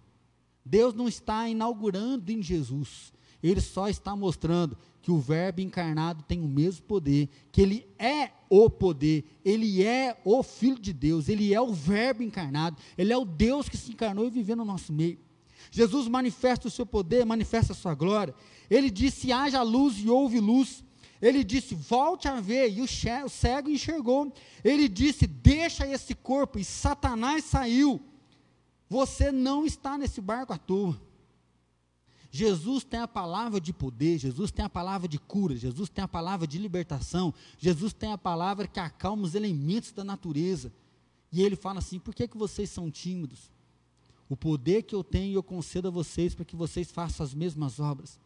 Deus 0.65 0.93
não 0.93 1.07
está 1.07 1.47
inaugurando 1.47 2.31
em 2.31 2.43
Jesus, 2.43 3.11
ele 3.41 3.61
só 3.61 3.87
está 3.87 4.15
mostrando 4.15 4.77
que 5.01 5.11
o 5.11 5.17
Verbo 5.17 5.61
encarnado 5.61 6.23
tem 6.23 6.41
o 6.41 6.47
mesmo 6.47 6.85
poder, 6.85 7.29
que 7.51 7.61
ele 7.61 7.87
é 7.97 8.31
o 8.49 8.69
poder, 8.69 9.23
ele 9.43 9.83
é 9.83 10.19
o 10.25 10.43
Filho 10.43 10.79
de 10.79 10.91
Deus, 10.91 11.29
ele 11.29 11.53
é 11.53 11.61
o 11.61 11.73
Verbo 11.73 12.21
encarnado, 12.21 12.77
ele 12.97 13.13
é 13.13 13.17
o 13.17 13.25
Deus 13.25 13.69
que 13.69 13.77
se 13.77 13.91
encarnou 13.91 14.27
e 14.27 14.29
viveu 14.29 14.55
no 14.55 14.65
nosso 14.65 14.91
meio. 14.91 15.17
Jesus 15.71 16.07
manifesta 16.07 16.67
o 16.67 16.71
seu 16.71 16.85
poder, 16.85 17.25
manifesta 17.25 17.73
a 17.73 17.75
sua 17.75 17.93
glória. 17.93 18.33
Ele 18.69 18.89
disse: 18.89 19.31
haja 19.31 19.61
luz 19.61 19.97
e 19.97 20.09
houve 20.09 20.39
luz. 20.39 20.83
Ele 21.21 21.43
disse: 21.43 21.75
volte 21.75 22.27
a 22.27 22.39
ver, 22.39 22.71
e 22.71 22.81
o 22.81 22.87
cego 23.29 23.69
enxergou. 23.69 24.33
Ele 24.63 24.87
disse: 24.87 25.27
deixa 25.27 25.87
esse 25.87 26.15
corpo, 26.15 26.57
e 26.59 26.63
Satanás 26.63 27.43
saiu. 27.45 28.01
Você 28.89 29.31
não 29.31 29.65
está 29.65 29.97
nesse 29.97 30.19
barco 30.19 30.53
à 30.53 30.57
toa. 30.57 30.99
Jesus 32.31 32.83
tem 32.83 32.99
a 32.99 33.07
palavra 33.07 33.59
de 33.59 33.73
poder, 33.73 34.19
Jesus 34.19 34.51
tem 34.51 34.63
a 34.63 34.69
palavra 34.69 35.07
de 35.07 35.17
cura, 35.17 35.55
Jesus 35.55 35.89
tem 35.89 36.03
a 36.03 36.07
palavra 36.07 36.45
de 36.45 36.59
libertação, 36.59 37.33
Jesus 37.57 37.91
tem 37.91 38.11
a 38.11 38.17
palavra 38.17 38.67
que 38.67 38.79
acalma 38.79 39.23
os 39.23 39.33
elementos 39.33 39.91
da 39.91 40.03
natureza. 40.03 40.71
E 41.31 41.41
ele 41.41 41.55
fala 41.55 41.79
assim: 41.79 41.99
por 41.99 42.13
que, 42.13 42.27
que 42.27 42.37
vocês 42.37 42.69
são 42.69 42.89
tímidos? 42.89 43.51
O 44.29 44.37
poder 44.37 44.83
que 44.83 44.93
eu 44.93 45.03
tenho 45.03 45.33
eu 45.33 45.43
concedo 45.43 45.87
a 45.87 45.91
vocês 45.91 46.35
para 46.35 46.45
que 46.45 46.55
vocês 46.55 46.91
façam 46.91 47.25
as 47.25 47.33
mesmas 47.33 47.79
obras. 47.79 48.19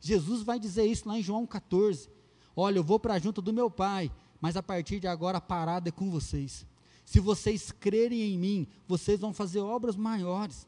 Jesus 0.00 0.42
vai 0.42 0.58
dizer 0.58 0.84
isso 0.84 1.08
lá 1.08 1.18
em 1.18 1.22
João 1.22 1.46
14. 1.46 2.10
Olha, 2.56 2.78
eu 2.78 2.84
vou 2.84 2.98
para 2.98 3.18
junto 3.18 3.40
do 3.40 3.52
meu 3.52 3.70
Pai, 3.70 4.10
mas 4.40 4.56
a 4.56 4.62
partir 4.62 5.00
de 5.00 5.06
agora 5.06 5.38
a 5.38 5.40
parada 5.40 5.88
é 5.88 5.92
com 5.92 6.10
vocês. 6.10 6.66
Se 7.04 7.20
vocês 7.20 7.70
crerem 7.70 8.20
em 8.20 8.38
mim, 8.38 8.66
vocês 8.86 9.20
vão 9.20 9.32
fazer 9.32 9.60
obras 9.60 9.96
maiores. 9.96 10.66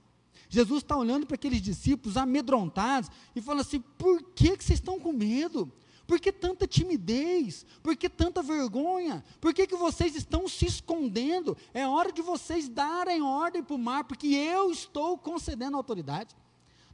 Jesus 0.48 0.82
está 0.82 0.96
olhando 0.96 1.26
para 1.26 1.34
aqueles 1.34 1.60
discípulos 1.60 2.16
amedrontados 2.16 3.10
e 3.34 3.40
falando 3.40 3.62
assim: 3.62 3.80
por 3.98 4.22
que, 4.22 4.56
que 4.56 4.64
vocês 4.64 4.78
estão 4.78 5.00
com 5.00 5.12
medo? 5.12 5.70
Por 6.06 6.20
que 6.20 6.30
tanta 6.30 6.66
timidez? 6.66 7.66
Por 7.82 7.96
que 7.96 8.08
tanta 8.08 8.42
vergonha? 8.42 9.24
Por 9.40 9.52
que, 9.52 9.66
que 9.66 9.76
vocês 9.76 10.14
estão 10.14 10.46
se 10.46 10.66
escondendo? 10.66 11.56
É 11.74 11.86
hora 11.86 12.12
de 12.12 12.22
vocês 12.22 12.68
darem 12.68 13.22
ordem 13.22 13.62
para 13.62 13.74
o 13.74 13.78
mar, 13.78 14.04
porque 14.04 14.28
eu 14.28 14.70
estou 14.70 15.18
concedendo 15.18 15.76
autoridade. 15.76 16.36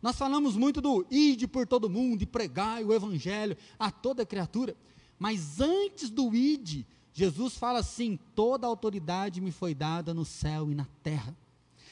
Nós 0.00 0.16
falamos 0.16 0.56
muito 0.56 0.80
do 0.80 1.06
ide 1.10 1.46
por 1.46 1.66
todo 1.66 1.88
mundo 1.88 2.22
e 2.22 2.26
pregai 2.26 2.82
o 2.82 2.92
evangelho 2.92 3.56
a 3.78 3.90
toda 3.90 4.26
criatura. 4.26 4.74
Mas 5.18 5.60
antes 5.60 6.10
do 6.10 6.34
ide, 6.34 6.84
Jesus 7.12 7.56
fala 7.56 7.78
assim: 7.78 8.18
toda 8.34 8.66
autoridade 8.66 9.40
me 9.40 9.52
foi 9.52 9.74
dada 9.74 10.12
no 10.12 10.24
céu 10.24 10.70
e 10.72 10.74
na 10.74 10.86
terra. 11.02 11.36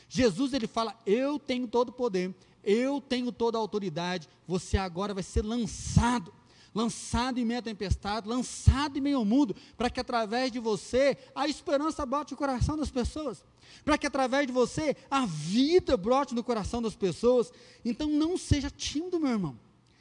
Jesus 0.09 0.53
ele 0.53 0.67
fala: 0.67 0.99
eu 1.07 1.39
tenho 1.39 1.69
todo 1.69 1.91
o 1.91 1.93
poder, 1.93 2.35
eu 2.65 3.01
tenho 3.01 3.31
toda 3.31 3.57
a 3.57 3.61
autoridade. 3.61 4.29
Você 4.49 4.77
agora 4.77 5.15
vai 5.15 5.23
ser 5.23 5.45
lançado, 5.45 6.33
lançado 6.75 7.39
em 7.39 7.45
meio 7.45 7.61
à 7.61 7.63
tempestade, 7.63 8.29
lançado 8.29 8.97
em 8.97 9.01
meio 9.01 9.19
ao 9.19 9.25
mundo, 9.25 9.55
para 9.77 9.91
que 9.91 10.01
através 10.01 10.51
de 10.53 10.59
você 10.59 11.17
a 11.35 11.49
esperança 11.49 12.07
bote 12.07 12.33
no 12.33 12.37
coração 12.37 12.77
das 12.77 12.91
pessoas, 12.91 13.45
para 13.85 13.99
que 13.99 14.07
através 14.07 14.47
de 14.47 14.53
você 14.53 14.97
a 15.11 15.27
vida 15.27 15.97
brote 15.97 16.35
no 16.35 16.45
coração 16.45 16.81
das 16.81 16.95
pessoas. 16.95 17.53
Então 17.85 18.09
não 18.09 18.37
seja 18.37 18.71
tímido, 18.71 19.19
meu 19.19 19.31
irmão. 19.31 19.59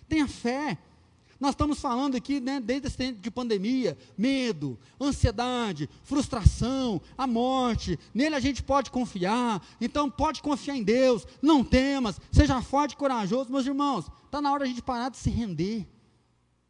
Tenha 0.08 0.28
fé, 0.28 0.78
nós 1.40 1.52
estamos 1.52 1.80
falando 1.80 2.18
aqui, 2.18 2.42
né, 2.42 2.60
desde 2.60 2.88
esse 2.88 2.98
tempo 2.98 3.22
de 3.22 3.32
pandemia, 3.32 3.98
medo, 4.18 4.78
ansiedade, 5.00 5.90
frustração, 6.04 7.02
a 7.18 7.26
morte. 7.26 7.98
Nele 8.14 8.36
a 8.36 8.40
gente 8.42 8.62
pode 8.62 8.92
confiar. 8.92 9.66
Então 9.80 10.10
pode 10.10 10.42
confiar 10.42 10.76
em 10.76 10.84
Deus. 10.84 11.26
Não 11.42 11.64
temas, 11.64 12.20
seja 12.30 12.62
forte 12.62 12.92
e 12.92 12.98
corajoso, 12.98 13.50
meus 13.50 13.66
irmãos. 13.66 14.06
Está 14.26 14.42
na 14.42 14.52
hora 14.52 14.66
de 14.66 14.72
a 14.72 14.74
gente 14.74 14.84
parar 14.84 15.10
de 15.10 15.18
se 15.18 15.30
render. 15.30 15.88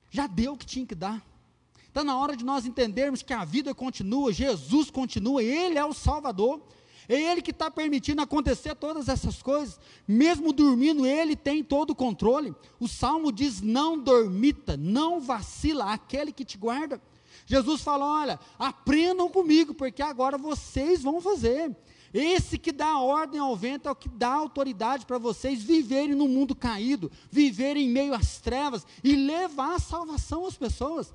Já 0.09 0.27
deu 0.27 0.53
o 0.53 0.57
que 0.57 0.65
tinha 0.65 0.85
que 0.85 0.95
dar. 0.95 1.23
Está 1.87 2.03
na 2.03 2.17
hora 2.17 2.35
de 2.35 2.45
nós 2.45 2.65
entendermos 2.65 3.23
que 3.23 3.33
a 3.33 3.43
vida 3.43 3.73
continua, 3.73 4.31
Jesus 4.31 4.91
continua, 4.91 5.43
Ele 5.43 5.77
é 5.77 5.83
o 5.83 5.93
Salvador. 5.93 6.61
É 7.07 7.19
Ele 7.19 7.41
que 7.41 7.49
está 7.49 7.71
permitindo 7.71 8.21
acontecer 8.21 8.75
todas 8.75 9.09
essas 9.09 9.41
coisas. 9.41 9.79
Mesmo 10.07 10.53
dormindo, 10.53 11.07
Ele 11.07 11.35
tem 11.35 11.63
todo 11.63 11.89
o 11.89 11.95
controle. 11.95 12.53
O 12.79 12.87
Salmo 12.87 13.31
diz: 13.31 13.61
não 13.61 13.97
dormita, 13.97 14.77
não 14.77 15.19
vacila 15.19 15.91
aquele 15.91 16.31
que 16.31 16.45
te 16.45 16.55
guarda. 16.55 17.01
Jesus 17.47 17.81
fala: 17.81 18.05
olha, 18.05 18.39
aprendam 18.59 19.27
comigo, 19.27 19.73
porque 19.73 20.03
agora 20.03 20.37
vocês 20.37 21.01
vão 21.01 21.19
fazer. 21.19 21.75
Esse 22.13 22.57
que 22.57 22.71
dá 22.71 22.99
ordem 22.99 23.39
ao 23.39 23.55
vento 23.55 23.87
é 23.87 23.91
o 23.91 23.95
que 23.95 24.09
dá 24.09 24.33
autoridade 24.33 25.05
para 25.05 25.17
vocês 25.17 25.61
viverem 25.61 26.15
no 26.15 26.27
mundo 26.27 26.55
caído, 26.55 27.11
viverem 27.29 27.85
em 27.85 27.89
meio 27.89 28.13
às 28.13 28.39
trevas 28.39 28.85
e 29.03 29.15
levar 29.15 29.75
a 29.75 29.79
salvação 29.79 30.45
às 30.45 30.57
pessoas. 30.57 31.13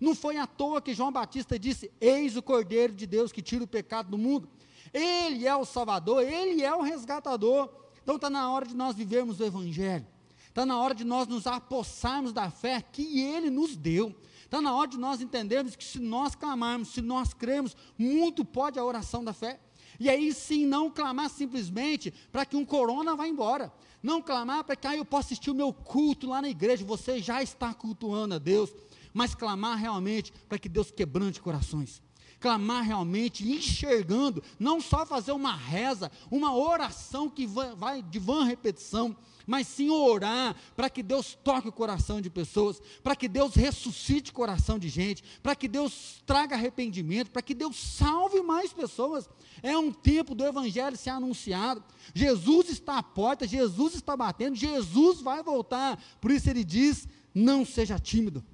Não 0.00 0.14
foi 0.14 0.36
à 0.36 0.46
toa 0.46 0.80
que 0.80 0.94
João 0.94 1.10
Batista 1.10 1.58
disse: 1.58 1.90
Eis 2.00 2.36
o 2.36 2.42
Cordeiro 2.42 2.92
de 2.92 3.06
Deus 3.06 3.32
que 3.32 3.42
tira 3.42 3.64
o 3.64 3.68
pecado 3.68 4.10
do 4.10 4.18
mundo. 4.18 4.48
Ele 4.92 5.46
é 5.46 5.56
o 5.56 5.64
Salvador, 5.64 6.22
Ele 6.22 6.62
é 6.62 6.74
o 6.74 6.82
resgatador. 6.82 7.68
Então 8.02 8.16
está 8.16 8.30
na 8.30 8.50
hora 8.50 8.66
de 8.66 8.74
nós 8.76 8.94
vivermos 8.94 9.40
o 9.40 9.44
Evangelho. 9.44 10.06
Está 10.48 10.64
na 10.64 10.78
hora 10.78 10.94
de 10.94 11.04
nós 11.04 11.26
nos 11.26 11.46
apossarmos 11.46 12.32
da 12.32 12.50
fé 12.50 12.80
que 12.80 13.20
Ele 13.20 13.50
nos 13.50 13.76
deu. 13.76 14.14
Está 14.44 14.60
na 14.60 14.74
hora 14.74 14.88
de 14.88 14.96
nós 14.96 15.20
entendermos 15.20 15.74
que 15.74 15.84
se 15.84 15.98
nós 15.98 16.34
clamarmos, 16.34 16.88
se 16.88 17.02
nós 17.02 17.34
cremos, 17.34 17.76
muito 17.98 18.44
pode 18.44 18.78
a 18.78 18.84
oração 18.84 19.24
da 19.24 19.32
fé. 19.32 19.60
E 19.98 20.08
aí 20.10 20.32
sim, 20.32 20.66
não 20.66 20.90
clamar 20.90 21.30
simplesmente 21.30 22.12
para 22.30 22.44
que 22.44 22.56
um 22.56 22.64
corona 22.64 23.16
vá 23.16 23.26
embora. 23.26 23.72
Não 24.02 24.22
clamar 24.22 24.64
para 24.64 24.76
que 24.76 24.86
ah, 24.86 24.96
eu 24.96 25.04
possa 25.04 25.28
assistir 25.28 25.50
o 25.50 25.54
meu 25.54 25.72
culto 25.72 26.28
lá 26.28 26.40
na 26.40 26.48
igreja. 26.48 26.84
Você 26.84 27.20
já 27.20 27.42
está 27.42 27.72
cultuando 27.74 28.34
a 28.34 28.38
Deus. 28.38 28.72
Mas 29.12 29.34
clamar 29.34 29.78
realmente 29.78 30.32
para 30.48 30.58
que 30.58 30.68
Deus 30.68 30.90
quebrante 30.90 31.40
corações 31.40 32.02
clamar 32.38 32.84
realmente, 32.84 33.48
enxergando, 33.48 34.42
não 34.58 34.80
só 34.80 35.06
fazer 35.06 35.32
uma 35.32 35.54
reza, 35.54 36.10
uma 36.30 36.54
oração 36.54 37.28
que 37.28 37.46
vai 37.46 38.02
de 38.02 38.18
vã 38.18 38.44
repetição, 38.44 39.16
mas 39.46 39.68
sim 39.68 39.88
orar 39.88 40.56
para 40.74 40.90
que 40.90 41.02
Deus 41.02 41.38
toque 41.44 41.68
o 41.68 41.72
coração 41.72 42.20
de 42.20 42.28
pessoas, 42.28 42.80
para 43.02 43.14
que 43.14 43.28
Deus 43.28 43.54
ressuscite 43.54 44.30
o 44.30 44.34
coração 44.34 44.78
de 44.78 44.88
gente, 44.88 45.22
para 45.42 45.54
que 45.54 45.68
Deus 45.68 46.22
traga 46.26 46.56
arrependimento, 46.56 47.30
para 47.30 47.42
que 47.42 47.54
Deus 47.54 47.76
salve 47.76 48.42
mais 48.42 48.72
pessoas. 48.72 49.28
É 49.62 49.78
um 49.78 49.92
tempo 49.92 50.34
do 50.34 50.44
Evangelho 50.44 50.96
ser 50.96 51.10
anunciado. 51.10 51.82
Jesus 52.12 52.68
está 52.70 52.98
à 52.98 53.02
porta, 53.02 53.46
Jesus 53.46 53.94
está 53.94 54.16
batendo, 54.16 54.56
Jesus 54.56 55.20
vai 55.20 55.42
voltar. 55.42 56.02
Por 56.20 56.30
isso 56.30 56.50
ele 56.50 56.64
diz: 56.64 57.06
não 57.34 57.64
seja 57.64 57.98
tímido. 57.98 58.44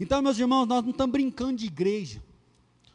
Então, 0.00 0.20
meus 0.20 0.38
irmãos, 0.38 0.66
nós 0.66 0.82
não 0.82 0.90
estamos 0.90 1.12
brincando 1.12 1.56
de 1.56 1.66
igreja. 1.66 2.22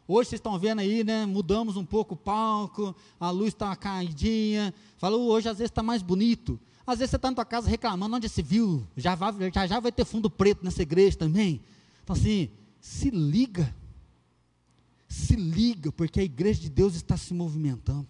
Hoje 0.08 0.30
vocês 0.30 0.40
estão 0.40 0.60
vendo 0.60 0.80
aí, 0.80 1.04
né? 1.04 1.26
Mudamos 1.26 1.78
um 1.78 1.86
pouco 1.86 2.16
o 2.16 2.18
palco, 2.18 2.94
a 3.20 3.30
luz 3.30 3.54
está 3.54 3.74
caidinha. 3.76 4.74
Falou, 4.98 5.30
hoje 5.30 5.48
às 5.48 5.58
vezes 5.58 5.72
está 5.72 5.82
mais 5.82 6.02
bonito. 6.02 6.60
Às 6.92 7.00
vezes 7.00 7.12
você 7.12 7.16
está 7.16 7.30
na 7.30 7.36
tua 7.36 7.46
casa 7.46 7.70
reclamando, 7.70 8.18
onde 8.18 8.28
você 8.28 8.44
viu? 8.44 8.86
Já, 8.98 9.16
vai, 9.16 9.32
já, 9.54 9.66
já 9.66 9.80
vai 9.80 9.94
ter 9.94 10.04
fundo 10.04 10.30
preto 10.30 10.62
nessa 10.62 10.82
igreja 10.82 11.18
também. 11.18 11.62
Então 12.04 12.14
assim, 12.14 12.50
se 12.82 13.10
liga. 13.10 13.74
Se 15.08 15.38
liga, 15.38 15.90
porque 15.90 16.20
a 16.20 16.24
igreja 16.24 16.60
de 16.60 16.70
Deus 16.70 16.94
está 16.96 17.16
se 17.16 17.34
movimentando. 17.34 18.06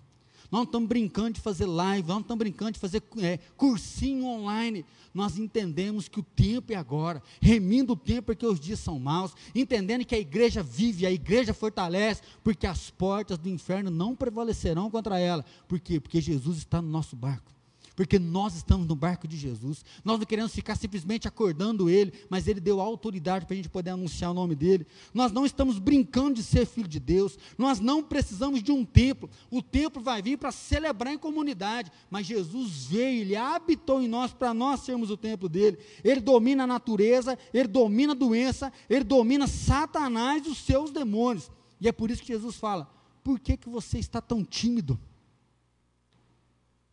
Nós 0.50 0.62
não 0.62 0.64
estamos 0.64 0.90
brincando 0.90 1.34
de 1.34 1.42
fazer 1.42 1.68
live, 1.68 2.08
nós 2.08 2.16
não 2.16 2.22
estamos 2.22 2.40
brincando 2.40 2.72
de 2.72 2.80
fazer 2.80 3.04
é, 3.20 3.38
cursinho 3.56 4.26
online. 4.26 4.84
Nós 5.14 5.38
entendemos 5.38 6.08
que 6.08 6.20
o 6.20 6.24
tempo 6.24 6.74
é 6.74 6.76
agora, 6.76 7.22
remindo 7.40 7.94
o 7.94 7.96
tempo 7.96 8.28
porque 8.28 8.48
os 8.48 8.60
dias 8.60 8.80
são 8.80 8.98
maus, 8.98 9.36
entendendo 9.54 10.04
que 10.04 10.16
a 10.16 10.20
igreja 10.20 10.64
vive, 10.64 11.06
a 11.06 11.12
igreja 11.12 11.54
fortalece, 11.54 12.24
porque 12.44 12.66
as 12.66 12.90
portas 12.90 13.38
do 13.38 13.48
inferno 13.48 13.92
não 13.92 14.16
prevalecerão 14.16 14.90
contra 14.90 15.20
ela. 15.20 15.46
Por 15.68 15.80
quê? 15.80 16.00
Porque 16.00 16.20
Jesus 16.20 16.58
está 16.58 16.82
no 16.82 16.90
nosso 16.90 17.16
barco 17.16 17.61
porque 17.96 18.18
nós 18.18 18.56
estamos 18.56 18.88
no 18.88 18.96
barco 18.96 19.28
de 19.28 19.38
Jesus. 19.38 19.84
Nós 20.04 20.20
não 20.20 20.26
queremos 20.26 20.54
ficar 20.54 20.76
simplesmente 20.76 21.28
acordando 21.28 21.90
Ele, 21.90 22.14
mas 22.30 22.48
Ele 22.48 22.60
deu 22.60 22.80
autoridade 22.80 23.46
para 23.46 23.54
a 23.54 23.58
gente 23.58 23.70
poder 23.70 23.92
anunciar 23.92 24.32
o 24.32 24.34
nome 24.34 24.56
dEle. 24.56 24.88
Nós 25.14 25.32
não 25.32 25.46
estamos 25.46 25.78
brincando 25.78 26.36
de 26.36 26.44
ser 26.44 26.66
filho 26.66 26.88
de 26.88 27.00
Deus, 27.00 27.38
nós 27.58 27.80
não 27.80 28.02
precisamos 28.02 28.64
de 28.64 28.72
um 28.72 28.86
templo. 28.86 29.30
O 29.50 29.62
templo 29.62 30.02
vai 30.02 30.22
vir 30.22 30.38
para 30.38 30.52
celebrar 30.52 31.14
em 31.14 31.18
comunidade, 31.18 31.92
mas 32.10 32.26
Jesus 32.26 32.86
veio, 32.86 33.22
Ele 33.22 33.36
habitou 33.36 34.02
em 34.02 34.08
nós 34.08 34.34
para 34.34 34.54
nós 34.54 34.82
sermos 34.82 35.12
o 35.12 35.18
templo 35.18 35.50
dEle. 35.50 35.78
Ele 36.04 36.22
domina 36.22 36.64
a 36.64 36.68
natureza, 36.68 37.38
Ele 37.54 37.68
domina 37.68 38.14
a 38.14 38.16
doença, 38.16 38.72
Ele 38.90 39.04
domina 39.04 39.48
Satanás 39.48 40.46
e 40.46 40.50
os 40.50 40.60
seus 40.60 40.92
demônios. 40.92 41.52
E 41.80 41.88
é 41.88 41.92
por 41.92 42.10
isso 42.10 42.22
que 42.22 42.28
Jesus 42.30 42.56
fala: 42.56 42.90
por 43.24 43.40
que, 43.40 43.58
que 43.58 43.70
você 43.70 44.00
está 44.00 44.22
tão 44.22 44.44
tímido? 44.44 45.00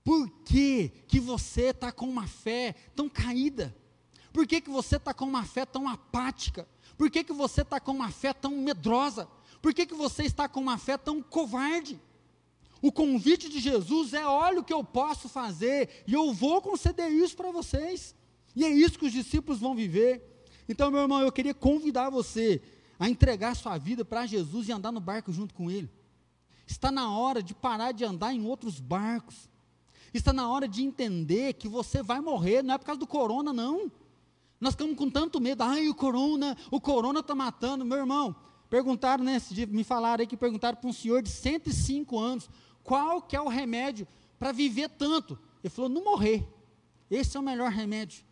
Por 0.09 0.31
que, 0.43 0.91
que 1.07 1.21
você 1.21 1.65
está 1.65 1.93
com 1.93 2.09
uma 2.09 2.27
fé 2.27 2.75
tão 2.97 3.11
caída? 3.11 3.77
Por 4.33 4.47
que, 4.47 4.59
que 4.59 4.71
você 4.71 4.97
está 4.97 5.13
com 5.13 5.27
uma 5.27 5.45
fé 5.45 5.67
tão 5.67 5.87
apática? 5.87 6.67
Por 6.97 7.11
que, 7.11 7.23
que 7.23 7.33
você 7.35 7.61
está 7.61 7.79
com 7.79 7.93
uma 7.93 8.11
fé 8.11 8.33
tão 8.33 8.53
medrosa? 8.53 9.29
Por 9.61 9.75
que, 9.75 9.85
que 9.85 9.93
você 9.93 10.23
está 10.23 10.49
com 10.49 10.61
uma 10.61 10.79
fé 10.79 10.97
tão 10.97 11.21
covarde? 11.21 12.01
O 12.81 12.91
convite 12.91 13.51
de 13.51 13.61
Jesus 13.61 14.15
é: 14.15 14.25
olha 14.25 14.61
o 14.61 14.65
que 14.65 14.73
eu 14.73 14.83
posso 14.83 15.29
fazer, 15.29 16.03
e 16.07 16.15
eu 16.15 16.33
vou 16.33 16.63
conceder 16.63 17.13
isso 17.13 17.37
para 17.37 17.51
vocês. 17.51 18.15
E 18.57 18.65
é 18.65 18.71
isso 18.71 18.99
que 18.99 19.05
os 19.05 19.13
discípulos 19.13 19.61
vão 19.61 19.75
viver. 19.75 20.43
Então, 20.67 20.91
meu 20.91 21.03
irmão, 21.03 21.21
eu 21.21 21.31
queria 21.31 21.53
convidar 21.53 22.09
você 22.09 22.63
a 22.99 23.11
entregar 23.11 23.55
sua 23.55 23.77
vida 23.77 24.07
para 24.07 24.25
Jesus 24.25 24.71
e 24.71 24.73
andar 24.73 24.91
no 24.91 25.01
barco 25.01 25.31
junto 25.31 25.53
com 25.53 25.71
Ele. 25.71 25.91
Está 26.67 26.91
na 26.91 27.13
hora 27.13 27.43
de 27.43 27.55
parar 27.55 27.93
de 27.93 28.07
andar 28.07 28.33
em 28.33 28.47
outros 28.47 28.81
barcos. 28.81 29.51
Está 30.13 30.33
na 30.33 30.49
hora 30.49 30.67
de 30.67 30.83
entender 30.83 31.55
que 31.55 31.69
você 31.69 32.03
vai 32.03 32.21
morrer, 32.21 32.63
não 32.63 32.75
é 32.75 32.79
por 32.79 32.87
causa 32.87 32.99
do 32.99 33.07
corona, 33.07 33.53
não. 33.53 33.91
Nós 34.61 34.75
ficamos 34.75 34.97
com 34.97 35.09
tanto 35.09 35.41
medo, 35.41 35.63
ai, 35.63 35.89
o 35.89 35.95
corona, 35.95 36.57
o 36.71 36.81
corona 36.81 37.21
está 37.21 37.35
matando. 37.35 37.85
Meu 37.85 37.99
irmão, 37.99 38.35
perguntaram 38.69 39.25
dia, 39.51 39.67
me 39.67 39.85
falaram 39.85 40.23
aí 40.23 40.27
que 40.27 40.37
perguntaram 40.37 40.77
para 40.77 40.89
um 40.89 40.93
senhor 40.93 41.23
de 41.23 41.31
105 41.31 42.19
anos, 42.19 42.51
qual 42.83 43.23
que 43.23 43.37
é 43.37 43.41
o 43.41 43.49
remédio 43.49 44.07
para 44.39 44.51
viver 44.51 44.89
tanto? 44.89 45.39
Ele 45.63 45.71
falou, 45.71 45.89
não 45.89 46.03
morrer. 46.03 46.47
Esse 47.11 47.37
é 47.37 47.41
o 47.41 47.43
melhor 47.43 47.71
remédio. 47.71 48.25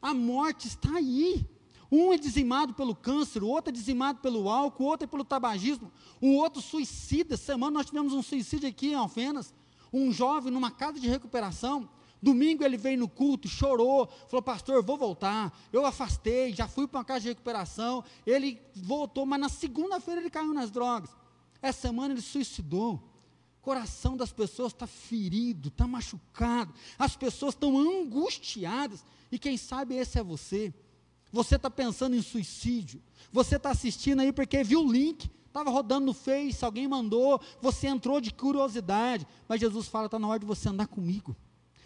A 0.00 0.14
morte 0.14 0.68
está 0.68 0.96
aí. 0.96 1.46
Um 1.92 2.12
é 2.12 2.18
dizimado 2.18 2.72
pelo 2.72 2.94
câncer, 2.94 3.42
o 3.42 3.48
outro 3.48 3.70
é 3.70 3.72
dizimado 3.72 4.20
pelo 4.20 4.48
álcool, 4.48 4.84
o 4.84 4.86
outro 4.86 5.06
é 5.06 5.08
pelo 5.08 5.24
tabagismo, 5.24 5.90
o 6.20 6.36
outro 6.36 6.62
suicida. 6.62 7.36
Semana 7.36 7.78
nós 7.78 7.86
tivemos 7.86 8.12
um 8.12 8.22
suicídio 8.22 8.68
aqui 8.68 8.90
em 8.90 8.94
Alfenas. 8.94 9.52
Um 9.92 10.12
jovem 10.12 10.52
numa 10.52 10.70
casa 10.70 10.98
de 11.00 11.08
recuperação. 11.08 11.88
Domingo 12.22 12.62
ele 12.62 12.76
veio 12.76 12.98
no 12.98 13.08
culto, 13.08 13.48
chorou, 13.48 14.06
falou: 14.28 14.42
Pastor, 14.42 14.82
vou 14.82 14.98
voltar. 14.98 15.56
Eu 15.72 15.86
afastei, 15.86 16.52
já 16.52 16.68
fui 16.68 16.86
para 16.86 16.98
uma 16.98 17.04
casa 17.04 17.20
de 17.20 17.28
recuperação. 17.28 18.04
Ele 18.26 18.60
voltou, 18.76 19.24
mas 19.24 19.40
na 19.40 19.48
segunda-feira 19.48 20.20
ele 20.20 20.30
caiu 20.30 20.52
nas 20.52 20.70
drogas. 20.70 21.10
Essa 21.62 21.82
semana 21.82 22.14
ele 22.14 22.22
suicidou. 22.22 23.02
O 23.58 23.62
coração 23.62 24.16
das 24.16 24.32
pessoas 24.32 24.72
está 24.72 24.86
ferido, 24.86 25.68
está 25.68 25.86
machucado. 25.86 26.72
As 26.98 27.16
pessoas 27.16 27.54
estão 27.54 27.78
angustiadas. 27.78 29.04
E 29.30 29.38
quem 29.38 29.56
sabe 29.56 29.96
esse 29.96 30.18
é 30.18 30.22
você. 30.22 30.72
Você 31.30 31.56
está 31.56 31.70
pensando 31.70 32.16
em 32.16 32.22
suicídio. 32.22 33.02
Você 33.30 33.56
está 33.56 33.70
assistindo 33.70 34.20
aí 34.20 34.32
porque 34.32 34.64
viu 34.64 34.82
o 34.82 34.92
link. 34.92 35.30
Estava 35.50 35.68
rodando 35.68 36.06
no 36.06 36.14
Face, 36.14 36.64
alguém 36.64 36.86
mandou. 36.86 37.40
Você 37.60 37.88
entrou 37.88 38.20
de 38.20 38.32
curiosidade. 38.32 39.26
Mas 39.48 39.60
Jesus 39.60 39.88
fala: 39.88 40.06
está 40.06 40.16
na 40.16 40.28
hora 40.28 40.38
de 40.38 40.46
você 40.46 40.68
andar 40.68 40.86
comigo. 40.86 41.36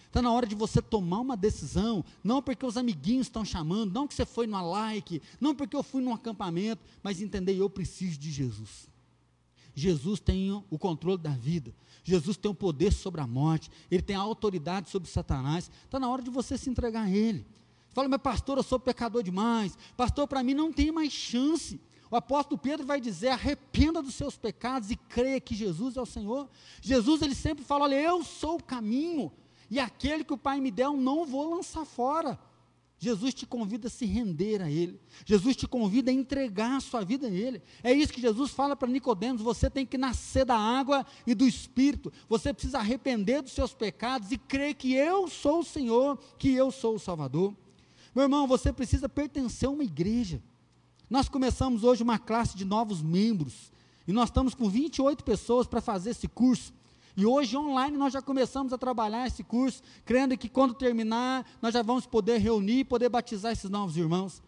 Está 0.06 0.20
na 0.20 0.30
hora 0.30 0.46
de 0.46 0.54
você 0.54 0.80
tomar 0.80 1.18
uma 1.18 1.36
decisão, 1.36 2.04
não 2.22 2.40
porque 2.40 2.64
os 2.64 2.76
amiguinhos 2.76 3.26
estão 3.26 3.44
chamando, 3.44 3.92
não 3.92 4.06
que 4.06 4.14
você 4.14 4.24
foi 4.24 4.46
numa 4.46 4.62
like, 4.62 5.20
não 5.40 5.56
porque 5.56 5.74
eu 5.74 5.82
fui 5.82 6.00
num 6.00 6.14
acampamento, 6.14 6.84
mas 7.02 7.20
entender, 7.20 7.56
eu 7.56 7.68
preciso 7.68 8.16
de 8.16 8.30
Jesus. 8.30 8.88
Jesus 9.74 10.20
tem 10.20 10.52
o 10.52 10.78
controle 10.78 11.18
da 11.20 11.32
vida, 11.32 11.74
Jesus 12.04 12.36
tem 12.36 12.48
o 12.48 12.54
poder 12.54 12.92
sobre 12.92 13.20
a 13.22 13.26
morte, 13.26 13.68
ele 13.90 14.02
tem 14.02 14.14
a 14.14 14.20
autoridade 14.20 14.88
sobre 14.88 15.10
Satanás. 15.10 15.68
Está 15.84 15.98
na 15.98 16.08
hora 16.08 16.22
de 16.22 16.30
você 16.30 16.56
se 16.56 16.70
entregar 16.70 17.06
a 17.06 17.10
ele. 17.10 17.44
Fala, 17.90 18.08
mas 18.08 18.22
pastor, 18.22 18.56
eu 18.58 18.62
sou 18.62 18.78
pecador 18.78 19.20
demais. 19.20 19.76
Pastor, 19.96 20.28
para 20.28 20.44
mim 20.44 20.54
não 20.54 20.72
tem 20.72 20.92
mais 20.92 21.12
chance. 21.12 21.80
O 22.14 22.16
apóstolo 22.16 22.56
Pedro 22.56 22.86
vai 22.86 23.00
dizer: 23.00 23.30
arrependa 23.30 24.00
dos 24.00 24.14
seus 24.14 24.36
pecados 24.36 24.88
e 24.88 24.94
creia 24.94 25.40
que 25.40 25.52
Jesus 25.52 25.96
é 25.96 26.00
o 26.00 26.06
Senhor. 26.06 26.48
Jesus, 26.80 27.22
ele 27.22 27.34
sempre 27.34 27.64
fala: 27.64 27.86
olha, 27.86 28.00
eu 28.00 28.22
sou 28.22 28.54
o 28.54 28.62
caminho, 28.62 29.32
e 29.68 29.80
aquele 29.80 30.22
que 30.22 30.32
o 30.32 30.38
Pai 30.38 30.60
me 30.60 30.70
der, 30.70 30.84
eu 30.84 30.96
não 30.96 31.26
vou 31.26 31.56
lançar 31.56 31.84
fora. 31.84 32.38
Jesus 33.00 33.34
te 33.34 33.44
convida 33.44 33.88
a 33.88 33.90
se 33.90 34.06
render 34.06 34.62
a 34.62 34.70
Ele. 34.70 35.00
Jesus 35.26 35.56
te 35.56 35.66
convida 35.66 36.08
a 36.08 36.14
entregar 36.14 36.76
a 36.76 36.80
sua 36.80 37.04
vida 37.04 37.26
a 37.26 37.30
Ele. 37.30 37.60
É 37.82 37.92
isso 37.92 38.12
que 38.12 38.20
Jesus 38.20 38.52
fala 38.52 38.76
para 38.76 38.88
Nicodemos: 38.88 39.42
você 39.42 39.68
tem 39.68 39.84
que 39.84 39.98
nascer 39.98 40.44
da 40.44 40.56
água 40.56 41.04
e 41.26 41.34
do 41.34 41.44
Espírito. 41.44 42.12
Você 42.28 42.54
precisa 42.54 42.78
arrepender 42.78 43.42
dos 43.42 43.50
seus 43.50 43.74
pecados 43.74 44.30
e 44.30 44.38
crer 44.38 44.74
que 44.74 44.94
eu 44.94 45.26
sou 45.26 45.58
o 45.58 45.64
Senhor, 45.64 46.16
que 46.38 46.54
eu 46.54 46.70
sou 46.70 46.94
o 46.94 47.00
Salvador. 47.00 47.52
Meu 48.14 48.22
irmão, 48.22 48.46
você 48.46 48.72
precisa 48.72 49.08
pertencer 49.08 49.68
a 49.68 49.72
uma 49.72 49.82
igreja. 49.82 50.40
Nós 51.08 51.28
começamos 51.28 51.84
hoje 51.84 52.02
uma 52.02 52.18
classe 52.18 52.56
de 52.56 52.64
novos 52.64 53.02
membros. 53.02 53.72
E 54.06 54.12
nós 54.12 54.28
estamos 54.28 54.54
com 54.54 54.68
28 54.68 55.24
pessoas 55.24 55.66
para 55.66 55.80
fazer 55.80 56.10
esse 56.10 56.28
curso. 56.28 56.72
E 57.16 57.24
hoje, 57.24 57.56
online, 57.56 57.96
nós 57.96 58.12
já 58.12 58.20
começamos 58.20 58.72
a 58.72 58.78
trabalhar 58.78 59.26
esse 59.26 59.44
curso, 59.44 59.82
crendo 60.04 60.36
que 60.36 60.48
quando 60.48 60.74
terminar, 60.74 61.46
nós 61.62 61.72
já 61.72 61.80
vamos 61.80 62.06
poder 62.06 62.38
reunir 62.38 62.80
e 62.80 62.84
poder 62.84 63.08
batizar 63.08 63.52
esses 63.52 63.70
novos 63.70 63.96
irmãos. 63.96 64.42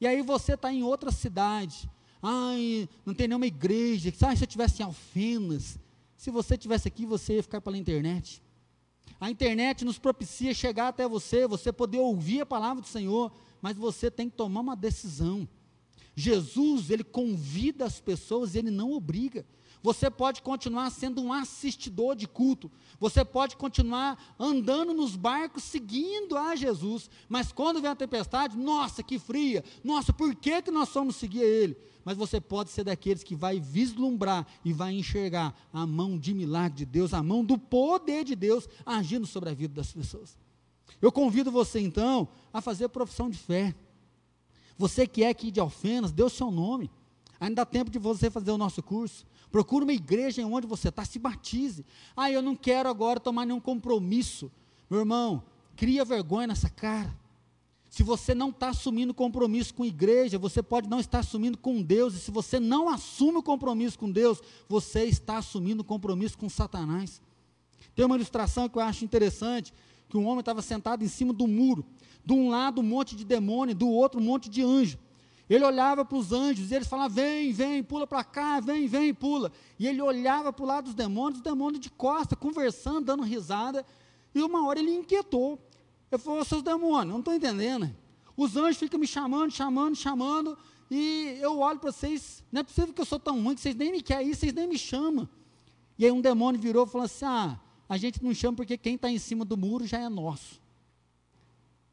E 0.00 0.06
aí 0.06 0.20
você 0.20 0.54
está 0.54 0.72
em 0.72 0.82
outra 0.82 1.10
cidade. 1.10 1.90
Ai, 2.22 2.88
não 3.06 3.14
tem 3.14 3.26
nenhuma 3.26 3.46
igreja. 3.46 4.12
Ah, 4.20 4.36
se 4.36 4.42
eu 4.42 4.46
estivesse 4.46 4.82
em 4.82 4.84
Alfenas. 4.84 5.78
Se 6.16 6.30
você 6.30 6.54
estivesse 6.54 6.86
aqui, 6.86 7.06
você 7.06 7.36
ia 7.36 7.42
ficar 7.42 7.62
pela 7.62 7.78
internet. 7.78 8.42
A 9.18 9.30
internet 9.30 9.84
nos 9.84 9.98
propicia 9.98 10.52
chegar 10.52 10.88
até 10.88 11.08
você, 11.08 11.46
você 11.46 11.72
poder 11.72 11.98
ouvir 11.98 12.42
a 12.42 12.46
palavra 12.46 12.82
do 12.82 12.88
Senhor, 12.88 13.32
mas 13.62 13.76
você 13.76 14.10
tem 14.10 14.28
que 14.28 14.36
tomar 14.36 14.60
uma 14.60 14.76
decisão. 14.76 15.48
Jesus, 16.20 16.90
ele 16.90 17.02
convida 17.02 17.84
as 17.84 18.00
pessoas, 18.00 18.54
ele 18.54 18.70
não 18.70 18.92
obriga. 18.92 19.44
Você 19.82 20.10
pode 20.10 20.42
continuar 20.42 20.90
sendo 20.90 21.22
um 21.22 21.32
assistidor 21.32 22.14
de 22.14 22.28
culto. 22.28 22.70
Você 22.98 23.24
pode 23.24 23.56
continuar 23.56 24.34
andando 24.38 24.92
nos 24.92 25.16
barcos 25.16 25.64
seguindo 25.64 26.36
a 26.36 26.54
Jesus. 26.54 27.08
Mas 27.28 27.50
quando 27.50 27.80
vem 27.80 27.90
a 27.90 27.96
tempestade, 27.96 28.58
nossa, 28.58 29.02
que 29.02 29.18
fria. 29.18 29.64
Nossa, 29.82 30.12
por 30.12 30.34
que, 30.34 30.60
que 30.60 30.70
nós 30.70 30.90
somos 30.90 31.16
seguir 31.16 31.40
a 31.40 31.46
Ele? 31.46 31.78
Mas 32.04 32.16
você 32.16 32.40
pode 32.40 32.70
ser 32.70 32.84
daqueles 32.84 33.22
que 33.22 33.34
vai 33.34 33.58
vislumbrar 33.58 34.46
e 34.62 34.72
vai 34.72 34.92
enxergar 34.92 35.54
a 35.72 35.86
mão 35.86 36.18
de 36.18 36.34
milagre 36.34 36.78
de 36.78 36.86
Deus, 36.86 37.14
a 37.14 37.22
mão 37.22 37.42
do 37.42 37.56
poder 37.56 38.22
de 38.24 38.36
Deus 38.36 38.68
agindo 38.84 39.26
sobre 39.26 39.48
a 39.48 39.54
vida 39.54 39.74
das 39.74 39.92
pessoas. 39.92 40.38
Eu 41.00 41.10
convido 41.10 41.50
você 41.50 41.80
então 41.80 42.28
a 42.52 42.60
fazer 42.60 42.88
profissão 42.88 43.30
de 43.30 43.38
fé. 43.38 43.74
Você 44.80 45.06
que 45.06 45.22
é 45.22 45.28
aqui 45.28 45.50
de 45.50 45.60
Alfenas, 45.60 46.10
dê 46.10 46.22
o 46.22 46.30
seu 46.30 46.50
nome. 46.50 46.90
Ainda 47.38 47.56
dá 47.56 47.66
tempo 47.66 47.90
de 47.90 47.98
você 47.98 48.30
fazer 48.30 48.50
o 48.50 48.56
nosso 48.56 48.82
curso. 48.82 49.26
Procure 49.50 49.84
uma 49.84 49.92
igreja 49.92 50.40
em 50.40 50.44
onde 50.46 50.66
você 50.66 50.88
está, 50.88 51.04
se 51.04 51.18
batize. 51.18 51.84
Ah, 52.16 52.30
eu 52.30 52.40
não 52.40 52.56
quero 52.56 52.88
agora 52.88 53.20
tomar 53.20 53.44
nenhum 53.44 53.60
compromisso. 53.60 54.50
Meu 54.88 55.00
irmão, 55.00 55.42
cria 55.76 56.02
vergonha 56.02 56.46
nessa 56.46 56.70
cara. 56.70 57.14
Se 57.90 58.02
você 58.02 58.34
não 58.34 58.48
está 58.48 58.70
assumindo 58.70 59.12
compromisso 59.12 59.74
com 59.74 59.82
a 59.82 59.86
igreja, 59.86 60.38
você 60.38 60.62
pode 60.62 60.88
não 60.88 60.98
estar 60.98 61.18
assumindo 61.18 61.58
com 61.58 61.82
Deus. 61.82 62.14
E 62.14 62.18
se 62.18 62.30
você 62.30 62.58
não 62.58 62.88
assume 62.88 63.36
o 63.36 63.42
compromisso 63.42 63.98
com 63.98 64.10
Deus, 64.10 64.40
você 64.66 65.04
está 65.04 65.36
assumindo 65.36 65.84
compromisso 65.84 66.38
com 66.38 66.48
Satanás. 66.48 67.20
Tem 67.94 68.06
uma 68.06 68.16
ilustração 68.16 68.66
que 68.66 68.78
eu 68.78 68.82
acho 68.82 69.04
interessante, 69.04 69.74
que 70.10 70.18
um 70.18 70.26
homem 70.26 70.40
estava 70.40 70.60
sentado 70.60 71.04
em 71.04 71.08
cima 71.08 71.32
do 71.32 71.46
muro. 71.46 71.84
De 72.24 72.32
um 72.34 72.50
lado 72.50 72.80
um 72.80 72.84
monte 72.84 73.16
de 73.16 73.24
demônio, 73.24 73.74
do 73.74 73.88
outro 73.88 74.20
um 74.20 74.24
monte 74.24 74.50
de 74.50 74.62
anjo. 74.62 74.98
Ele 75.48 75.64
olhava 75.64 76.04
para 76.04 76.16
os 76.16 76.32
anjos 76.32 76.70
e 76.70 76.74
eles 76.74 76.86
falavam: 76.86 77.16
vem, 77.16 77.52
vem, 77.52 77.82
pula 77.82 78.06
para 78.06 78.22
cá, 78.22 78.60
vem, 78.60 78.86
vem, 78.86 79.12
pula. 79.12 79.50
E 79.78 79.86
ele 79.86 80.00
olhava 80.00 80.52
para 80.52 80.62
o 80.62 80.66
lado 80.66 80.84
dos 80.84 80.94
demônios, 80.94 81.38
os 81.38 81.42
demônios 81.42 81.80
de 81.80 81.90
costa, 81.90 82.36
conversando, 82.36 83.06
dando 83.06 83.22
risada. 83.22 83.84
E 84.34 84.42
uma 84.42 84.66
hora 84.66 84.78
ele 84.78 84.94
inquietou. 84.94 85.58
Ele 86.10 86.20
falou: 86.20 86.44
seus 86.44 86.62
demônios, 86.62 87.12
não 87.12 87.18
estou 87.18 87.34
entendendo. 87.34 87.90
Os 88.36 88.56
anjos 88.56 88.76
ficam 88.76 89.00
me 89.00 89.08
chamando, 89.08 89.50
chamando, 89.50 89.96
chamando. 89.96 90.56
E 90.88 91.38
eu 91.40 91.58
olho 91.58 91.78
para 91.78 91.92
vocês, 91.92 92.44
não 92.50 92.60
é 92.60 92.64
possível 92.64 92.92
que 92.94 93.00
eu 93.00 93.04
sou 93.04 93.18
tão 93.18 93.42
ruim 93.42 93.54
que 93.54 93.60
vocês 93.60 93.74
nem 93.74 93.90
me 93.92 94.02
querem 94.02 94.28
ir, 94.28 94.34
vocês 94.34 94.52
nem 94.52 94.68
me 94.68 94.78
chamam. 94.78 95.28
E 95.98 96.04
aí 96.04 96.12
um 96.12 96.20
demônio 96.20 96.60
virou 96.60 96.86
e 96.86 96.88
falou 96.88 97.04
assim: 97.06 97.24
ah, 97.24 97.58
a 97.90 97.96
gente 97.96 98.22
não 98.22 98.32
chama 98.32 98.56
porque 98.56 98.78
quem 98.78 98.94
está 98.94 99.10
em 99.10 99.18
cima 99.18 99.44
do 99.44 99.56
muro 99.56 99.84
já 99.84 99.98
é 99.98 100.08
nosso. 100.08 100.60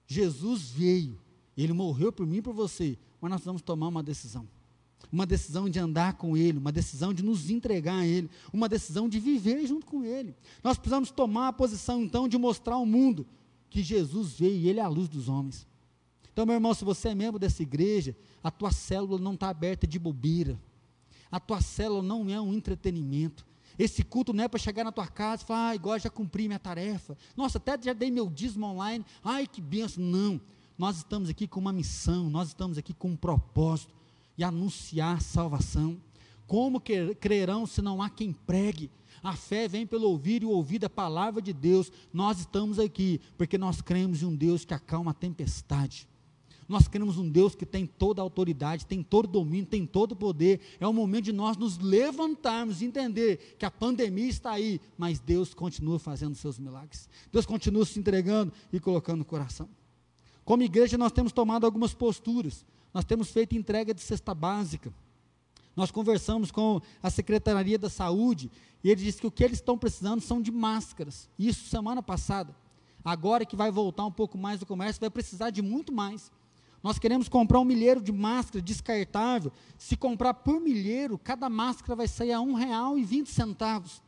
Jesus 0.06 0.70
veio, 0.70 1.20
ele 1.58 1.74
morreu 1.74 2.14
por 2.14 2.28
mim 2.28 2.38
e 2.38 2.42
por 2.44 2.54
você, 2.54 2.96
mas 3.20 3.32
nós 3.32 3.44
vamos 3.44 3.64
tomar 3.64 3.88
uma 3.88 4.04
decisão. 4.04 4.48
Uma 5.12 5.26
decisão 5.26 5.68
de 5.68 5.80
andar 5.80 6.14
com 6.14 6.38
Ele, 6.38 6.60
uma 6.60 6.72
decisão 6.72 7.12
de 7.12 7.24
nos 7.24 7.50
entregar 7.50 7.96
a 7.96 8.06
Ele, 8.06 8.30
uma 8.54 8.70
decisão 8.70 9.10
de 9.10 9.20
viver 9.20 9.66
junto 9.66 9.88
com 9.88 10.04
Ele. 10.04 10.36
Nós 10.64 10.78
precisamos 10.78 11.10
tomar 11.10 11.48
a 11.48 11.54
posição, 11.54 12.04
então, 12.04 12.28
de 12.28 12.38
mostrar 12.38 12.76
ao 12.76 12.86
mundo 12.86 13.26
que 13.68 13.82
Jesus 13.82 14.34
veio 14.34 14.56
e 14.56 14.70
Ele 14.70 14.80
é 14.80 14.84
a 14.84 14.88
luz 14.88 15.10
dos 15.10 15.28
homens. 15.28 15.66
Então, 16.32 16.46
meu 16.46 16.54
irmão, 16.54 16.76
se 16.76 16.86
você 16.86 17.10
é 17.10 17.16
membro 17.16 17.40
dessa 17.40 17.64
igreja, 17.64 18.16
a 18.44 18.52
tua 18.52 18.72
célula 18.72 19.18
não 19.18 19.34
está 19.34 19.50
aberta 19.50 19.88
de 19.88 19.98
bobeira. 19.98 20.60
A 21.32 21.40
tua 21.40 21.60
célula 21.60 22.04
não 22.04 22.30
é 22.30 22.40
um 22.40 22.54
entretenimento. 22.54 23.47
Esse 23.78 24.04
culto 24.04 24.34
não 24.34 24.44
é 24.44 24.48
para 24.48 24.60
chegar 24.60 24.84
na 24.84 24.92
tua 24.92 25.08
casa 25.08 25.44
e 25.44 25.46
falar, 25.46 25.70
ah, 25.70 25.74
agora 25.74 26.00
já 26.00 26.10
cumpri 26.10 26.48
minha 26.48 26.60
tarefa. 26.60 27.18
Nossa, 27.36 27.58
até 27.58 27.78
já 27.82 27.94
dei 27.94 28.10
meu 28.10 28.30
dízimo 28.30 28.66
online. 28.66 29.06
Ai, 29.24 29.46
que 29.46 29.62
benção. 29.62 30.04
Não. 30.04 30.42
Nós 30.78 30.98
estamos 30.98 31.30
aqui 31.30 31.48
com 31.48 31.60
uma 31.60 31.74
missão, 31.74 32.30
nós 32.30 32.50
estamos 32.50 32.78
aqui 32.78 32.94
com 32.94 33.10
um 33.10 33.16
propósito 33.16 33.94
e 34.38 34.44
anunciar 34.44 35.22
salvação. 35.22 36.00
Como 36.46 36.82
crerão 37.20 37.66
se 37.66 37.82
não 37.82 38.02
há 38.02 38.10
quem 38.10 38.32
pregue? 38.32 38.90
A 39.24 39.36
fé 39.36 39.68
vem 39.68 39.86
pelo 39.86 40.08
ouvir 40.08 40.44
e 40.44 40.46
ouvir 40.46 40.80
da 40.80 40.90
palavra 40.90 41.42
de 41.42 41.52
Deus. 41.52 41.92
Nós 42.14 42.40
estamos 42.40 42.80
aqui 42.80 43.20
porque 43.38 43.58
nós 43.58 43.82
cremos 43.82 44.22
em 44.22 44.26
um 44.26 44.36
Deus 44.36 44.64
que 44.64 44.74
acalma 44.74 45.12
a 45.12 45.16
tempestade. 45.16 46.08
Nós 46.68 46.88
cremos 46.88 47.18
um 47.18 47.30
Deus 47.30 47.56
que 47.56 47.66
tem 47.66 47.86
toda 47.86 48.22
a 48.22 48.24
autoridade, 48.24 48.86
tem 48.86 49.02
todo 49.02 49.26
o 49.26 49.30
domínio, 49.30 49.66
tem 49.66 49.86
todo 49.86 50.12
o 50.12 50.16
poder. 50.16 50.60
É 50.80 50.88
o 50.88 50.92
momento 50.92 51.26
de 51.26 51.34
nós 51.34 51.56
nos 51.56 51.78
levantarmos 51.78 52.82
e 52.82 52.86
entender 52.86 53.56
que 53.58 53.66
a 53.66 53.72
pandemia 53.72 54.28
está 54.28 54.52
aí, 54.52 54.82
mas 54.98 55.20
Deus 55.20 55.54
continua 55.54 55.98
fazendo 55.98 56.36
seus 56.36 56.60
milagres. 56.60 57.08
Deus 57.32 57.46
continua 57.46 57.86
se 57.86 57.98
entregando 57.98 58.52
e 58.72 58.80
colocando 58.80 59.20
no 59.20 59.26
coração. 59.26 59.70
Como 60.44 60.62
igreja, 60.62 60.98
nós 60.98 61.12
temos 61.14 61.32
tomado 61.32 61.66
algumas 61.66 61.94
posturas. 61.94 62.66
Nós 62.94 63.06
temos 63.06 63.30
feito 63.30 63.56
entrega 63.56 63.94
de 63.94 64.02
cesta 64.02 64.34
básica. 64.34 64.94
Nós 65.74 65.92
conversamos 65.92 66.52
com 66.52 66.82
a 67.02 67.10
Secretaria 67.10 67.78
da 67.78 67.90
Saúde 67.90 68.52
e 68.84 68.90
ele 68.90 69.02
disse 69.02 69.22
que 69.22 69.28
o 69.28 69.32
que 69.32 69.44
eles 69.44 69.60
estão 69.60 69.78
precisando 69.78 70.22
são 70.22 70.42
de 70.42 70.52
máscaras. 70.52 71.30
Isso 71.38 71.70
semana 71.70 72.04
passada. 72.04 72.54
Agora 73.06 73.46
que 73.46 73.56
vai 73.56 73.72
voltar 73.72 74.06
um 74.06 74.12
pouco 74.12 74.38
mais 74.38 74.60
do 74.60 74.66
comércio, 74.66 75.00
vai 75.00 75.10
precisar 75.10 75.50
de 75.50 75.62
muito 75.62 75.94
mais. 75.94 76.30
Nós 76.88 76.98
queremos 76.98 77.28
comprar 77.28 77.60
um 77.60 77.66
milheiro 77.66 78.02
de 78.02 78.14
máscara 78.14 78.62
descartável. 78.62 79.52
Se 79.78 79.98
comprar 79.98 80.34
por 80.34 80.62
milheiro, 80.62 81.18
cada 81.18 81.50
máscara 81.50 81.98
vai 81.98 82.08
sair 82.08 82.32
a 82.32 82.40
R$ 82.40 82.46
1,20. 82.46 84.02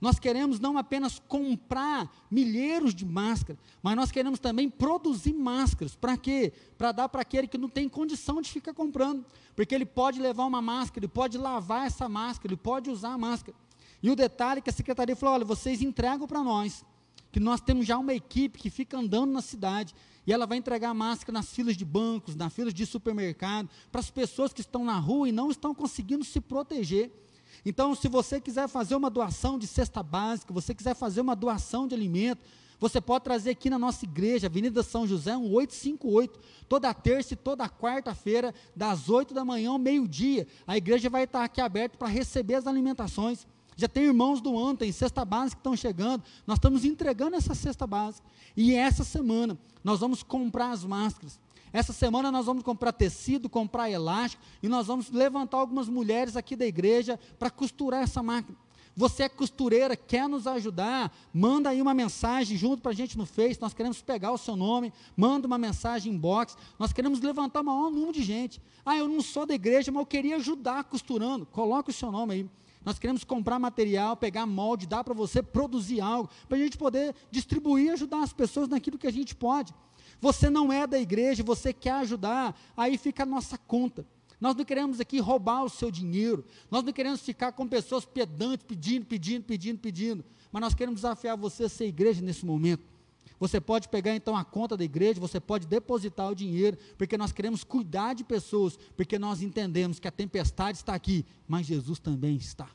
Nós 0.00 0.18
queremos 0.18 0.58
não 0.58 0.76
apenas 0.76 1.20
comprar 1.28 2.10
milheiros 2.28 2.96
de 2.96 3.06
máscaras, 3.06 3.62
mas 3.80 3.94
nós 3.94 4.10
queremos 4.10 4.40
também 4.40 4.68
produzir 4.68 5.32
máscaras. 5.32 5.94
Para 5.94 6.16
quê? 6.16 6.52
Para 6.76 6.90
dar 6.90 7.08
para 7.08 7.22
aquele 7.22 7.46
que 7.46 7.56
não 7.56 7.68
tem 7.68 7.88
condição 7.88 8.42
de 8.42 8.50
ficar 8.50 8.74
comprando. 8.74 9.24
Porque 9.54 9.72
ele 9.72 9.86
pode 9.86 10.20
levar 10.20 10.46
uma 10.46 10.60
máscara, 10.60 11.04
ele 11.04 11.12
pode 11.12 11.38
lavar 11.38 11.86
essa 11.86 12.08
máscara, 12.08 12.52
ele 12.52 12.60
pode 12.60 12.90
usar 12.90 13.10
a 13.12 13.18
máscara. 13.18 13.56
E 14.02 14.10
o 14.10 14.16
detalhe 14.16 14.58
é 14.58 14.62
que 14.62 14.70
a 14.70 14.72
secretaria 14.72 15.14
falou: 15.14 15.36
olha, 15.36 15.44
vocês 15.44 15.80
entregam 15.80 16.26
para 16.26 16.42
nós, 16.42 16.84
que 17.30 17.38
nós 17.38 17.60
temos 17.60 17.86
já 17.86 17.96
uma 17.96 18.12
equipe 18.12 18.58
que 18.58 18.68
fica 18.68 18.98
andando 18.98 19.30
na 19.30 19.40
cidade, 19.40 19.94
e 20.26 20.32
ela 20.32 20.46
vai 20.46 20.58
entregar 20.58 20.92
máscara 20.94 21.32
nas 21.32 21.50
filas 21.50 21.76
de 21.76 21.84
bancos, 21.84 22.36
nas 22.36 22.52
filas 22.52 22.74
de 22.74 22.84
supermercado, 22.86 23.68
para 23.90 24.00
as 24.00 24.10
pessoas 24.10 24.52
que 24.52 24.60
estão 24.60 24.84
na 24.84 24.98
rua 24.98 25.28
e 25.28 25.32
não 25.32 25.50
estão 25.50 25.74
conseguindo 25.74 26.24
se 26.24 26.40
proteger. 26.40 27.10
Então, 27.64 27.94
se 27.94 28.08
você 28.08 28.40
quiser 28.40 28.68
fazer 28.68 28.94
uma 28.94 29.10
doação 29.10 29.58
de 29.58 29.66
cesta 29.66 30.02
básica, 30.02 30.52
você 30.52 30.74
quiser 30.74 30.94
fazer 30.94 31.20
uma 31.20 31.36
doação 31.36 31.86
de 31.86 31.94
alimento, 31.94 32.42
você 32.78 32.98
pode 32.98 33.24
trazer 33.24 33.50
aqui 33.50 33.68
na 33.68 33.78
nossa 33.78 34.06
igreja, 34.06 34.46
Avenida 34.46 34.82
São 34.82 35.06
José, 35.06 35.36
1858, 35.36 36.40
toda 36.66 36.94
terça 36.94 37.34
e 37.34 37.36
toda 37.36 37.68
quarta-feira, 37.68 38.54
das 38.74 39.10
8 39.10 39.34
da 39.34 39.44
manhã 39.44 39.70
ao 39.70 39.78
meio-dia. 39.78 40.46
A 40.66 40.78
igreja 40.78 41.10
vai 41.10 41.24
estar 41.24 41.44
aqui 41.44 41.60
aberta 41.60 41.98
para 41.98 42.08
receber 42.08 42.54
as 42.54 42.66
alimentações. 42.66 43.46
Já 43.80 43.88
tem 43.88 44.04
irmãos 44.04 44.42
do 44.42 44.58
ano, 44.58 44.76
tem 44.76 44.92
cesta 44.92 45.24
básica 45.24 45.56
que 45.56 45.60
estão 45.60 45.74
chegando. 45.74 46.22
Nós 46.46 46.58
estamos 46.58 46.84
entregando 46.84 47.34
essa 47.34 47.54
cesta 47.54 47.86
básica. 47.86 48.28
E 48.54 48.74
essa 48.74 49.02
semana 49.02 49.58
nós 49.82 50.00
vamos 50.00 50.22
comprar 50.22 50.70
as 50.70 50.84
máscaras. 50.84 51.40
Essa 51.72 51.90
semana 51.90 52.30
nós 52.30 52.44
vamos 52.44 52.62
comprar 52.62 52.92
tecido, 52.92 53.48
comprar 53.48 53.88
elástico 53.88 54.42
e 54.62 54.68
nós 54.68 54.86
vamos 54.86 55.10
levantar 55.10 55.56
algumas 55.56 55.88
mulheres 55.88 56.36
aqui 56.36 56.54
da 56.54 56.66
igreja 56.66 57.18
para 57.38 57.48
costurar 57.48 58.02
essa 58.02 58.22
máquina. 58.22 58.58
Você 58.94 59.22
é 59.22 59.28
costureira, 59.30 59.96
quer 59.96 60.28
nos 60.28 60.46
ajudar? 60.46 61.10
Manda 61.32 61.70
aí 61.70 61.80
uma 61.80 61.94
mensagem 61.94 62.58
junto 62.58 62.82
para 62.82 62.90
a 62.90 62.94
gente 62.94 63.16
no 63.16 63.24
Face. 63.24 63.58
Nós 63.58 63.72
queremos 63.72 64.02
pegar 64.02 64.30
o 64.30 64.36
seu 64.36 64.56
nome, 64.56 64.92
manda 65.16 65.46
uma 65.46 65.56
mensagem 65.56 66.12
inbox. 66.12 66.54
Nós 66.78 66.92
queremos 66.92 67.20
levantar 67.22 67.62
o 67.62 67.64
maior 67.64 67.90
número 67.90 68.12
de 68.12 68.22
gente. 68.22 68.60
Ah, 68.84 68.98
eu 68.98 69.08
não 69.08 69.22
sou 69.22 69.46
da 69.46 69.54
igreja, 69.54 69.90
mas 69.90 70.00
eu 70.00 70.06
queria 70.06 70.36
ajudar 70.36 70.84
costurando. 70.84 71.46
Coloque 71.46 71.88
o 71.88 71.94
seu 71.94 72.12
nome 72.12 72.34
aí. 72.34 72.50
Nós 72.84 72.98
queremos 72.98 73.24
comprar 73.24 73.58
material, 73.58 74.16
pegar 74.16 74.46
molde, 74.46 74.86
dar 74.86 75.04
para 75.04 75.12
você 75.12 75.42
produzir 75.42 76.00
algo, 76.00 76.30
para 76.48 76.56
a 76.56 76.60
gente 76.60 76.78
poder 76.78 77.14
distribuir 77.30 77.86
e 77.86 77.90
ajudar 77.90 78.22
as 78.22 78.32
pessoas 78.32 78.68
naquilo 78.68 78.98
que 78.98 79.06
a 79.06 79.12
gente 79.12 79.34
pode. 79.34 79.74
Você 80.20 80.48
não 80.48 80.72
é 80.72 80.86
da 80.86 80.98
igreja, 80.98 81.42
você 81.42 81.72
quer 81.72 81.92
ajudar, 81.92 82.58
aí 82.76 82.96
fica 82.96 83.22
a 83.22 83.26
nossa 83.26 83.58
conta. 83.58 84.06
Nós 84.40 84.54
não 84.56 84.64
queremos 84.64 85.00
aqui 85.00 85.18
roubar 85.20 85.62
o 85.62 85.68
seu 85.68 85.90
dinheiro, 85.90 86.44
nós 86.70 86.82
não 86.82 86.92
queremos 86.92 87.20
ficar 87.20 87.52
com 87.52 87.68
pessoas 87.68 88.06
pedantes, 88.06 88.64
pedindo, 88.66 89.04
pedindo, 89.04 89.44
pedindo, 89.44 89.78
pedindo, 89.78 90.24
mas 90.50 90.62
nós 90.62 90.74
queremos 90.74 91.02
desafiar 91.02 91.36
você 91.36 91.64
a 91.64 91.68
ser 91.68 91.86
igreja 91.86 92.22
nesse 92.22 92.46
momento. 92.46 92.89
Você 93.38 93.58
pode 93.58 93.88
pegar 93.88 94.14
então 94.14 94.36
a 94.36 94.44
conta 94.44 94.76
da 94.76 94.84
igreja, 94.84 95.18
você 95.18 95.40
pode 95.40 95.66
depositar 95.66 96.30
o 96.30 96.34
dinheiro, 96.34 96.76
porque 96.98 97.16
nós 97.16 97.32
queremos 97.32 97.64
cuidar 97.64 98.14
de 98.14 98.22
pessoas, 98.22 98.78
porque 98.96 99.18
nós 99.18 99.40
entendemos 99.40 99.98
que 99.98 100.06
a 100.06 100.10
tempestade 100.12 100.76
está 100.76 100.94
aqui, 100.94 101.24
mas 101.48 101.66
Jesus 101.66 101.98
também 101.98 102.36
está. 102.36 102.68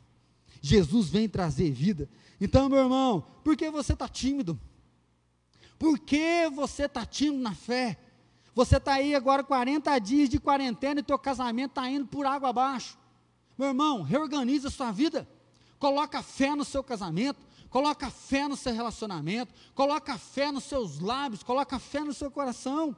Jesus 0.59 1.09
vem 1.09 1.29
trazer 1.29 1.69
vida. 1.69 2.09
Então, 2.41 2.67
meu 2.67 2.79
irmão, 2.79 3.27
por 3.43 3.55
que 3.55 3.69
você 3.69 3.93
está 3.93 4.09
tímido? 4.09 4.59
Por 5.77 5.99
que 5.99 6.49
você 6.49 6.85
está 6.85 7.05
tímido 7.05 7.43
na 7.43 7.53
fé? 7.53 7.99
Você 8.55 8.77
está 8.77 8.93
aí 8.93 9.13
agora 9.13 9.43
40 9.43 9.99
dias 9.99 10.29
de 10.29 10.39
quarentena 10.39 11.01
e 11.01 11.03
teu 11.03 11.19
casamento 11.19 11.71
está 11.71 11.87
indo 11.89 12.07
por 12.07 12.25
água 12.25 12.49
abaixo. 12.49 12.97
Meu 13.57 13.67
irmão, 13.67 14.01
reorganiza 14.01 14.69
a 14.69 14.71
sua 14.71 14.91
vida. 14.91 15.27
Coloca 15.77 16.23
fé 16.23 16.55
no 16.55 16.65
seu 16.65 16.83
casamento, 16.83 17.44
coloca 17.75 18.09
fé 18.09 18.47
no 18.47 18.55
seu 18.55 18.73
relacionamento, 18.73 19.53
coloca 19.73 20.17
fé 20.17 20.49
nos 20.49 20.63
seus 20.63 20.97
lábios, 20.97 21.43
coloca 21.43 21.77
fé 21.77 21.99
no 22.05 22.13
seu 22.13 22.31
coração. 22.31 22.95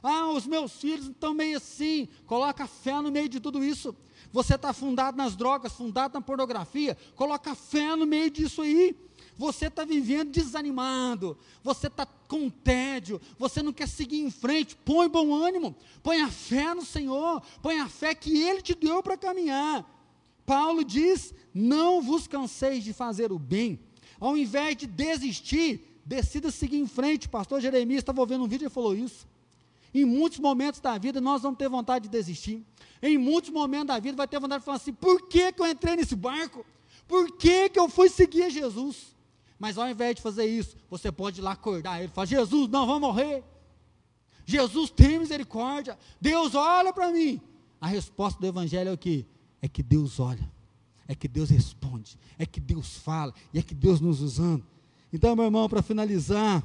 Ah, 0.00 0.28
os 0.28 0.46
meus 0.46 0.74
filhos 0.74 1.08
estão 1.08 1.34
meio 1.34 1.56
assim. 1.56 2.08
Coloca 2.26 2.64
fé 2.68 3.00
no 3.00 3.10
meio 3.10 3.28
de 3.28 3.40
tudo 3.40 3.64
isso. 3.64 3.92
Você 4.30 4.54
está 4.54 4.72
fundado 4.72 5.16
nas 5.16 5.34
drogas, 5.34 5.72
fundado 5.72 6.14
na 6.14 6.20
pornografia. 6.20 6.96
Coloca 7.16 7.56
fé 7.56 7.96
no 7.96 8.06
meio 8.06 8.30
disso 8.30 8.62
aí. 8.62 8.94
Você 9.36 9.66
está 9.66 9.84
vivendo 9.84 10.30
desanimado, 10.30 11.36
você 11.60 11.88
está 11.88 12.06
com 12.06 12.48
tédio, 12.48 13.20
você 13.36 13.60
não 13.64 13.72
quer 13.72 13.88
seguir 13.88 14.20
em 14.20 14.30
frente. 14.30 14.76
Põe 14.76 15.08
bom 15.08 15.34
ânimo, 15.34 15.74
põe 16.04 16.20
a 16.20 16.28
fé 16.28 16.72
no 16.72 16.84
Senhor, 16.84 17.42
põe 17.60 17.80
a 17.80 17.88
fé 17.88 18.14
que 18.14 18.40
Ele 18.40 18.62
te 18.62 18.76
deu 18.76 19.02
para 19.02 19.16
caminhar. 19.16 19.84
Paulo 20.46 20.84
diz: 20.84 21.34
Não 21.52 22.00
vos 22.00 22.28
canseis 22.28 22.84
de 22.84 22.92
fazer 22.92 23.32
o 23.32 23.38
bem, 23.38 23.80
ao 24.20 24.36
invés 24.36 24.76
de 24.76 24.86
desistir, 24.86 26.00
decida 26.04 26.50
seguir 26.50 26.78
em 26.78 26.86
frente. 26.86 27.26
O 27.26 27.30
pastor 27.30 27.60
Jeremias 27.60 28.00
estava 28.00 28.20
ouvindo 28.20 28.44
um 28.44 28.48
vídeo 28.48 28.66
e 28.66 28.70
falou 28.70 28.94
isso. 28.94 29.26
Em 29.92 30.04
muitos 30.04 30.38
momentos 30.38 30.80
da 30.80 30.96
vida 30.98 31.20
nós 31.20 31.42
vamos 31.42 31.58
ter 31.58 31.68
vontade 31.68 32.04
de 32.04 32.10
desistir. 32.10 32.64
Em 33.02 33.16
muitos 33.16 33.50
momentos 33.50 33.88
da 33.88 33.98
vida 33.98 34.16
vai 34.16 34.28
ter 34.28 34.38
vontade 34.38 34.60
de 34.60 34.64
falar 34.64 34.76
assim: 34.76 34.92
por 34.92 35.26
que, 35.26 35.52
que 35.52 35.60
eu 35.62 35.66
entrei 35.66 35.96
nesse 35.96 36.14
barco? 36.14 36.64
Por 37.08 37.36
que, 37.36 37.70
que 37.70 37.78
eu 37.78 37.88
fui 37.88 38.08
seguir 38.08 38.50
Jesus? 38.50 39.16
Mas 39.58 39.76
ao 39.76 39.88
invés 39.88 40.14
de 40.16 40.22
fazer 40.22 40.46
isso, 40.46 40.76
você 40.88 41.10
pode 41.10 41.40
ir 41.40 41.42
lá 41.42 41.52
acordar 41.52 41.98
ele 41.98 42.10
e 42.10 42.14
falar: 42.14 42.26
Jesus, 42.26 42.68
não 42.68 42.86
vamos 42.86 43.00
morrer. 43.00 43.42
Jesus 44.46 44.90
tem 44.90 45.18
misericórdia. 45.18 45.98
Deus 46.20 46.54
olha 46.54 46.92
para 46.92 47.10
mim. 47.10 47.40
A 47.80 47.86
resposta 47.86 48.38
do 48.38 48.46
Evangelho 48.46 48.90
é 48.90 48.92
o 48.92 48.98
que? 48.98 49.26
É 49.62 49.68
que 49.68 49.82
Deus 49.82 50.20
olha, 50.20 50.50
é 51.10 51.14
que 51.14 51.26
Deus 51.26 51.50
responde, 51.50 52.16
é 52.38 52.46
que 52.46 52.60
Deus 52.60 52.96
fala 52.96 53.34
e 53.52 53.58
é 53.58 53.62
que 53.62 53.74
Deus 53.74 54.00
nos 54.00 54.20
usando. 54.20 54.64
Então, 55.12 55.34
meu 55.34 55.46
irmão, 55.46 55.68
para 55.68 55.82
finalizar, 55.82 56.62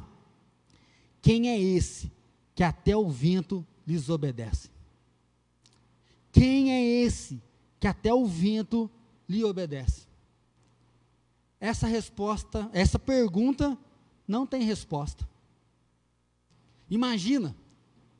quem 1.21 1.49
é 1.49 1.59
esse 1.59 2.11
que 2.53 2.63
até 2.63 2.95
o 2.95 3.09
vento 3.09 3.65
lhes 3.87 4.09
obedece? 4.09 4.69
Quem 6.31 6.71
é 6.71 6.83
esse 6.83 7.41
que 7.79 7.87
até 7.87 8.13
o 8.13 8.25
vento 8.25 8.89
lhe 9.27 9.43
obedece? 9.43 10.05
essa 11.65 11.87
resposta, 11.87 12.69
essa 12.73 12.99
pergunta 12.99 13.77
não 14.27 14.45
tem 14.45 14.61
resposta. 14.61 15.27
Imagina, 16.89 17.55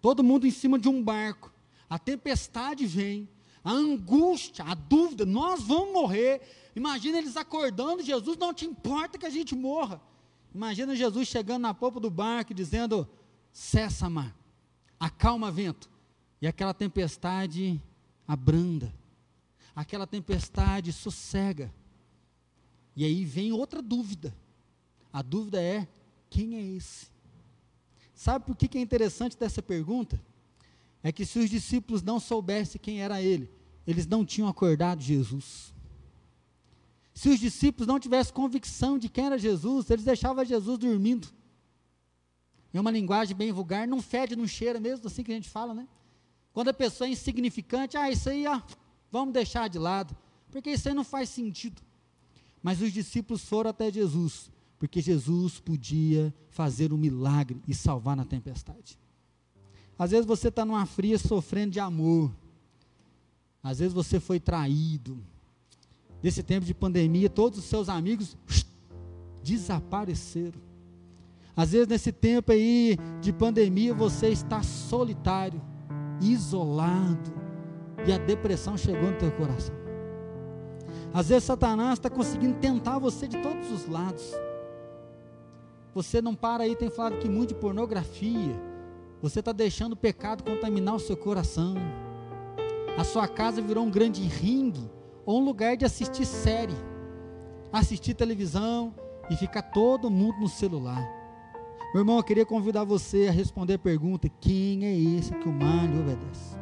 todo 0.02 0.24
mundo 0.24 0.48
em 0.48 0.52
cima 0.52 0.80
de 0.80 0.90
um 0.90 1.04
barco, 1.04 1.54
a 1.88 2.00
tempestade 2.00 2.88
vem, 2.88 3.30
a 3.66 3.72
angústia, 3.72 4.64
a 4.64 4.76
dúvida, 4.76 5.26
nós 5.26 5.64
vamos 5.64 5.92
morrer. 5.92 6.40
Imagina 6.76 7.18
eles 7.18 7.36
acordando, 7.36 8.04
Jesus, 8.04 8.38
não 8.38 8.54
te 8.54 8.64
importa 8.64 9.18
que 9.18 9.26
a 9.26 9.30
gente 9.30 9.56
morra. 9.56 10.00
Imagina 10.54 10.96
Jesus 10.96 11.28
chegando 11.28 11.64
na 11.64 11.74
popa 11.74 12.00
do 12.00 12.12
barco 12.12 12.52
e 12.52 12.56
dizendo: 12.56 13.10
cessa, 13.52 14.08
mar, 14.08 14.38
acalma 15.00 15.52
vento. 15.52 15.90
E 16.40 16.46
aquela 16.46 16.76
tempestade 16.76 17.82
abranda, 18.28 18.94
aquela 19.76 20.06
tempestade 20.06 20.94
sossega. 20.94 21.74
E 22.96 23.04
aí 23.04 23.26
vem 23.26 23.52
outra 23.52 23.82
dúvida. 23.82 24.32
A 25.12 25.24
dúvida 25.24 25.60
é: 25.60 25.88
quem 26.30 26.56
é 26.56 26.62
esse? 26.62 27.08
Sabe 28.14 28.46
por 28.46 28.56
que, 28.56 28.78
é 28.78 28.82
interessante 28.82 29.36
dessa 29.36 29.62
pergunta? 29.62 30.22
É 31.02 31.12
que 31.12 31.26
se 31.26 31.40
os 31.40 31.50
discípulos 31.50 32.02
não 32.02 32.20
soubessem 32.20 32.80
quem 32.80 33.02
era 33.02 33.22
ele, 33.22 33.50
eles 33.86 34.08
não 34.08 34.26
tinham 34.26 34.48
acordado 34.48 35.02
Jesus. 35.02 35.74
Se 37.14 37.30
os 37.30 37.40
discípulos 37.40 37.88
não 37.88 38.00
tivessem 38.00 38.34
convicção 38.34 38.98
de 38.98 39.08
quem 39.08 39.26
era 39.26 39.38
Jesus, 39.38 39.90
eles 39.90 40.04
deixavam 40.04 40.44
Jesus 40.44 40.78
dormindo. 40.78 41.28
Em 42.74 42.80
uma 42.80 42.92
linguagem 42.92 43.36
bem 43.36 43.54
vulgar, 43.54 43.88
não 43.88 44.02
fede, 44.02 44.36
não 44.36 44.46
cheira, 44.46 44.80
mesmo 44.82 45.08
assim 45.08 45.24
que 45.24 45.32
a 45.32 45.36
gente 45.36 45.50
fala, 45.50 45.74
né? 45.74 45.88
Quando 46.52 46.70
a 46.70 46.74
pessoa 46.74 47.08
é 47.08 47.12
insignificante, 47.12 47.96
ah, 47.96 48.12
isso 48.12 48.30
aí, 48.30 48.44
vamos 49.10 49.34
deixar 49.34 49.70
de 49.70 49.80
lado, 49.80 50.16
porque 50.52 50.72
isso 50.72 50.90
aí 50.90 50.94
não 50.94 51.04
faz 51.04 51.30
sentido. 51.30 51.82
Mas 52.62 52.82
os 52.82 52.92
discípulos 52.92 53.46
foram 53.46 53.70
até 53.70 53.92
Jesus, 53.92 54.52
porque 54.78 55.02
Jesus 55.02 55.60
podia 55.60 56.34
fazer 56.50 56.92
um 56.92 56.98
milagre 56.98 57.62
e 57.68 57.74
salvar 57.74 58.16
na 58.16 58.26
tempestade. 58.26 59.00
Às 59.98 60.12
vezes 60.12 60.26
você 60.26 60.50
está 60.50 60.66
numa 60.66 60.86
fria 60.86 61.18
sofrendo 61.18 61.72
de 61.72 61.80
amor. 61.80 62.32
Às 63.66 63.80
vezes 63.80 63.96
você 63.96 64.20
foi 64.20 64.40
traído. 64.40 65.18
Nesse 66.22 66.44
tempo 66.44 66.68
de 66.68 66.74
pandemia, 66.74 67.28
todos 67.28 67.58
os 67.58 67.66
seus 67.66 67.90
amigos 67.90 68.38
desapareceram. 69.44 70.62
Às 71.58 71.72
vezes 71.72 71.88
nesse 71.88 72.12
tempo 72.12 72.52
aí 72.52 72.96
de 73.22 73.34
pandemia 73.34 73.92
você 73.92 74.28
está 74.28 74.62
solitário, 74.62 75.60
isolado, 76.22 77.34
e 78.06 78.14
a 78.14 78.20
depressão 78.20 78.78
chegou 78.78 79.10
no 79.10 79.18
teu 79.18 79.32
coração. 79.32 79.74
Às 81.12 81.30
vezes 81.30 81.46
Satanás 81.46 81.94
está 81.94 82.10
conseguindo 82.10 82.60
tentar 82.60 83.00
você 83.00 83.28
de 83.28 83.42
todos 83.42 83.72
os 83.72 83.88
lados. 83.88 84.32
Você 85.96 86.22
não 86.22 86.36
para 86.36 86.66
aí, 86.66 86.76
tem 86.76 86.92
falado 86.92 87.18
que 87.18 87.28
muito 87.28 87.56
de 87.56 87.60
pornografia. 87.60 88.62
Você 89.24 89.40
está 89.40 89.52
deixando 89.52 89.94
o 89.94 89.98
pecado 89.98 90.44
contaminar 90.44 90.94
o 90.94 91.00
seu 91.00 91.18
coração. 91.18 91.76
A 92.98 93.04
sua 93.04 93.28
casa 93.28 93.62
virou 93.62 93.84
um 93.84 93.92
grande 93.92 94.22
ringue 94.24 94.90
ou 95.26 95.42
um 95.42 95.46
lugar 95.46 95.76
de 95.76 95.86
assistir 95.86 96.26
série. 96.26 96.76
assistir 97.72 98.14
televisão 98.14 98.94
e 99.30 99.36
ficar 99.36 99.62
todo 99.62 100.10
mundo 100.10 100.40
no 100.40 100.48
celular. 100.48 101.04
Meu 101.94 102.02
irmão, 102.02 102.18
eu 102.18 102.24
queria 102.24 102.46
convidar 102.46 102.84
você 102.84 103.28
a 103.28 103.32
responder 103.32 103.74
a 103.74 103.80
pergunta: 103.80 104.30
quem 104.40 104.86
é 104.86 104.94
esse 104.94 105.34
que 105.34 105.50
o 105.50 105.52
mal 105.52 105.86
obedece? 105.86 106.56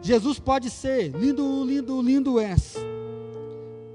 Jesus 0.00 0.38
pode 0.38 0.70
ser 0.70 1.08
lindo, 1.08 1.64
lindo, 1.64 2.00
lindo 2.02 2.38
és, 2.38 2.76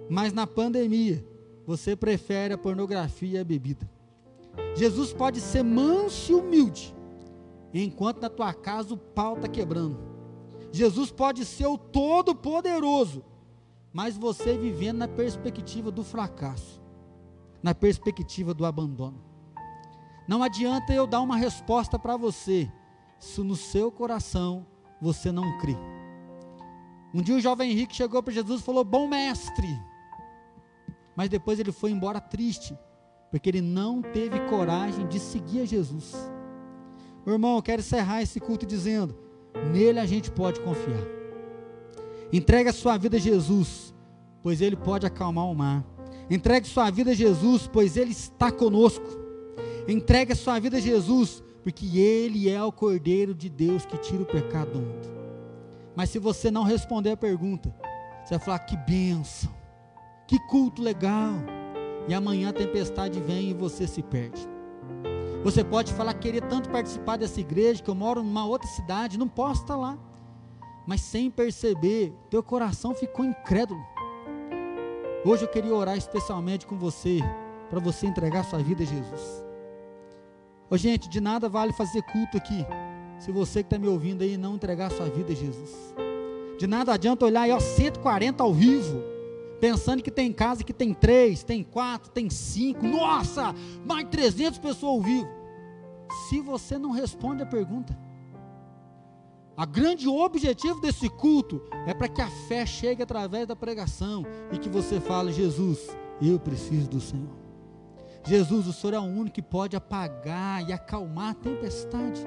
mas 0.09 0.33
na 0.33 0.47
pandemia 0.47 1.23
você 1.65 1.95
prefere 1.95 2.53
a 2.53 2.57
pornografia 2.57 3.37
e 3.37 3.41
a 3.41 3.45
bebida. 3.45 3.89
Jesus 4.75 5.13
pode 5.13 5.39
ser 5.39 5.63
manso 5.63 6.31
e 6.31 6.35
humilde, 6.35 6.95
enquanto 7.73 8.21
na 8.21 8.29
tua 8.29 8.53
casa 8.53 8.93
o 8.93 8.97
pau 8.97 9.35
está 9.35 9.47
quebrando. 9.47 10.08
Jesus 10.71 11.11
pode 11.11 11.45
ser 11.45 11.65
o 11.65 11.77
todo-poderoso, 11.77 13.23
mas 13.91 14.17
você 14.17 14.57
vivendo 14.57 14.97
na 14.97 15.07
perspectiva 15.07 15.91
do 15.91 16.03
fracasso, 16.03 16.81
na 17.61 17.73
perspectiva 17.73 18.53
do 18.53 18.65
abandono. 18.65 19.21
Não 20.27 20.43
adianta 20.43 20.93
eu 20.93 21.07
dar 21.07 21.21
uma 21.21 21.37
resposta 21.37 21.97
para 21.97 22.15
você, 22.15 22.71
se 23.17 23.41
no 23.41 23.55
seu 23.55 23.91
coração 23.91 24.65
você 25.01 25.31
não 25.31 25.57
crê. 25.57 25.75
Um 27.13 27.21
dia 27.21 27.35
o 27.35 27.39
jovem 27.39 27.71
Henrique 27.71 27.95
chegou 27.95 28.21
para 28.21 28.33
Jesus 28.33 28.61
e 28.61 28.63
falou: 28.63 28.83
Bom 28.83 29.07
mestre. 29.07 29.67
Mas 31.15 31.29
depois 31.29 31.59
ele 31.59 31.71
foi 31.71 31.91
embora 31.91 32.21
triste, 32.21 32.77
porque 33.31 33.49
ele 33.49 33.61
não 33.61 34.01
teve 34.01 34.39
coragem 34.41 35.07
de 35.07 35.19
seguir 35.19 35.61
a 35.61 35.65
Jesus. 35.65 36.13
Meu 37.25 37.33
irmão, 37.33 37.55
eu 37.55 37.61
quero 37.63 37.81
encerrar 37.81 38.21
esse 38.21 38.39
culto 38.39 38.65
dizendo: 38.65 39.17
Nele 39.71 39.99
a 39.99 40.05
gente 40.05 40.31
pode 40.31 40.59
confiar. 40.59 41.03
Entregue 42.31 42.69
a 42.69 42.73
sua 42.73 42.97
vida 42.97 43.17
a 43.17 43.19
Jesus, 43.19 43.93
pois 44.41 44.61
Ele 44.61 44.75
pode 44.75 45.05
acalmar 45.05 45.45
o 45.45 45.55
mar. 45.55 45.83
Entregue 46.29 46.67
sua 46.67 46.89
vida 46.91 47.11
a 47.11 47.15
Jesus, 47.15 47.67
pois 47.67 47.97
Ele 47.97 48.11
está 48.11 48.51
conosco. 48.51 49.05
Entregue 49.87 50.33
a 50.33 50.35
sua 50.35 50.59
vida 50.59 50.77
a 50.77 50.79
Jesus, 50.79 51.43
porque 51.63 51.97
Ele 51.97 52.49
é 52.49 52.61
o 52.63 52.71
Cordeiro 52.71 53.33
de 53.33 53.49
Deus 53.49 53.85
que 53.85 53.97
tira 53.97 54.21
o 54.21 54.25
pecado 54.25 54.73
do 54.73 54.79
mundo. 54.79 55.09
Mas 55.95 56.11
se 56.11 56.19
você 56.19 56.51
não 56.51 56.63
responder 56.63 57.11
a 57.11 57.17
pergunta, 57.17 57.73
você 58.23 58.37
vai 58.37 58.45
falar: 58.45 58.59
que 58.59 58.77
bênção, 58.77 59.51
que 60.27 60.37
culto 60.47 60.81
legal. 60.81 61.33
E 62.07 62.13
amanhã 62.13 62.49
a 62.49 62.53
tempestade 62.53 63.19
vem 63.19 63.49
e 63.49 63.53
você 63.53 63.87
se 63.87 64.01
perde. 64.01 64.47
Você 65.43 65.63
pode 65.63 65.93
falar, 65.93 66.13
querer 66.15 66.41
tanto 66.41 66.69
participar 66.69 67.17
dessa 67.17 67.39
igreja, 67.39 67.81
que 67.81 67.89
eu 67.89 67.95
moro 67.95 68.21
numa 68.21 68.45
outra 68.45 68.67
cidade, 68.67 69.17
não 69.17 69.27
posso 69.27 69.61
estar 69.61 69.77
lá. 69.77 69.97
Mas 70.85 71.01
sem 71.01 71.31
perceber, 71.31 72.13
teu 72.29 72.43
coração 72.43 72.93
ficou 72.93 73.23
incrédulo. 73.23 73.79
Hoje 75.23 75.43
eu 75.43 75.47
queria 75.47 75.73
orar 75.73 75.97
especialmente 75.97 76.67
com 76.67 76.77
você, 76.77 77.19
para 77.69 77.79
você 77.79 78.05
entregar 78.05 78.43
sua 78.43 78.59
vida 78.59 78.83
a 78.83 78.85
Jesus. 78.85 79.45
Ô 80.69 80.77
gente, 80.77 81.07
de 81.09 81.21
nada 81.21 81.47
vale 81.47 81.71
fazer 81.73 82.01
culto 82.03 82.37
aqui, 82.37 82.65
se 83.17 83.31
você 83.31 83.63
que 83.63 83.67
está 83.67 83.79
me 83.79 83.87
ouvindo 83.87 84.23
aí 84.23 84.37
não 84.37 84.55
entregar 84.55 84.91
sua 84.91 85.09
vida 85.09 85.31
a 85.31 85.35
Jesus. 85.35 85.93
De 86.57 86.67
nada 86.67 86.93
adianta 86.93 87.25
olhar 87.25 87.41
aí, 87.43 87.51
ó, 87.51 87.59
140 87.59 88.43
ao 88.43 88.53
vivo, 88.53 89.01
pensando 89.59 90.01
que 90.01 90.11
tem 90.11 90.31
casa 90.31 90.63
que 90.63 90.73
tem 90.73 90.93
três, 90.93 91.43
tem 91.43 91.63
quatro, 91.63 92.09
tem 92.11 92.29
cinco, 92.29 92.85
nossa, 92.85 93.53
mais 93.85 94.05
de 94.05 94.11
300 94.11 94.59
pessoas 94.59 94.93
ao 94.93 95.01
vivo. 95.01 95.27
Se 96.27 96.39
você 96.41 96.77
não 96.77 96.91
responde 96.91 97.43
a 97.43 97.45
pergunta, 97.45 97.97
a 99.55 99.65
grande 99.65 100.07
objetivo 100.07 100.79
desse 100.79 101.09
culto 101.09 101.61
é 101.85 101.93
para 101.93 102.07
que 102.07 102.21
a 102.21 102.29
fé 102.47 102.65
chegue 102.65 103.03
através 103.03 103.45
da 103.45 103.55
pregação 103.55 104.25
e 104.51 104.57
que 104.57 104.69
você 104.69 104.99
fale: 104.99 105.33
Jesus, 105.33 105.95
eu 106.21 106.39
preciso 106.39 106.89
do 106.89 107.01
Senhor. 107.01 107.37
Jesus, 108.25 108.67
o 108.67 108.73
Senhor 108.73 108.93
é 108.93 108.99
o 108.99 109.03
único 109.03 109.35
que 109.35 109.41
pode 109.41 109.75
apagar 109.75 110.67
e 110.67 110.71
acalmar 110.71 111.31
a 111.31 111.35
tempestade. 111.35 112.25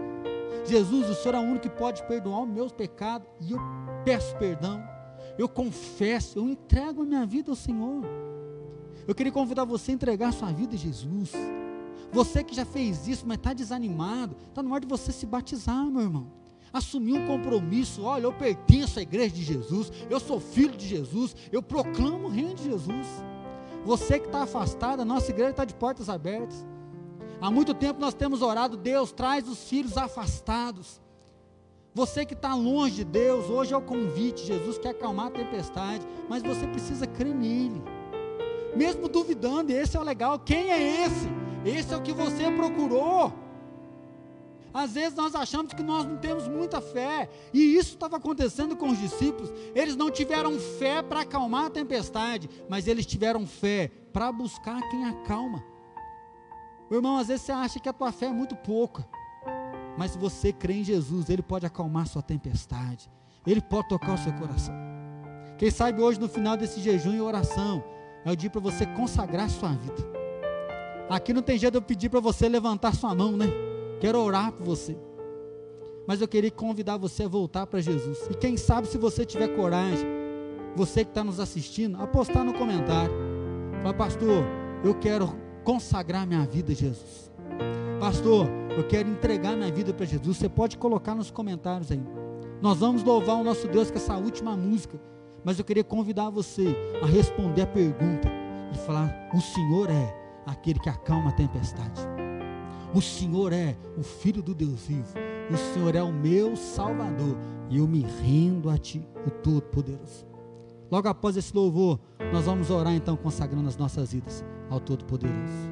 Jesus, 0.64 1.08
o 1.08 1.14
Senhor 1.14 1.34
é 1.34 1.38
o 1.38 1.42
único 1.42 1.60
que 1.60 1.70
pode 1.70 2.02
perdoar 2.04 2.42
os 2.42 2.48
meus 2.48 2.72
pecados 2.72 3.26
e 3.40 3.52
eu 3.52 3.58
peço 4.04 4.36
perdão 4.36 4.91
eu 5.38 5.48
confesso, 5.48 6.38
eu 6.38 6.48
entrego 6.48 7.02
a 7.02 7.04
minha 7.04 7.26
vida 7.26 7.50
ao 7.50 7.56
Senhor. 7.56 8.04
Eu 9.06 9.14
queria 9.14 9.32
convidar 9.32 9.64
você 9.64 9.90
a 9.90 9.94
entregar 9.94 10.32
sua 10.32 10.52
vida 10.52 10.74
a 10.74 10.78
Jesus. 10.78 11.32
Você 12.12 12.44
que 12.44 12.54
já 12.54 12.64
fez 12.64 13.08
isso, 13.08 13.26
mas 13.26 13.38
está 13.38 13.52
desanimado, 13.52 14.36
está 14.48 14.62
na 14.62 14.70
hora 14.70 14.80
de 14.80 14.86
você 14.86 15.10
se 15.10 15.26
batizar, 15.26 15.84
meu 15.86 16.02
irmão. 16.02 16.30
Assumir 16.72 17.14
um 17.14 17.26
compromisso, 17.26 18.02
olha, 18.02 18.24
eu 18.24 18.32
pertenço 18.32 18.98
à 18.98 19.02
igreja 19.02 19.34
de 19.34 19.42
Jesus, 19.42 19.90
eu 20.08 20.20
sou 20.20 20.40
filho 20.40 20.76
de 20.76 20.86
Jesus, 20.86 21.34
eu 21.50 21.62
proclamo 21.62 22.28
o 22.28 22.30
reino 22.30 22.54
de 22.54 22.64
Jesus. 22.64 23.06
Você 23.84 24.18
que 24.18 24.26
está 24.26 24.42
afastado, 24.42 25.00
a 25.00 25.04
nossa 25.04 25.30
igreja 25.30 25.50
está 25.50 25.64
de 25.64 25.74
portas 25.74 26.08
abertas. 26.08 26.64
Há 27.40 27.50
muito 27.50 27.74
tempo 27.74 28.00
nós 28.00 28.14
temos 28.14 28.40
orado, 28.40 28.76
Deus 28.76 29.10
traz 29.10 29.48
os 29.48 29.68
filhos 29.68 29.96
afastados. 29.96 31.01
Você 31.94 32.24
que 32.24 32.32
está 32.32 32.54
longe 32.54 32.96
de 32.96 33.04
Deus, 33.04 33.50
hoje 33.50 33.74
é 33.74 33.76
o 33.76 33.82
convite. 33.82 34.46
Jesus 34.46 34.78
quer 34.78 34.90
acalmar 34.90 35.26
a 35.26 35.30
tempestade, 35.30 36.06
mas 36.28 36.42
você 36.42 36.66
precisa 36.66 37.06
crer 37.06 37.34
nele. 37.34 37.82
Mesmo 38.74 39.08
duvidando, 39.08 39.72
esse 39.72 39.96
é 39.96 40.00
o 40.00 40.02
legal. 40.02 40.38
Quem 40.38 40.70
é 40.70 41.04
esse? 41.04 41.28
Esse 41.64 41.92
é 41.92 41.96
o 41.96 42.02
que 42.02 42.12
você 42.12 42.50
procurou. 42.50 43.32
Às 44.72 44.92
vezes 44.94 45.14
nós 45.14 45.34
achamos 45.34 45.74
que 45.74 45.82
nós 45.82 46.06
não 46.06 46.16
temos 46.16 46.48
muita 46.48 46.80
fé, 46.80 47.28
e 47.52 47.76
isso 47.76 47.90
estava 47.90 48.16
acontecendo 48.16 48.74
com 48.74 48.88
os 48.88 48.98
discípulos. 48.98 49.52
Eles 49.74 49.94
não 49.94 50.10
tiveram 50.10 50.58
fé 50.58 51.02
para 51.02 51.20
acalmar 51.20 51.66
a 51.66 51.70
tempestade, 51.70 52.48
mas 52.70 52.86
eles 52.86 53.04
tiveram 53.04 53.46
fé 53.46 53.90
para 54.14 54.32
buscar 54.32 54.80
quem 54.88 55.04
acalma. 55.04 55.62
Meu 56.88 57.00
irmão, 57.00 57.18
às 57.18 57.28
vezes 57.28 57.42
você 57.42 57.52
acha 57.52 57.78
que 57.78 57.88
a 57.88 57.92
tua 57.92 58.12
fé 58.12 58.26
é 58.26 58.32
muito 58.32 58.56
pouca. 58.56 59.06
Mas 59.96 60.12
se 60.12 60.18
você 60.18 60.52
crê 60.52 60.74
em 60.74 60.84
Jesus, 60.84 61.28
Ele 61.28 61.42
pode 61.42 61.66
acalmar 61.66 62.06
sua 62.06 62.22
tempestade. 62.22 63.10
Ele 63.46 63.60
pode 63.60 63.88
tocar 63.88 64.14
o 64.14 64.18
seu 64.18 64.32
coração. 64.32 64.74
Quem 65.58 65.70
sabe 65.70 66.00
hoje, 66.00 66.18
no 66.18 66.28
final 66.28 66.56
desse 66.56 66.80
jejum 66.80 67.14
e 67.14 67.20
oração, 67.20 67.82
é 68.24 68.30
o 68.30 68.36
dia 68.36 68.50
para 68.50 68.60
você 68.60 68.86
consagrar 68.86 69.48
sua 69.50 69.70
vida. 69.70 70.12
Aqui 71.08 71.32
não 71.32 71.42
tem 71.42 71.58
jeito 71.58 71.72
de 71.72 71.78
eu 71.78 71.82
pedir 71.82 72.08
para 72.08 72.20
você 72.20 72.48
levantar 72.48 72.94
sua 72.94 73.14
mão, 73.14 73.36
né? 73.36 73.46
Quero 74.00 74.18
orar 74.18 74.52
por 74.52 74.64
você. 74.64 74.96
Mas 76.06 76.20
eu 76.20 76.28
queria 76.28 76.50
convidar 76.50 76.96
você 76.96 77.24
a 77.24 77.28
voltar 77.28 77.66
para 77.66 77.80
Jesus. 77.80 78.18
E 78.30 78.34
quem 78.34 78.56
sabe, 78.56 78.88
se 78.88 78.98
você 78.98 79.24
tiver 79.24 79.48
coragem, 79.48 80.06
você 80.74 81.04
que 81.04 81.10
está 81.10 81.22
nos 81.22 81.38
assistindo, 81.38 82.00
apostar 82.00 82.44
no 82.44 82.54
comentário. 82.54 83.14
Fala, 83.82 83.94
pastor, 83.94 84.44
eu 84.84 84.94
quero 84.94 85.32
consagrar 85.64 86.26
minha 86.26 86.44
vida 86.46 86.72
a 86.72 86.74
Jesus. 86.74 87.31
Pastor, 88.00 88.48
eu 88.76 88.84
quero 88.84 89.08
entregar 89.08 89.56
minha 89.56 89.70
vida 89.70 89.92
para 89.92 90.06
Jesus. 90.06 90.36
Você 90.36 90.48
pode 90.48 90.76
colocar 90.76 91.14
nos 91.14 91.30
comentários 91.30 91.90
aí. 91.90 92.02
Nós 92.60 92.78
vamos 92.78 93.02
louvar 93.02 93.36
o 93.36 93.44
nosso 93.44 93.68
Deus 93.68 93.90
com 93.90 93.96
essa 93.96 94.16
última 94.16 94.56
música. 94.56 95.00
Mas 95.44 95.58
eu 95.58 95.64
queria 95.64 95.84
convidar 95.84 96.30
você 96.30 96.76
a 97.02 97.06
responder 97.06 97.62
a 97.62 97.66
pergunta 97.66 98.28
e 98.72 98.78
falar: 98.78 99.30
O 99.34 99.40
Senhor 99.40 99.90
é 99.90 100.14
aquele 100.46 100.78
que 100.78 100.88
acalma 100.88 101.30
a 101.30 101.32
tempestade. 101.32 102.00
O 102.94 103.00
Senhor 103.00 103.52
é 103.52 103.76
o 103.96 104.02
Filho 104.02 104.42
do 104.42 104.54
Deus 104.54 104.86
vivo. 104.86 105.14
O 105.50 105.56
Senhor 105.56 105.94
é 105.94 106.02
o 106.02 106.12
meu 106.12 106.56
Salvador. 106.56 107.36
E 107.70 107.78
eu 107.78 107.88
me 107.88 108.04
rendo 108.22 108.68
a 108.68 108.76
Ti, 108.76 109.06
o 109.26 109.30
Todo-Poderoso. 109.30 110.26
Logo 110.90 111.08
após 111.08 111.36
esse 111.38 111.56
louvor, 111.56 111.98
nós 112.32 112.44
vamos 112.44 112.70
orar 112.70 112.92
então 112.92 113.16
consagrando 113.16 113.66
as 113.66 113.76
nossas 113.78 114.12
vidas 114.12 114.44
ao 114.68 114.78
Todo-Poderoso. 114.78 115.71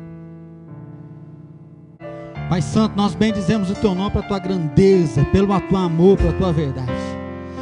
Pai 2.50 2.60
Santo, 2.60 2.96
nós 2.96 3.14
bendizemos 3.14 3.70
o 3.70 3.76
teu 3.76 3.94
nome 3.94 4.10
para 4.10 4.22
a 4.22 4.24
tua 4.24 4.38
grandeza, 4.40 5.24
pelo 5.26 5.56
teu 5.60 5.76
amor, 5.78 6.18
pela 6.18 6.32
tua 6.32 6.52
verdade. 6.52 6.90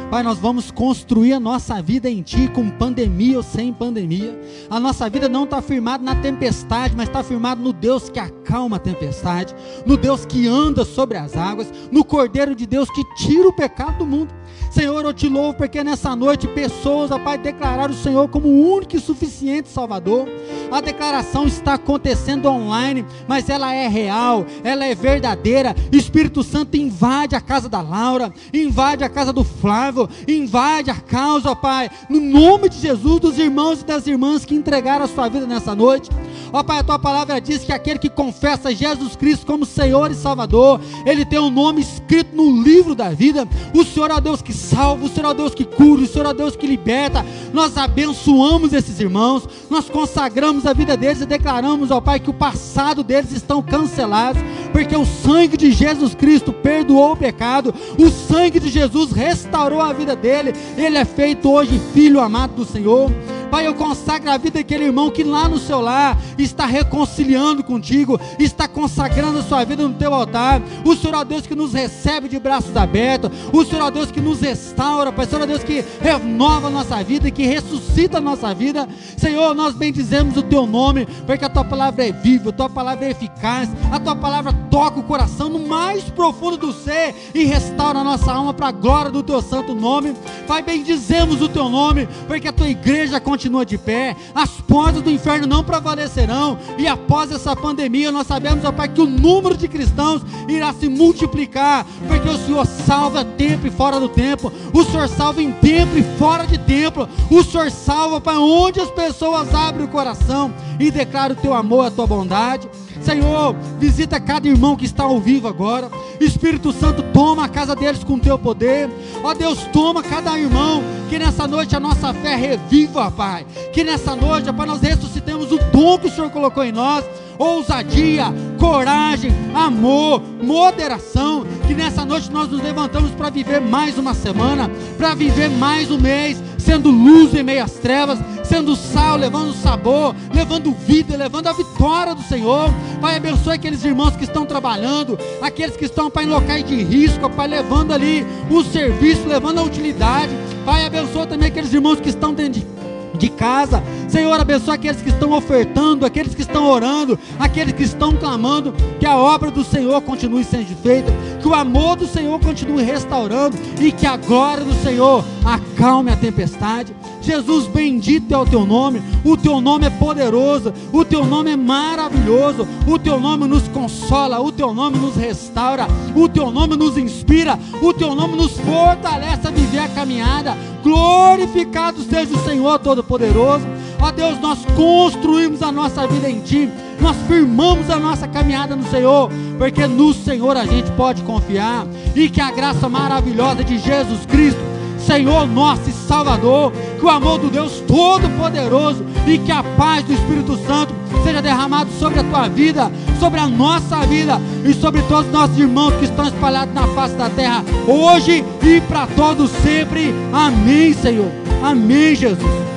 Pai, 0.09 0.23
nós 0.23 0.39
vamos 0.39 0.71
construir 0.71 1.33
a 1.33 1.39
nossa 1.39 1.79
vida 1.79 2.09
em 2.09 2.23
Ti, 2.23 2.47
com 2.47 2.71
pandemia 2.71 3.37
ou 3.37 3.43
sem 3.43 3.71
pandemia. 3.71 4.35
A 4.67 4.79
nossa 4.79 5.07
vida 5.07 5.29
não 5.29 5.43
está 5.43 5.61
firmada 5.61 6.03
na 6.03 6.15
tempestade, 6.15 6.95
mas 6.97 7.07
está 7.07 7.21
firmada 7.21 7.61
no 7.61 7.71
Deus 7.71 8.09
que 8.09 8.19
acalma 8.19 8.77
a 8.77 8.79
tempestade, 8.79 9.55
no 9.85 9.95
Deus 9.95 10.25
que 10.25 10.47
anda 10.47 10.83
sobre 10.83 11.19
as 11.19 11.37
águas, 11.37 11.71
no 11.91 12.03
Cordeiro 12.03 12.55
de 12.55 12.65
Deus 12.65 12.89
que 12.89 13.03
tira 13.13 13.47
o 13.47 13.53
pecado 13.53 13.99
do 13.99 14.07
mundo. 14.07 14.33
Senhor, 14.69 15.03
eu 15.03 15.13
te 15.13 15.27
louvo 15.27 15.55
porque 15.55 15.83
nessa 15.83 16.15
noite 16.15 16.47
pessoas, 16.47 17.09
ó 17.09 17.17
Pai, 17.17 17.37
declararam 17.37 17.93
o 17.93 17.97
Senhor 17.97 18.27
como 18.27 18.47
o 18.47 18.75
único 18.75 18.95
e 18.95 18.99
suficiente 18.99 19.69
Salvador. 19.69 20.27
A 20.71 20.79
declaração 20.81 21.47
está 21.47 21.73
acontecendo 21.73 22.47
online, 22.47 23.05
mas 23.27 23.49
ela 23.49 23.73
é 23.73 23.87
real, 23.87 24.45
ela 24.63 24.85
é 24.85 24.93
verdadeira. 24.93 25.75
Espírito 25.91 26.43
Santo 26.43 26.77
invade 26.77 27.35
a 27.35 27.41
casa 27.41 27.67
da 27.67 27.81
Laura, 27.81 28.31
invade 28.53 29.03
a 29.03 29.09
casa 29.09 29.33
do 29.33 29.43
Flávio, 29.43 30.07
invade 30.27 30.91
a 30.91 30.95
casa, 30.95 31.49
ó 31.49 31.55
Pai, 31.55 31.89
no 32.07 32.19
nome 32.19 32.69
de 32.69 32.79
Jesus, 32.79 33.19
dos 33.19 33.39
irmãos 33.39 33.81
e 33.81 33.85
das 33.85 34.05
irmãs 34.05 34.45
que 34.45 34.53
entregaram 34.53 35.05
a 35.05 35.07
sua 35.07 35.29
vida 35.29 35.47
nessa 35.47 35.73
noite. 35.73 36.09
Ó 36.53 36.61
Pai, 36.61 36.79
a 36.79 36.83
tua 36.83 36.99
palavra 36.99 37.41
diz 37.41 37.63
que 37.63 37.71
aquele 37.71 37.97
que 37.97 38.09
confessa 38.09 38.73
Jesus 38.73 39.15
Cristo 39.15 39.45
como 39.45 39.65
Senhor 39.65 40.11
e 40.11 40.15
Salvador, 40.15 40.79
ele 41.05 41.25
tem 41.25 41.39
o 41.39 41.45
um 41.45 41.49
nome 41.49 41.81
escrito 41.81 42.35
no 42.35 42.61
livro 42.61 42.93
da 42.93 43.09
vida. 43.09 43.47
O 43.73 43.83
Senhor 43.83 44.11
o 44.11 44.21
Deus 44.21 44.41
que 44.41 44.53
salva, 44.59 45.05
o 45.05 45.09
Senhor 45.09 45.29
é 45.29 45.31
o 45.31 45.33
Deus 45.33 45.55
que 45.55 45.63
cura, 45.63 46.01
o 46.01 46.07
Senhor 46.07 46.25
é 46.25 46.29
o 46.29 46.33
Deus 46.33 46.55
que 46.55 46.67
liberta. 46.67 47.25
Nós 47.53 47.77
abençoamos 47.77 48.73
esses 48.73 48.99
irmãos, 48.99 49.47
nós 49.69 49.89
consagramos 49.89 50.65
a 50.65 50.73
vida 50.73 50.95
deles 50.95 51.21
e 51.21 51.25
declaramos, 51.25 51.89
ó 51.89 51.99
Pai, 51.99 52.19
que 52.19 52.29
o 52.29 52.33
passado 52.33 53.03
deles 53.03 53.31
estão 53.31 53.61
cancelados, 53.61 54.41
porque 54.71 54.95
o 54.95 55.05
sangue 55.05 55.57
de 55.57 55.71
Jesus 55.71 56.13
Cristo 56.13 56.51
perdoou 56.51 57.13
o 57.13 57.17
pecado, 57.17 57.73
o 57.97 58.09
sangue 58.09 58.59
de 58.59 58.69
Jesus 58.69 59.11
restaurou 59.11 59.81
a 59.81 59.93
vida 59.93 60.15
dele, 60.15 60.53
ele 60.77 60.97
é 60.97 61.05
feito 61.05 61.49
hoje 61.49 61.79
filho 61.93 62.19
amado 62.19 62.53
do 62.53 62.65
Senhor. 62.65 63.09
Pai, 63.49 63.65
eu 63.65 63.73
consagro 63.73 64.29
a 64.29 64.37
vida 64.37 64.59
daquele 64.59 64.85
irmão 64.85 65.09
que 65.09 65.23
lá 65.23 65.49
no 65.49 65.57
seu 65.57 65.81
lar 65.81 66.17
está 66.37 66.65
reconciliando 66.65 67.63
contigo, 67.63 68.19
está 68.37 68.67
consagrando 68.67 69.39
a 69.39 69.43
sua 69.43 69.63
vida 69.63 69.87
no 69.87 69.93
teu 69.95 70.13
altar. 70.13 70.61
O 70.85 70.95
Senhor 70.95 71.19
é 71.19 71.25
Deus 71.25 71.47
que 71.47 71.55
nos 71.55 71.73
recebe 71.73 72.29
de 72.29 72.39
braços 72.39 72.75
abertos, 72.75 73.31
o 73.51 73.65
Senhor 73.65 73.87
é 73.87 73.91
Deus 73.91 74.11
que 74.11 74.21
nos 74.21 74.41
restaura, 74.41 75.11
Pai, 75.11 75.25
o 75.25 75.29
Senhor 75.29 75.43
é 75.43 75.47
Deus 75.47 75.63
que 75.63 75.83
renova 75.99 76.67
a 76.67 76.71
nossa 76.71 77.03
vida 77.03 77.29
que 77.31 77.45
ressuscita 77.45 78.17
a 78.17 78.21
nossa 78.21 78.53
vida. 78.53 78.87
Senhor, 79.17 79.55
nós 79.55 79.73
bendizemos 79.73 80.37
o 80.37 80.43
teu 80.43 80.65
nome, 80.65 81.07
porque 81.25 81.45
a 81.45 81.49
tua 81.49 81.63
palavra 81.63 82.07
é 82.07 82.11
viva, 82.11 82.49
a 82.49 82.53
tua 82.53 82.69
palavra 82.69 83.05
é 83.05 83.11
eficaz, 83.11 83.69
a 83.91 83.99
tua 83.99 84.15
palavra 84.15 84.53
toca 84.69 84.99
o 84.99 85.03
coração 85.03 85.49
no 85.49 85.67
mais 85.67 86.03
profundo 86.03 86.57
do 86.57 86.73
ser 86.73 87.15
e 87.33 87.45
restaura 87.45 87.99
a 87.99 88.03
nossa 88.03 88.31
alma 88.31 88.53
para 88.53 88.67
a 88.67 88.71
glória 88.71 89.11
do 89.11 89.23
teu 89.23 89.41
santo 89.41 89.73
nome. 89.73 90.13
Pai, 90.47 90.61
bendizemos 90.61 91.41
o 91.41 91.49
teu 91.49 91.69
nome, 91.69 92.07
porque 92.27 92.47
a 92.47 92.53
tua 92.53 92.67
igreja 92.67 93.19
continua 93.19 93.38
continua 93.39 93.65
de 93.65 93.77
pé, 93.77 94.17
as 94.35 94.49
portas 94.49 95.01
do 95.01 95.09
inferno 95.09 95.47
não 95.47 95.63
prevalecerão, 95.63 96.57
e 96.77 96.85
após 96.85 97.31
essa 97.31 97.55
pandemia, 97.55 98.11
nós 98.11 98.27
sabemos, 98.27 98.65
ó 98.65 98.71
Pai, 98.71 98.89
que 98.89 98.99
o 98.99 99.05
número 99.05 99.55
de 99.55 99.65
cristãos 99.69 100.21
irá 100.49 100.73
se 100.73 100.89
multiplicar, 100.89 101.85
porque 102.05 102.27
o 102.27 102.37
Senhor 102.37 102.65
salva 102.65 103.23
tempo 103.23 103.65
e 103.65 103.71
fora 103.71 103.97
do 103.97 104.09
tempo, 104.09 104.51
o 104.73 104.83
Senhor 104.83 105.07
salva 105.07 105.41
em 105.41 105.53
tempo 105.53 105.97
e 105.97 106.03
fora 106.17 106.45
de 106.45 106.57
tempo, 106.57 107.07
o 107.31 107.41
Senhor 107.41 107.71
salva 107.71 108.19
para 108.19 108.41
onde 108.41 108.81
as 108.81 108.91
pessoas 108.91 109.55
abrem 109.55 109.85
o 109.85 109.89
coração 109.89 110.53
e 110.77 110.91
declaram 110.91 111.33
o 111.33 111.37
teu 111.37 111.53
amor, 111.53 111.85
a 111.85 111.91
tua 111.91 112.05
bondade. 112.05 112.67
Senhor, 113.01 113.55
visita 113.79 114.19
cada 114.19 114.47
irmão 114.47 114.75
que 114.75 114.85
está 114.85 115.03
ao 115.03 115.19
vivo 115.19 115.47
agora. 115.47 115.89
Espírito 116.19 116.71
Santo, 116.71 117.03
toma 117.13 117.45
a 117.45 117.49
casa 117.49 117.75
deles 117.75 118.03
com 118.03 118.19
teu 118.19 118.37
poder. 118.37 118.89
Ó 119.23 119.33
Deus, 119.33 119.59
toma 119.71 120.03
cada 120.03 120.37
irmão. 120.37 120.83
Que 121.09 121.17
nessa 121.17 121.47
noite 121.47 121.75
a 121.75 121.79
nossa 121.79 122.13
fé 122.13 122.35
reviva, 122.35 123.09
Pai. 123.11 123.45
Que 123.73 123.83
nessa 123.83 124.15
noite, 124.15 124.51
Pai, 124.51 124.67
nós 124.67 124.81
ressuscitemos 124.81 125.51
o 125.51 125.57
dom 125.71 125.97
que 125.97 126.07
o 126.07 126.11
Senhor 126.11 126.29
colocou 126.29 126.63
em 126.63 126.71
nós 126.71 127.05
ousadia, 127.39 128.25
coragem, 128.59 129.31
amor, 129.55 130.21
moderação. 130.43 131.45
Que 131.65 131.73
nessa 131.73 132.03
noite 132.03 132.29
nós 132.29 132.49
nos 132.49 132.61
levantamos 132.61 133.11
para 133.11 133.29
viver 133.29 133.61
mais 133.61 133.97
uma 133.97 134.13
semana, 134.13 134.69
para 134.97 135.15
viver 135.15 135.49
mais 135.49 135.89
um 135.89 135.97
mês, 135.97 136.43
sendo 136.69 136.91
luz 136.91 137.33
em 137.33 137.41
meio 137.41 137.63
às 137.63 137.71
trevas, 137.71 138.19
sendo 138.43 138.75
sal, 138.75 139.17
levando 139.17 139.55
sabor, 139.55 140.15
levando 140.31 140.71
vida, 140.71 141.17
levando 141.17 141.47
a 141.47 141.53
vitória 141.53 142.13
do 142.13 142.21
Senhor. 142.21 142.71
Pai, 143.01 143.15
abençoe 143.15 143.55
aqueles 143.55 143.83
irmãos 143.83 144.15
que 144.15 144.23
estão 144.23 144.45
trabalhando, 144.45 145.17
aqueles 145.41 145.75
que 145.75 145.85
estão, 145.85 146.11
Pai, 146.11 146.25
em 146.25 146.27
locais 146.27 146.63
de 146.63 146.75
risco, 146.83 147.27
Pai, 147.27 147.47
levando 147.47 147.91
ali 147.91 148.23
o 148.51 148.63
serviço, 148.63 149.27
levando 149.27 149.57
a 149.57 149.63
utilidade. 149.63 150.31
Pai, 150.63 150.85
abençoe 150.85 151.25
também 151.25 151.47
aqueles 151.47 151.73
irmãos 151.73 151.99
que 151.99 152.09
estão 152.09 152.35
dentro 152.35 152.61
de 152.61 152.79
de 153.19 153.29
casa. 153.29 153.83
Senhor, 154.09 154.39
abençoa 154.39 154.73
aqueles 154.73 155.01
que 155.01 155.09
estão 155.09 155.31
ofertando, 155.33 156.05
aqueles 156.05 156.33
que 156.33 156.41
estão 156.41 156.65
orando, 156.65 157.17
aqueles 157.37 157.73
que 157.73 157.83
estão 157.83 158.13
clamando, 158.13 158.73
que 158.99 159.05
a 159.05 159.15
obra 159.15 159.51
do 159.51 159.63
Senhor 159.63 160.01
continue 160.01 160.43
sendo 160.43 160.75
feita, 160.81 161.13
que 161.39 161.47
o 161.47 161.53
amor 161.53 161.95
do 161.95 162.07
Senhor 162.07 162.39
continue 162.39 162.83
restaurando 162.83 163.55
e 163.79 163.91
que 163.91 164.07
a 164.07 164.17
glória 164.17 164.63
do 164.63 164.73
Senhor 164.83 165.23
acalme 165.45 166.11
a 166.11 166.17
tempestade. 166.17 166.93
Jesus, 167.21 167.67
bendito 167.67 168.33
é 168.33 168.37
o 168.37 168.45
teu 168.45 168.65
nome, 168.65 169.01
o 169.23 169.37
teu 169.37 169.61
nome 169.61 169.85
é 169.85 169.89
poderoso, 169.91 170.73
o 170.91 171.05
teu 171.05 171.23
nome 171.23 171.51
é 171.51 171.55
maravilhoso, 171.55 172.67
o 172.87 172.97
teu 172.97 173.19
nome 173.19 173.47
nos 173.47 173.67
consola, 173.67 174.39
o 174.39 174.51
teu 174.51 174.73
nome 174.73 174.97
nos 174.97 175.15
restaura, 175.15 175.85
o 176.15 176.27
teu 176.27 176.49
nome 176.49 176.75
nos 176.75 176.97
inspira, 176.97 177.59
o 177.81 177.93
teu 177.93 178.15
nome 178.15 178.35
nos 178.35 178.57
fortalece 178.57 179.47
a 179.47 179.51
viver 179.51 179.79
a 179.79 179.89
caminhada. 179.89 180.57
Glorificado 180.81 182.01
seja 182.01 182.33
o 182.33 182.43
Senhor 182.43 182.79
Todo-Poderoso. 182.79 183.65
Ó 184.01 184.11
Deus, 184.11 184.39
nós 184.39 184.59
construímos 184.75 185.61
a 185.61 185.71
nossa 185.71 186.07
vida 186.07 186.29
em 186.29 186.39
Ti, 186.39 186.69
nós 186.99 187.15
firmamos 187.27 187.89
a 187.89 187.99
nossa 187.99 188.27
caminhada 188.27 188.75
no 188.75 188.87
Senhor, 188.89 189.29
porque 189.57 189.85
no 189.87 190.13
Senhor 190.13 190.55
a 190.55 190.65
gente 190.65 190.89
pode 190.91 191.21
confiar, 191.23 191.85
e 192.15 192.29
que 192.29 192.41
a 192.41 192.51
graça 192.51 192.87
maravilhosa 192.87 193.63
de 193.63 193.77
Jesus 193.77 194.25
Cristo 194.25 194.69
Senhor 195.09 195.47
nosso 195.47 195.89
e 195.89 195.91
Salvador, 195.91 196.71
que 196.71 197.03
o 197.03 197.09
amor 197.09 197.39
do 197.39 197.49
Deus 197.49 197.81
Todo-Poderoso 197.87 199.03
e 199.25 199.39
que 199.39 199.51
a 199.51 199.63
paz 199.63 200.03
do 200.03 200.13
Espírito 200.13 200.55
Santo 200.67 200.93
seja 201.23 201.41
derramado 201.41 201.89
sobre 201.99 202.19
a 202.19 202.23
tua 202.23 202.47
vida, 202.47 202.91
sobre 203.19 203.39
a 203.39 203.47
nossa 203.47 203.97
vida 204.05 204.39
e 204.63 204.71
sobre 204.71 205.01
todos 205.03 205.25
os 205.25 205.33
nossos 205.33 205.57
irmãos 205.57 205.95
que 205.95 206.05
estão 206.05 206.27
espalhados 206.27 206.75
na 206.75 206.87
face 206.89 207.15
da 207.15 207.27
terra, 207.27 207.63
hoje 207.87 208.45
e 208.61 208.81
para 208.81 209.07
todos 209.07 209.49
sempre. 209.63 210.13
Amém, 210.31 210.93
Senhor. 210.93 211.31
Amém, 211.63 212.15
Jesus. 212.15 212.69